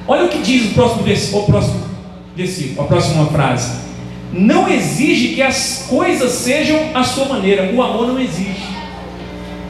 Olha 0.07 0.25
o 0.25 0.29
que 0.29 0.39
diz 0.39 0.71
o 0.71 0.73
próximo, 0.75 1.01
o 1.01 1.45
próximo 1.45 1.89
versículo, 2.35 2.81
a 2.81 2.85
próxima 2.85 3.25
frase. 3.27 3.89
Não 4.31 4.69
exige 4.69 5.29
que 5.29 5.41
as 5.41 5.87
coisas 5.89 6.31
sejam 6.31 6.79
a 6.93 7.03
sua 7.03 7.25
maneira. 7.25 7.71
O 7.73 7.81
amor 7.81 8.07
não 8.07 8.19
exige. 8.19 8.69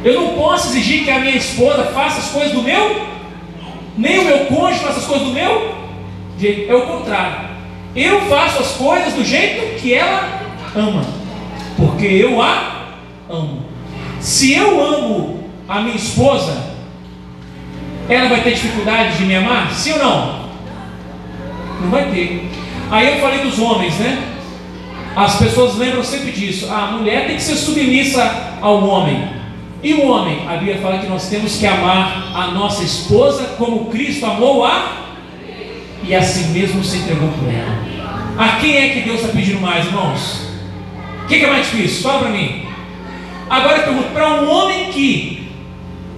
Eu 0.03 0.13
não 0.13 0.33
posso 0.33 0.69
exigir 0.69 1.05
que 1.05 1.11
a 1.11 1.19
minha 1.19 1.35
esposa 1.35 1.85
faça 1.85 2.19
as 2.19 2.29
coisas 2.29 2.51
do 2.51 2.61
meu, 2.61 3.01
nem 3.97 4.19
o 4.19 4.25
meu 4.25 4.39
cônjuge 4.45 4.79
faça 4.79 4.99
as 4.99 5.05
coisas 5.05 5.27
do 5.27 5.33
meu 5.33 5.78
jeito. 6.39 6.71
É 6.71 6.75
o 6.75 6.81
contrário. 6.81 7.49
Eu 7.95 8.21
faço 8.21 8.59
as 8.59 8.71
coisas 8.73 9.13
do 9.13 9.23
jeito 9.23 9.79
que 9.79 9.93
ela 9.93 10.41
ama, 10.75 11.03
porque 11.75 12.05
eu 12.05 12.41
a 12.41 12.93
amo. 13.29 13.65
Se 14.19 14.53
eu 14.53 14.83
amo 14.83 15.49
a 15.67 15.81
minha 15.81 15.95
esposa, 15.95 16.69
ela 18.07 18.29
vai 18.29 18.41
ter 18.41 18.53
dificuldade 18.53 19.17
de 19.17 19.25
me 19.25 19.35
amar? 19.35 19.71
Sim 19.71 19.93
ou 19.93 19.99
não? 19.99 20.39
Não 21.81 21.89
vai 21.89 22.09
ter. 22.11 22.49
Aí 22.91 23.13
eu 23.13 23.21
falei 23.21 23.39
dos 23.39 23.59
homens, 23.59 23.95
né? 23.99 24.23
As 25.15 25.37
pessoas 25.37 25.75
lembram 25.75 26.03
sempre 26.03 26.31
disso. 26.31 26.71
A 26.71 26.91
mulher 26.91 27.27
tem 27.27 27.35
que 27.35 27.41
ser 27.41 27.55
submissa 27.55 28.55
ao 28.61 28.83
homem. 28.87 29.27
E 29.81 29.93
o 29.93 30.07
homem? 30.07 30.47
A 30.47 30.57
Bíblia 30.57 30.79
fala 30.81 30.99
que 30.99 31.07
nós 31.07 31.29
temos 31.29 31.57
que 31.57 31.65
amar 31.65 32.31
a 32.33 32.47
nossa 32.47 32.83
esposa 32.83 33.55
como 33.57 33.85
Cristo 33.85 34.25
amou 34.25 34.65
a 34.65 35.08
e 36.09 36.15
assim 36.15 36.49
mesmo 36.49 36.83
se 36.83 36.97
entregou 36.97 37.29
por 37.29 37.47
ela. 37.47 37.77
A 38.35 38.59
quem 38.59 38.77
é 38.77 38.89
que 38.89 39.01
Deus 39.01 39.21
está 39.21 39.31
pedindo 39.31 39.61
mais, 39.61 39.85
irmãos? 39.85 40.41
O 41.23 41.27
que, 41.27 41.37
que, 41.37 41.45
é 41.45 41.47
mais 41.47 41.69
difícil? 41.69 42.01
Fala 42.01 42.21
para 42.21 42.29
mim. 42.29 42.65
Agora 43.47 43.77
eu 43.77 43.83
pergunto: 43.83 44.09
para 44.11 44.41
um 44.41 44.49
homem 44.49 44.91
que, 44.91 45.47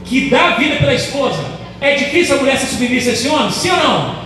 que 0.05 0.29
dá 0.29 0.51
vida 0.51 0.77
pela 0.77 0.93
esposa, 0.93 1.43
é 1.81 1.95
difícil 1.95 2.35
a 2.35 2.39
mulher 2.39 2.57
se 2.57 2.67
submissa 2.67 3.09
a 3.09 3.13
esse 3.13 3.27
homem? 3.27 3.51
Sim 3.51 3.71
ou 3.71 3.77
não? 3.77 4.21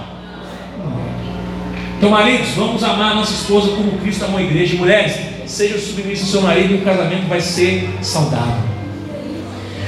Então, 1.97 2.09
maridos, 2.11 2.49
vamos 2.49 2.83
amar 2.83 3.13
a 3.13 3.15
nossa 3.15 3.33
esposa 3.33 3.69
como 3.75 3.97
Cristo 3.97 4.25
amou 4.25 4.37
a 4.37 4.43
igreja. 4.43 4.77
Mulheres, 4.77 5.17
seja 5.47 5.79
submisso 5.79 6.25
ao 6.25 6.29
seu 6.29 6.41
marido 6.41 6.75
e 6.75 6.77
o 6.77 6.81
casamento 6.81 7.27
vai 7.27 7.41
ser 7.41 7.89
saudável. 8.03 8.63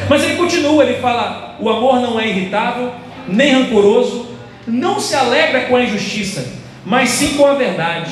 Mas 0.09 0.23
ele 0.23 0.37
continua, 0.37 0.83
ele 0.83 0.99
fala: 0.99 1.55
o 1.59 1.69
amor 1.69 1.99
não 1.99 2.19
é 2.19 2.27
irritável, 2.27 2.93
nem 3.27 3.53
rancoroso, 3.53 4.26
não 4.67 4.99
se 4.99 5.15
alegra 5.15 5.61
com 5.61 5.75
a 5.75 5.83
injustiça, 5.83 6.45
mas 6.85 7.09
sim 7.09 7.35
com 7.35 7.45
a 7.45 7.53
verdade. 7.53 8.11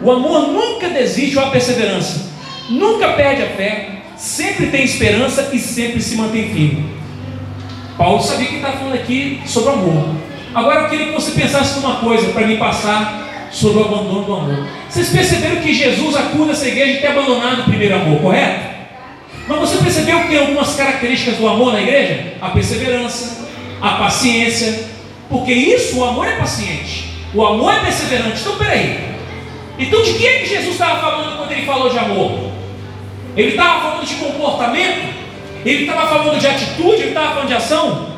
O 0.00 0.12
amor 0.12 0.48
nunca 0.48 0.88
desiste 0.88 1.38
ou 1.38 1.44
a 1.44 1.50
perseverança, 1.50 2.30
nunca 2.68 3.14
perde 3.14 3.42
a 3.42 3.46
fé, 3.46 4.02
sempre 4.16 4.66
tem 4.66 4.84
esperança 4.84 5.48
e 5.52 5.58
sempre 5.58 6.00
se 6.00 6.16
mantém 6.16 6.50
firme. 6.50 6.98
Paulo 7.96 8.22
sabia 8.22 8.46
que 8.46 8.56
está 8.56 8.72
falando 8.72 8.94
aqui 8.94 9.40
sobre 9.44 9.72
amor. 9.72 10.14
Agora 10.54 10.82
eu 10.82 10.88
queria 10.88 11.06
que 11.06 11.12
você 11.12 11.32
pensasse 11.32 11.80
numa 11.80 11.96
coisa 11.96 12.28
para 12.28 12.46
me 12.46 12.56
passar 12.56 13.48
sobre 13.50 13.82
o 13.82 13.84
abandono 13.86 14.24
do 14.24 14.34
amor. 14.34 14.66
Vocês 14.88 15.08
perceberam 15.08 15.56
que 15.56 15.74
Jesus 15.74 16.16
acusa 16.16 16.52
essa 16.52 16.68
igreja 16.68 16.92
de 16.92 16.98
ter 17.00 17.08
abandonado 17.08 17.60
o 17.60 17.64
primeiro 17.64 17.96
amor, 17.96 18.20
correto? 18.20 18.78
Mas 19.48 19.58
você 19.58 19.78
percebeu 19.78 20.20
que 20.20 20.28
tem 20.28 20.38
algumas 20.38 20.76
características 20.76 21.36
do 21.36 21.48
amor 21.48 21.72
na 21.72 21.80
igreja? 21.80 22.34
A 22.40 22.50
perseverança, 22.50 23.48
a 23.80 23.92
paciência, 23.92 24.87
porque 25.28 25.52
isso, 25.52 25.98
o 25.98 26.04
amor 26.04 26.26
é 26.26 26.36
paciente, 26.36 27.10
o 27.34 27.44
amor 27.44 27.74
é 27.74 27.80
perseverante. 27.80 28.40
Então, 28.40 28.56
peraí. 28.56 29.08
Então, 29.78 30.02
de 30.02 30.14
que 30.14 30.26
é 30.26 30.38
que 30.38 30.46
Jesus 30.48 30.72
estava 30.72 31.00
falando 31.00 31.36
quando 31.36 31.52
ele 31.52 31.66
falou 31.66 31.90
de 31.90 31.98
amor? 31.98 32.50
Ele 33.36 33.50
estava 33.50 33.80
falando 33.80 34.06
de 34.06 34.14
comportamento? 34.14 35.14
Ele 35.64 35.84
estava 35.84 36.08
falando 36.08 36.40
de 36.40 36.46
atitude? 36.46 37.02
Ele 37.02 37.08
estava 37.08 37.34
falando 37.34 37.48
de 37.48 37.54
ação? 37.54 38.08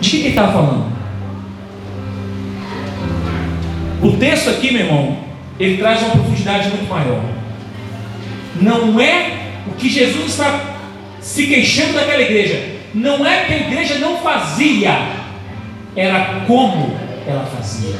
De 0.00 0.10
que, 0.10 0.16
ele 0.18 0.28
estava 0.28 0.52
falando? 0.52 0.86
O 4.02 4.16
texto 4.18 4.50
aqui, 4.50 4.70
meu 4.72 4.82
irmão, 4.82 5.18
ele 5.58 5.78
traz 5.78 6.02
uma 6.02 6.10
profundidade 6.10 6.68
muito 6.68 6.88
maior. 6.88 7.20
Não 8.60 9.00
é 9.00 9.30
o 9.66 9.72
que 9.72 9.88
Jesus 9.88 10.26
está 10.26 10.60
se 11.20 11.46
queixando 11.46 11.94
daquela 11.94 12.22
igreja. 12.22 12.76
Não 12.94 13.26
é 13.26 13.44
que 13.44 13.52
a 13.52 13.56
igreja 13.56 13.98
não 13.98 14.18
fazia, 14.18 14.96
era 15.96 16.44
como 16.46 16.94
ela 17.26 17.46
fazia, 17.46 17.94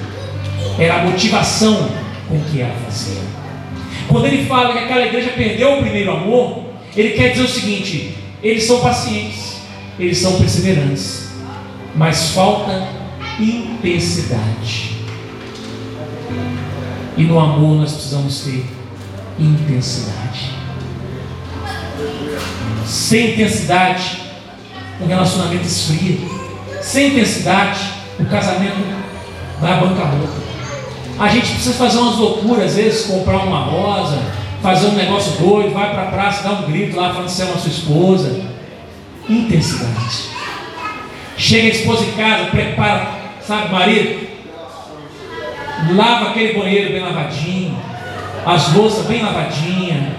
era 0.79 1.01
a 1.01 1.05
motivação 1.05 1.89
com 2.29 2.39
que 2.41 2.61
ela 2.61 2.75
fazia. 2.85 3.23
Quando 4.09 4.27
ele 4.27 4.47
fala 4.47 4.73
que 4.73 4.79
aquela 4.81 5.07
igreja 5.07 5.31
perdeu 5.31 5.79
o 5.79 5.83
primeiro 5.83 6.13
amor, 6.13 6.65
ele 6.95 7.11
quer 7.11 7.31
dizer 7.31 7.45
o 7.45 7.49
seguinte: 7.49 8.15
eles 8.43 8.65
são 8.65 8.81
pacientes, 8.81 9.57
eles 9.99 10.19
são 10.19 10.39
perseverantes, 10.39 11.31
mas 11.95 12.31
falta 12.31 12.89
intensidade. 13.41 14.97
E 17.17 17.23
no 17.23 17.41
amor 17.41 17.77
nós 17.77 17.93
precisamos 17.93 18.41
ter 18.41 18.67
intensidade. 19.39 20.51
Sem 22.87 23.33
intensidade, 23.33 24.21
o 25.01 25.07
relacionamento 25.07 25.65
esfria. 25.65 26.36
Sem 26.87 27.09
intensidade, 27.09 27.81
o 28.17 28.25
casamento 28.27 28.77
vai 29.61 29.73
à 29.73 29.77
bancarrota. 29.79 30.47
A 31.19 31.27
gente 31.27 31.51
precisa 31.51 31.75
fazer 31.75 31.99
umas 31.99 32.17
loucuras, 32.17 32.67
às 32.67 32.77
vezes, 32.77 33.07
comprar 33.07 33.39
uma 33.39 33.65
rosa, 33.65 34.23
fazer 34.63 34.87
um 34.87 34.93
negócio 34.93 35.33
doido, 35.33 35.75
vai 35.75 35.91
para 35.91 36.03
a 36.05 36.13
praça, 36.13 36.45
dá 36.45 36.53
um 36.53 36.63
grito 36.71 36.97
lá 36.97 37.09
falando 37.09 37.27
que 37.27 37.33
você 37.33 37.43
ama 37.43 37.55
a 37.55 37.59
sua 37.59 37.71
esposa. 37.71 38.41
Intensidade. 39.29 40.29
Chega 41.37 41.67
a 41.67 41.71
esposa 41.71 42.05
em 42.05 42.13
casa, 42.13 42.51
prepara, 42.53 43.09
sabe, 43.45 43.73
marido? 43.73 44.29
Lava 45.93 46.31
aquele 46.31 46.57
banheiro 46.57 46.93
bem 46.93 47.03
lavadinho. 47.03 47.77
as 48.47 48.73
louças 48.75 49.05
bem 49.07 49.25
lavadinhas, 49.25 50.13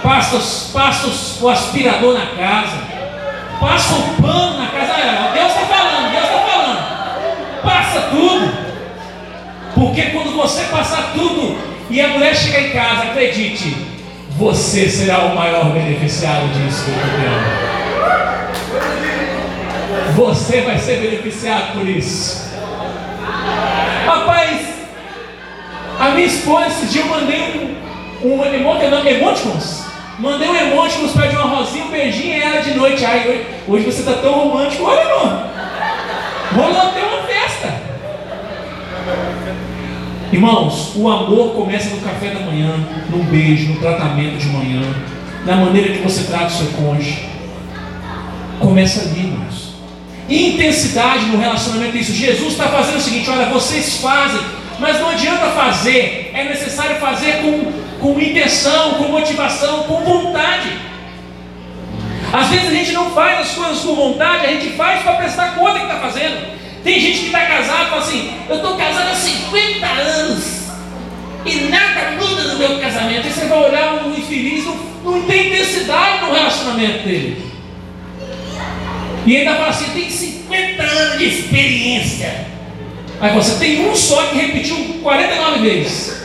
passa, 0.00 0.38
passa 0.72 1.08
o 1.40 1.48
aspirador 1.48 2.14
na 2.14 2.26
casa, 2.26 2.76
passa 3.58 3.94
o 3.94 4.22
pano 4.22 4.58
na 4.58 4.68
casa. 4.68 4.78
Deus 5.34 5.48
está 5.48 5.66
falando, 5.66 6.10
Deus 6.10 6.24
está 6.24 6.38
falando. 6.40 6.98
Passa 7.62 8.00
tudo. 8.10 8.68
Porque 9.74 10.02
quando 10.10 10.34
você 10.34 10.64
passar 10.64 11.12
tudo 11.12 11.58
e 11.90 12.00
a 12.00 12.08
mulher 12.08 12.34
chegar 12.34 12.62
em 12.62 12.70
casa, 12.70 13.02
acredite, 13.04 13.76
você 14.30 14.88
será 14.88 15.26
o 15.26 15.34
maior 15.34 15.72
beneficiário 15.72 16.48
disso 16.48 16.84
Você 20.14 20.60
vai 20.62 20.78
ser 20.78 21.00
beneficiado 21.00 21.72
por 21.74 21.88
isso. 21.88 22.48
Rapaz, 24.06 24.68
a 25.98 26.10
minha 26.10 26.26
esposa, 26.26 26.68
esse 26.68 26.86
dia 26.86 27.02
eu 27.02 27.08
mandei 27.08 27.76
um, 28.22 28.28
um 28.28 28.44
emoticons. 28.44 29.86
Mandei 30.18 30.48
um 30.48 30.56
emoticons 30.56 31.12
para 31.12 31.26
de 31.26 31.36
uma 31.36 31.56
rosinha, 31.56 31.84
um 31.84 31.90
beijinho 31.90 32.36
e 32.36 32.42
ela 32.42 32.60
de 32.60 32.74
noite. 32.74 33.04
Ai, 33.04 33.46
hoje, 33.66 33.84
você 33.84 34.00
está 34.00 34.14
tão 34.14 34.32
romântico. 34.32 34.84
Olha, 34.84 35.00
irmão. 35.00 35.50
Rolou 36.54 36.80
até 36.80 37.02
uma 37.02 37.22
festa. 37.22 37.74
Irmãos, 40.30 40.92
o 40.94 41.08
amor 41.08 41.54
começa 41.54 41.88
no 41.88 42.02
café 42.02 42.28
da 42.28 42.40
manhã, 42.40 42.74
no 43.08 43.24
beijo, 43.24 43.72
no 43.72 43.80
tratamento 43.80 44.36
de 44.36 44.46
manhã, 44.48 44.82
na 45.46 45.56
maneira 45.56 45.94
que 45.94 46.02
você 46.02 46.24
trata 46.24 46.46
o 46.46 46.50
seu 46.50 46.66
cônjuge. 46.72 47.26
Começa 48.60 49.08
ali, 49.08 49.20
irmãos. 49.20 49.74
Intensidade 50.28 51.24
no 51.26 51.38
relacionamento 51.38 51.96
é 51.96 52.00
isso. 52.00 52.12
Jesus 52.12 52.52
está 52.52 52.68
fazendo 52.68 52.98
o 52.98 53.00
seguinte: 53.00 53.30
olha, 53.30 53.46
vocês 53.46 53.96
fazem, 54.02 54.40
mas 54.78 55.00
não 55.00 55.08
adianta 55.08 55.46
fazer, 55.46 56.30
é 56.34 56.44
necessário 56.44 56.96
fazer 56.96 57.40
com, 57.40 57.72
com 57.98 58.20
intenção, 58.20 58.94
com 58.94 59.04
motivação, 59.04 59.84
com 59.84 60.04
vontade. 60.04 60.68
Às 62.30 62.48
vezes 62.48 62.68
a 62.68 62.74
gente 62.74 62.92
não 62.92 63.12
faz 63.12 63.40
as 63.40 63.54
coisas 63.54 63.78
com 63.78 63.94
vontade, 63.94 64.44
a 64.44 64.50
gente 64.50 64.76
faz 64.76 65.02
para 65.02 65.14
prestar 65.14 65.54
conta 65.54 65.78
que 65.78 65.86
está 65.86 65.96
fazendo. 65.96 66.57
Tem 66.84 67.00
gente 67.00 67.18
que 67.18 67.26
está 67.26 67.46
casado 67.46 67.86
e 67.86 67.90
fala 67.90 68.02
assim: 68.02 68.32
eu 68.48 68.56
estou 68.56 68.76
casado 68.76 69.10
há 69.10 69.14
50 69.14 69.86
anos 69.86 70.58
e 71.44 71.54
nada 71.68 72.12
muda 72.12 72.42
no 72.44 72.58
meu 72.58 72.78
casamento. 72.78 73.26
E 73.26 73.30
você 73.30 73.46
vai 73.46 73.68
olhar 73.68 74.06
um 74.06 74.16
infeliz, 74.16 74.64
não, 74.64 74.76
não 75.04 75.22
tem 75.22 75.48
intensidade 75.48 76.24
no 76.24 76.32
relacionamento 76.32 77.06
dele. 77.06 77.48
E 79.26 79.36
ainda 79.36 79.54
fala 79.54 79.68
assim: 79.68 79.90
tem 79.92 80.10
50 80.10 80.82
anos 80.82 81.18
de 81.18 81.24
experiência. 81.24 82.46
Aí 83.20 83.34
você 83.34 83.58
tem 83.58 83.88
um 83.88 83.94
só 83.96 84.26
que 84.26 84.38
repetiu 84.38 84.76
49 85.02 85.60
vezes. 85.60 86.18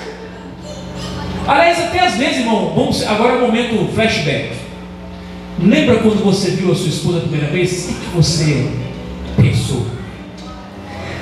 Aliás, 1.47 1.79
até 1.79 1.99
às 1.99 2.15
vezes, 2.15 2.37
irmão, 2.37 2.73
vamos, 2.73 3.05
agora 3.05 3.33
é 3.33 3.37
o 3.37 3.41
momento 3.41 3.91
flashback. 3.93 4.51
Lembra 5.59 5.97
quando 5.97 6.23
você 6.23 6.51
viu 6.51 6.71
a 6.71 6.75
sua 6.75 6.87
esposa 6.87 7.17
a 7.17 7.21
primeira 7.21 7.47
vez? 7.47 7.89
O 7.89 7.93
que 7.93 8.15
você 8.15 8.69
pensou? 9.35 9.85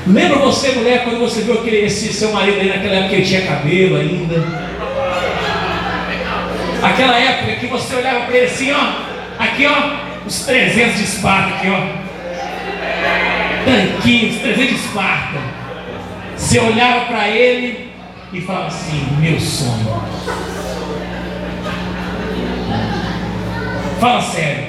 Lembra 0.07 0.39
você, 0.39 0.71
mulher, 0.71 1.03
quando 1.03 1.19
você 1.19 1.41
viu 1.41 1.55
aquele, 1.55 1.85
esse 1.85 2.11
seu 2.11 2.31
marido 2.31 2.59
aí 2.59 2.69
naquela 2.69 2.95
época 2.95 3.09
que 3.09 3.15
ele 3.15 3.25
tinha 3.25 3.41
cabelo 3.41 3.97
ainda? 3.97 4.43
Aquela 6.81 7.19
época 7.19 7.55
que 7.57 7.67
você 7.67 7.95
olhava 7.95 8.25
para 8.25 8.37
ele 8.37 8.45
assim, 8.47 8.71
ó, 8.71 8.93
aqui 9.37 9.67
ó, 9.67 10.25
os 10.25 10.45
300 10.45 10.97
de 10.97 11.03
Esparta 11.03 11.55
aqui, 11.55 11.67
ó. 11.69 12.01
Tanquinhos, 13.63 14.41
300 14.41 14.69
de 14.69 14.75
Esparta. 14.75 15.37
Você 16.35 16.59
olhava 16.59 17.05
para 17.05 17.29
ele 17.29 17.91
e 18.33 18.41
falava 18.41 18.67
assim, 18.67 19.07
meu 19.19 19.39
sonho. 19.39 20.01
Fala 23.99 24.21
sério. 24.21 24.65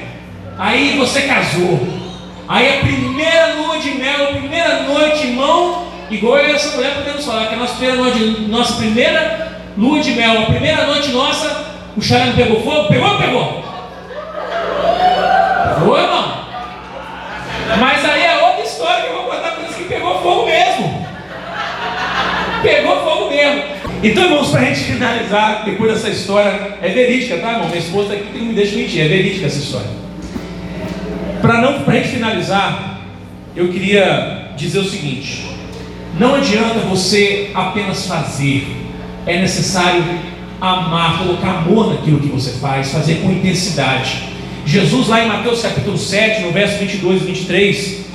Aí 0.59 0.95
você 0.97 1.23
casou. 1.23 1.92
Aí 2.47 2.77
a 2.77 2.81
primeira 2.81 3.53
lua 3.53 3.77
de 3.79 3.91
mel, 3.91 4.23
a 4.23 4.27
primeira 4.27 4.83
noite, 4.83 5.27
irmão, 5.27 5.87
igual 6.09 6.37
essa 6.37 6.75
mulher 6.75 6.95
podemos 6.95 7.25
falar, 7.25 7.47
que 7.47 7.55
a 7.55 7.57
nossa 7.57 7.75
primeira, 7.75 8.01
noite, 8.01 8.41
nossa 8.49 8.73
primeira 8.75 9.61
lua 9.77 9.99
de 10.01 10.11
mel, 10.11 10.41
a 10.41 10.45
primeira 10.45 10.85
noite 10.85 11.11
nossa, 11.11 11.73
o 11.95 12.01
chalé 12.01 12.33
pegou 12.35 12.61
fogo? 12.61 12.89
Pegou 12.89 13.09
ou 13.09 13.17
pegou? 13.17 13.63
Pegou, 15.79 15.97
irmão? 15.97 16.43
Mas 17.79 18.05
aí 18.05 18.23
é 18.23 18.43
outra 18.45 18.63
história 18.63 19.03
que 19.03 19.07
eu 19.07 19.13
vou 19.13 19.23
contar 19.23 19.51
para 19.51 19.63
vocês 19.63 19.75
que 19.75 19.83
pegou 19.85 20.21
fogo 20.21 20.45
mesmo. 20.45 21.07
Pegou 22.61 23.03
fogo 23.03 23.29
mesmo. 23.29 23.63
Então, 24.03 24.23
irmãos, 24.25 24.49
para 24.49 24.61
a 24.61 24.65
gente 24.65 24.81
finalizar, 24.81 25.63
depois 25.63 25.93
dessa 25.93 26.09
história, 26.09 26.77
é 26.81 26.89
verídica, 26.89 27.37
tá, 27.37 27.53
irmão? 27.53 27.67
Minha 27.67 27.79
esposa 27.79 28.13
aqui 28.13 28.37
não 28.37 28.47
me 28.47 28.53
deixa 28.53 28.75
mentir, 28.75 29.05
é 29.05 29.07
verídica 29.07 29.47
essa 29.47 29.59
história. 29.59 30.02
Para 31.43 31.59
não 31.59 31.81
para 31.81 32.01
finalizar, 32.03 33.01
eu 33.53 33.67
queria 33.67 34.53
dizer 34.55 34.79
o 34.79 34.89
seguinte: 34.89 35.43
não 36.17 36.35
adianta 36.35 36.79
você 36.89 37.51
apenas 37.53 38.07
fazer, 38.07 38.65
é 39.25 39.41
necessário 39.41 40.05
amar, 40.61 41.17
colocar 41.17 41.57
amor 41.57 41.89
naquilo 41.89 42.21
que 42.21 42.29
você 42.29 42.51
faz, 42.51 42.93
fazer 42.93 43.15
com 43.15 43.29
intensidade. 43.29 44.23
Jesus, 44.65 45.09
lá 45.09 45.21
em 45.21 45.27
Mateus 45.27 45.61
capítulo 45.61 45.97
7, 45.97 46.43
no 46.43 46.53
verso 46.53 46.79
22 46.79 47.23
e 47.23 47.25
23, 47.25 48.05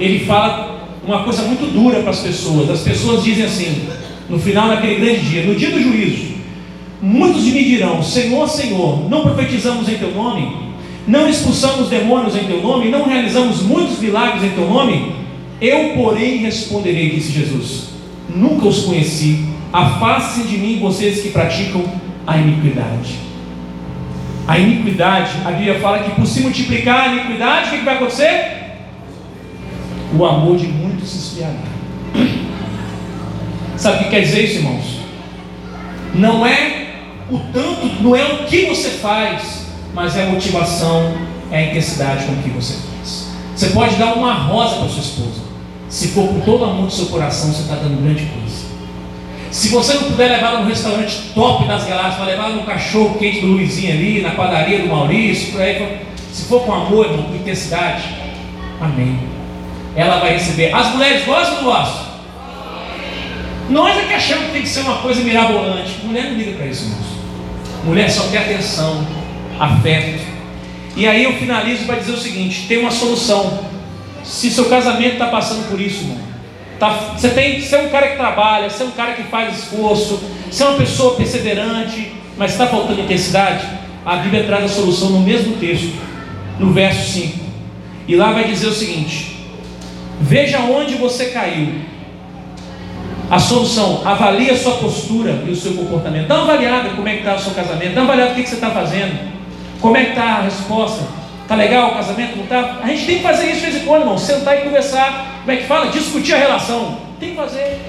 ele 0.00 0.24
fala 0.24 0.88
uma 1.04 1.24
coisa 1.24 1.42
muito 1.42 1.70
dura 1.70 2.00
para 2.00 2.12
as 2.12 2.20
pessoas. 2.20 2.70
As 2.70 2.80
pessoas 2.80 3.22
dizem 3.22 3.44
assim, 3.44 3.86
no 4.30 4.38
final 4.38 4.66
daquele 4.66 4.94
grande 4.94 5.28
dia, 5.28 5.44
no 5.44 5.54
dia 5.54 5.70
do 5.70 5.78
juízo, 5.78 6.36
muitos 7.02 7.42
me 7.42 7.64
dirão: 7.64 8.02
Senhor, 8.02 8.48
Senhor, 8.48 9.10
não 9.10 9.20
profetizamos 9.24 9.86
em 9.90 9.98
teu 9.98 10.10
nome? 10.14 10.67
Não 11.08 11.26
expulsamos 11.26 11.88
demônios 11.88 12.36
em 12.36 12.44
teu 12.44 12.62
nome, 12.62 12.90
não 12.90 13.04
realizamos 13.04 13.62
muitos 13.62 13.98
milagres 13.98 14.44
em 14.44 14.50
teu 14.50 14.68
nome, 14.68 15.16
eu, 15.58 15.94
porém, 15.94 16.36
responderei, 16.38 17.10
disse 17.10 17.32
Jesus: 17.32 17.88
Nunca 18.28 18.68
os 18.68 18.84
conheci, 18.84 19.48
afastem 19.72 20.44
de 20.44 20.58
mim 20.58 20.78
vocês 20.78 21.22
que 21.22 21.30
praticam 21.30 21.82
a 22.26 22.36
iniquidade. 22.36 23.16
A 24.46 24.58
iniquidade, 24.58 25.32
a 25.44 25.50
Bíblia 25.50 25.80
fala 25.80 26.00
que 26.00 26.10
por 26.12 26.26
se 26.26 26.40
multiplicar 26.40 27.08
a 27.08 27.14
iniquidade, 27.14 27.68
o 27.68 27.78
que 27.78 27.84
vai 27.84 27.96
acontecer? 27.96 28.58
O 30.18 30.24
amor 30.24 30.56
de 30.58 30.68
muitos 30.68 31.08
se 31.08 31.18
esfriará. 31.18 31.54
Sabe 33.76 33.96
o 33.96 34.04
que 34.04 34.10
quer 34.10 34.20
dizer 34.20 34.44
isso, 34.44 34.58
irmãos? 34.58 35.00
Não 36.14 36.46
é 36.46 36.86
o 37.30 37.38
tanto, 37.52 38.02
não 38.02 38.14
é 38.14 38.24
o 38.24 38.46
que 38.46 38.66
você 38.66 38.90
faz, 38.90 39.57
mas 39.94 40.16
é 40.16 40.24
a 40.24 40.30
motivação, 40.30 41.14
é 41.50 41.58
a 41.58 41.62
intensidade 41.70 42.26
com 42.26 42.42
que 42.42 42.50
você 42.50 42.74
faz. 42.74 43.28
Você 43.56 43.68
pode 43.70 43.96
dar 43.96 44.14
uma 44.14 44.34
rosa 44.34 44.76
para 44.76 44.88
sua 44.88 45.02
esposa. 45.02 45.48
Se 45.88 46.08
for 46.08 46.28
com 46.28 46.40
todo 46.40 46.62
o 46.62 46.64
amor 46.64 46.86
do 46.86 46.92
seu 46.92 47.06
coração, 47.06 47.52
você 47.52 47.62
está 47.62 47.76
dando 47.76 48.02
grande 48.02 48.26
coisa. 48.26 48.68
Se 49.50 49.68
você 49.68 49.94
não 49.94 50.02
puder 50.04 50.30
levar 50.30 50.48
ela 50.54 50.66
restaurante 50.66 51.32
top 51.34 51.66
das 51.66 51.84
galáxias, 51.84 52.18
vai 52.18 52.26
levar 52.26 52.50
no 52.50 52.64
cachorro 52.64 53.18
quente 53.18 53.40
do 53.40 53.46
Luizinho 53.48 53.92
ali, 53.92 54.20
na 54.20 54.32
padaria 54.32 54.80
do 54.80 54.88
Maurício, 54.88 55.52
por 55.52 55.62
aí. 55.62 56.00
Se 56.32 56.44
for 56.44 56.60
com 56.64 56.72
amor, 56.72 57.06
irmão, 57.06 57.24
com 57.24 57.34
intensidade, 57.34 58.04
amém. 58.80 59.18
Ela 59.96 60.18
vai 60.20 60.34
receber. 60.34 60.72
As 60.74 60.94
mulheres 60.94 61.24
gostam 61.24 61.56
não 61.56 61.64
gostam? 61.64 62.08
Nós 63.70 63.98
é 63.98 64.02
que 64.02 64.14
achamos 64.14 64.46
que 64.46 64.52
tem 64.52 64.62
que 64.62 64.68
ser 64.68 64.80
uma 64.80 64.98
coisa 64.98 65.22
mirabolante. 65.22 65.98
Mulher 66.04 66.24
não 66.24 66.34
liga 66.34 66.52
para 66.52 66.66
isso, 66.66 66.84
irmãos. 66.84 67.06
Mulher 67.84 68.10
só 68.10 68.28
quer 68.28 68.38
atenção, 68.38 69.06
afeto. 69.58 70.20
E 70.96 71.06
aí 71.06 71.24
eu 71.24 71.32
finalizo 71.34 71.84
para 71.84 71.96
dizer 71.96 72.12
o 72.12 72.18
seguinte: 72.18 72.66
tem 72.66 72.78
uma 72.78 72.90
solução. 72.90 73.66
Se 74.24 74.50
seu 74.50 74.66
casamento 74.66 75.14
está 75.14 75.26
passando 75.28 75.68
por 75.70 75.80
isso, 75.80 76.02
irmão, 76.02 76.18
tá, 76.78 77.14
você, 77.16 77.30
tem, 77.30 77.64
é 77.64 77.78
um 77.78 77.88
cara 77.88 78.08
que 78.08 78.16
trabalha, 78.16 78.68
você 78.68 78.82
é 78.82 78.86
um 78.86 78.90
cara 78.90 79.12
que 79.12 79.22
faz 79.22 79.58
esforço, 79.58 80.20
você 80.50 80.62
é 80.62 80.66
uma 80.66 80.76
pessoa 80.76 81.14
perseverante, 81.14 82.12
mas 82.36 82.52
está 82.52 82.66
faltando 82.66 83.00
intensidade, 83.00 83.66
a 84.04 84.16
Bíblia 84.16 84.44
traz 84.44 84.64
a 84.64 84.68
solução 84.68 85.10
no 85.10 85.20
mesmo 85.20 85.56
texto, 85.56 85.94
no 86.58 86.72
verso 86.72 87.10
5. 87.12 87.38
E 88.06 88.16
lá 88.16 88.32
vai 88.32 88.44
dizer 88.44 88.66
o 88.66 88.72
seguinte: 88.72 89.36
veja 90.20 90.58
onde 90.60 90.94
você 90.96 91.26
caiu. 91.26 91.88
A 93.30 93.38
solução, 93.38 94.00
avalie 94.06 94.50
a 94.50 94.56
sua 94.56 94.72
postura 94.78 95.44
e 95.46 95.50
o 95.50 95.56
seu 95.56 95.74
comportamento. 95.74 96.28
Dá 96.28 96.36
uma 96.36 96.44
avaliada 96.44 96.88
como 96.90 97.06
é 97.06 97.12
que 97.12 97.18
está 97.18 97.34
o 97.34 97.38
seu 97.38 97.52
casamento, 97.52 97.94
dá 97.94 98.00
uma 98.00 98.12
avaliada 98.12 98.32
o 98.32 98.34
que, 98.34 98.42
que 98.42 98.48
você 98.48 98.54
está 98.54 98.70
fazendo. 98.70 99.37
Como 99.80 99.96
é 99.96 100.04
que 100.04 100.10
está 100.10 100.24
a 100.24 100.42
resposta? 100.42 101.04
Está 101.42 101.54
legal 101.54 101.92
o 101.92 101.94
casamento? 101.94 102.36
Não 102.36 102.44
está? 102.44 102.80
A 102.82 102.88
gente 102.88 103.06
tem 103.06 103.16
que 103.16 103.22
fazer 103.22 103.50
isso 103.50 103.60
de 103.60 103.70
vez 103.70 103.82
em 103.82 103.86
quando, 103.86 104.02
irmão. 104.02 104.18
Sentar 104.18 104.58
e 104.58 104.62
conversar. 104.62 105.40
Como 105.40 105.50
é 105.50 105.56
que 105.56 105.66
fala? 105.66 105.90
Discutir 105.90 106.34
a 106.34 106.38
relação. 106.38 106.98
Tem 107.18 107.30
que 107.30 107.36
fazer. 107.36 107.80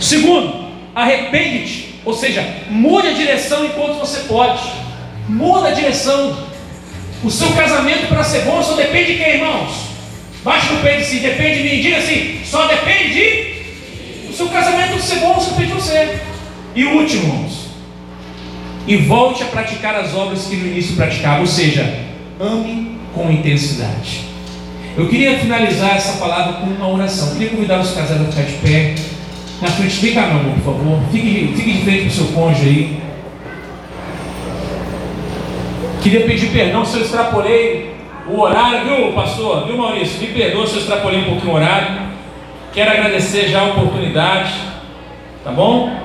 Segundo, 0.00 0.66
arrepende-te. 0.94 2.00
Ou 2.04 2.12
seja, 2.12 2.46
mude 2.68 3.08
a 3.08 3.12
direção 3.12 3.64
enquanto 3.64 3.98
você 3.98 4.20
pode. 4.28 4.62
Muda 5.28 5.68
a 5.68 5.72
direção. 5.72 6.36
O 7.24 7.30
seu 7.30 7.48
casamento 7.52 8.06
para 8.06 8.22
ser 8.22 8.42
bom 8.42 8.62
só 8.62 8.74
depende 8.74 9.14
de 9.14 9.18
quem, 9.18 9.34
irmãos? 9.34 9.72
Baixe 10.44 10.72
no 10.74 10.80
peito 10.80 11.00
assim, 11.00 11.18
depende 11.20 11.62
de 11.62 11.68
mim. 11.68 11.82
Diga 11.82 11.96
assim, 11.96 12.40
só 12.44 12.66
depende 12.66 13.14
de. 13.14 14.30
O 14.30 14.32
seu 14.32 14.48
casamento 14.50 14.90
para 14.90 15.00
ser 15.00 15.16
bom 15.16 15.40
só 15.40 15.50
depende 15.50 15.72
de 15.72 15.80
você. 15.80 16.20
E 16.74 16.84
o 16.84 16.98
último, 16.98 17.22
irmãos. 17.24 17.63
E 18.86 18.96
volte 18.96 19.42
a 19.42 19.46
praticar 19.46 19.94
as 19.94 20.14
obras 20.14 20.46
que 20.46 20.56
no 20.56 20.66
início 20.66 20.96
praticava, 20.96 21.40
ou 21.40 21.46
seja, 21.46 21.82
ame 22.40 22.98
com 23.14 23.30
intensidade. 23.30 24.24
Eu 24.96 25.08
queria 25.08 25.38
finalizar 25.38 25.96
essa 25.96 26.18
palavra 26.18 26.54
com 26.54 26.66
uma 26.66 26.88
oração. 26.88 27.28
Eu 27.28 27.34
queria 27.34 27.50
convidar 27.50 27.80
os 27.80 27.92
casais 27.92 28.20
a 28.20 28.24
ficar 28.24 28.42
de 28.42 28.52
pé. 28.54 28.94
Na 29.60 29.68
frente, 29.68 29.96
vem 29.96 30.14
cá, 30.14 30.26
meu 30.26 30.40
amor, 30.40 30.54
por 30.54 30.74
favor. 30.74 31.00
Fique, 31.10 31.52
fique 31.56 31.72
de 31.72 31.82
frente 31.84 32.00
para 32.00 32.08
o 32.08 32.10
seu 32.10 32.26
cônjuge 32.26 32.68
aí. 32.68 33.04
Queria 36.02 36.26
pedir 36.26 36.48
perdão 36.50 36.84
se 36.84 36.96
eu 36.98 37.02
extrapolei 37.02 37.94
o 38.28 38.40
horário, 38.40 38.84
viu, 38.84 39.12
pastor? 39.14 39.66
Viu, 39.66 39.76
Maurício? 39.76 40.20
Me 40.20 40.28
perdoa 40.28 40.66
se 40.66 40.74
eu 40.74 40.80
extrapolei 40.80 41.20
um 41.20 41.24
pouquinho 41.24 41.52
o 41.52 41.56
horário. 41.56 42.02
Quero 42.72 42.90
agradecer 42.90 43.48
já 43.48 43.62
a 43.62 43.64
oportunidade. 43.70 44.52
Tá 45.42 45.50
bom? 45.50 46.03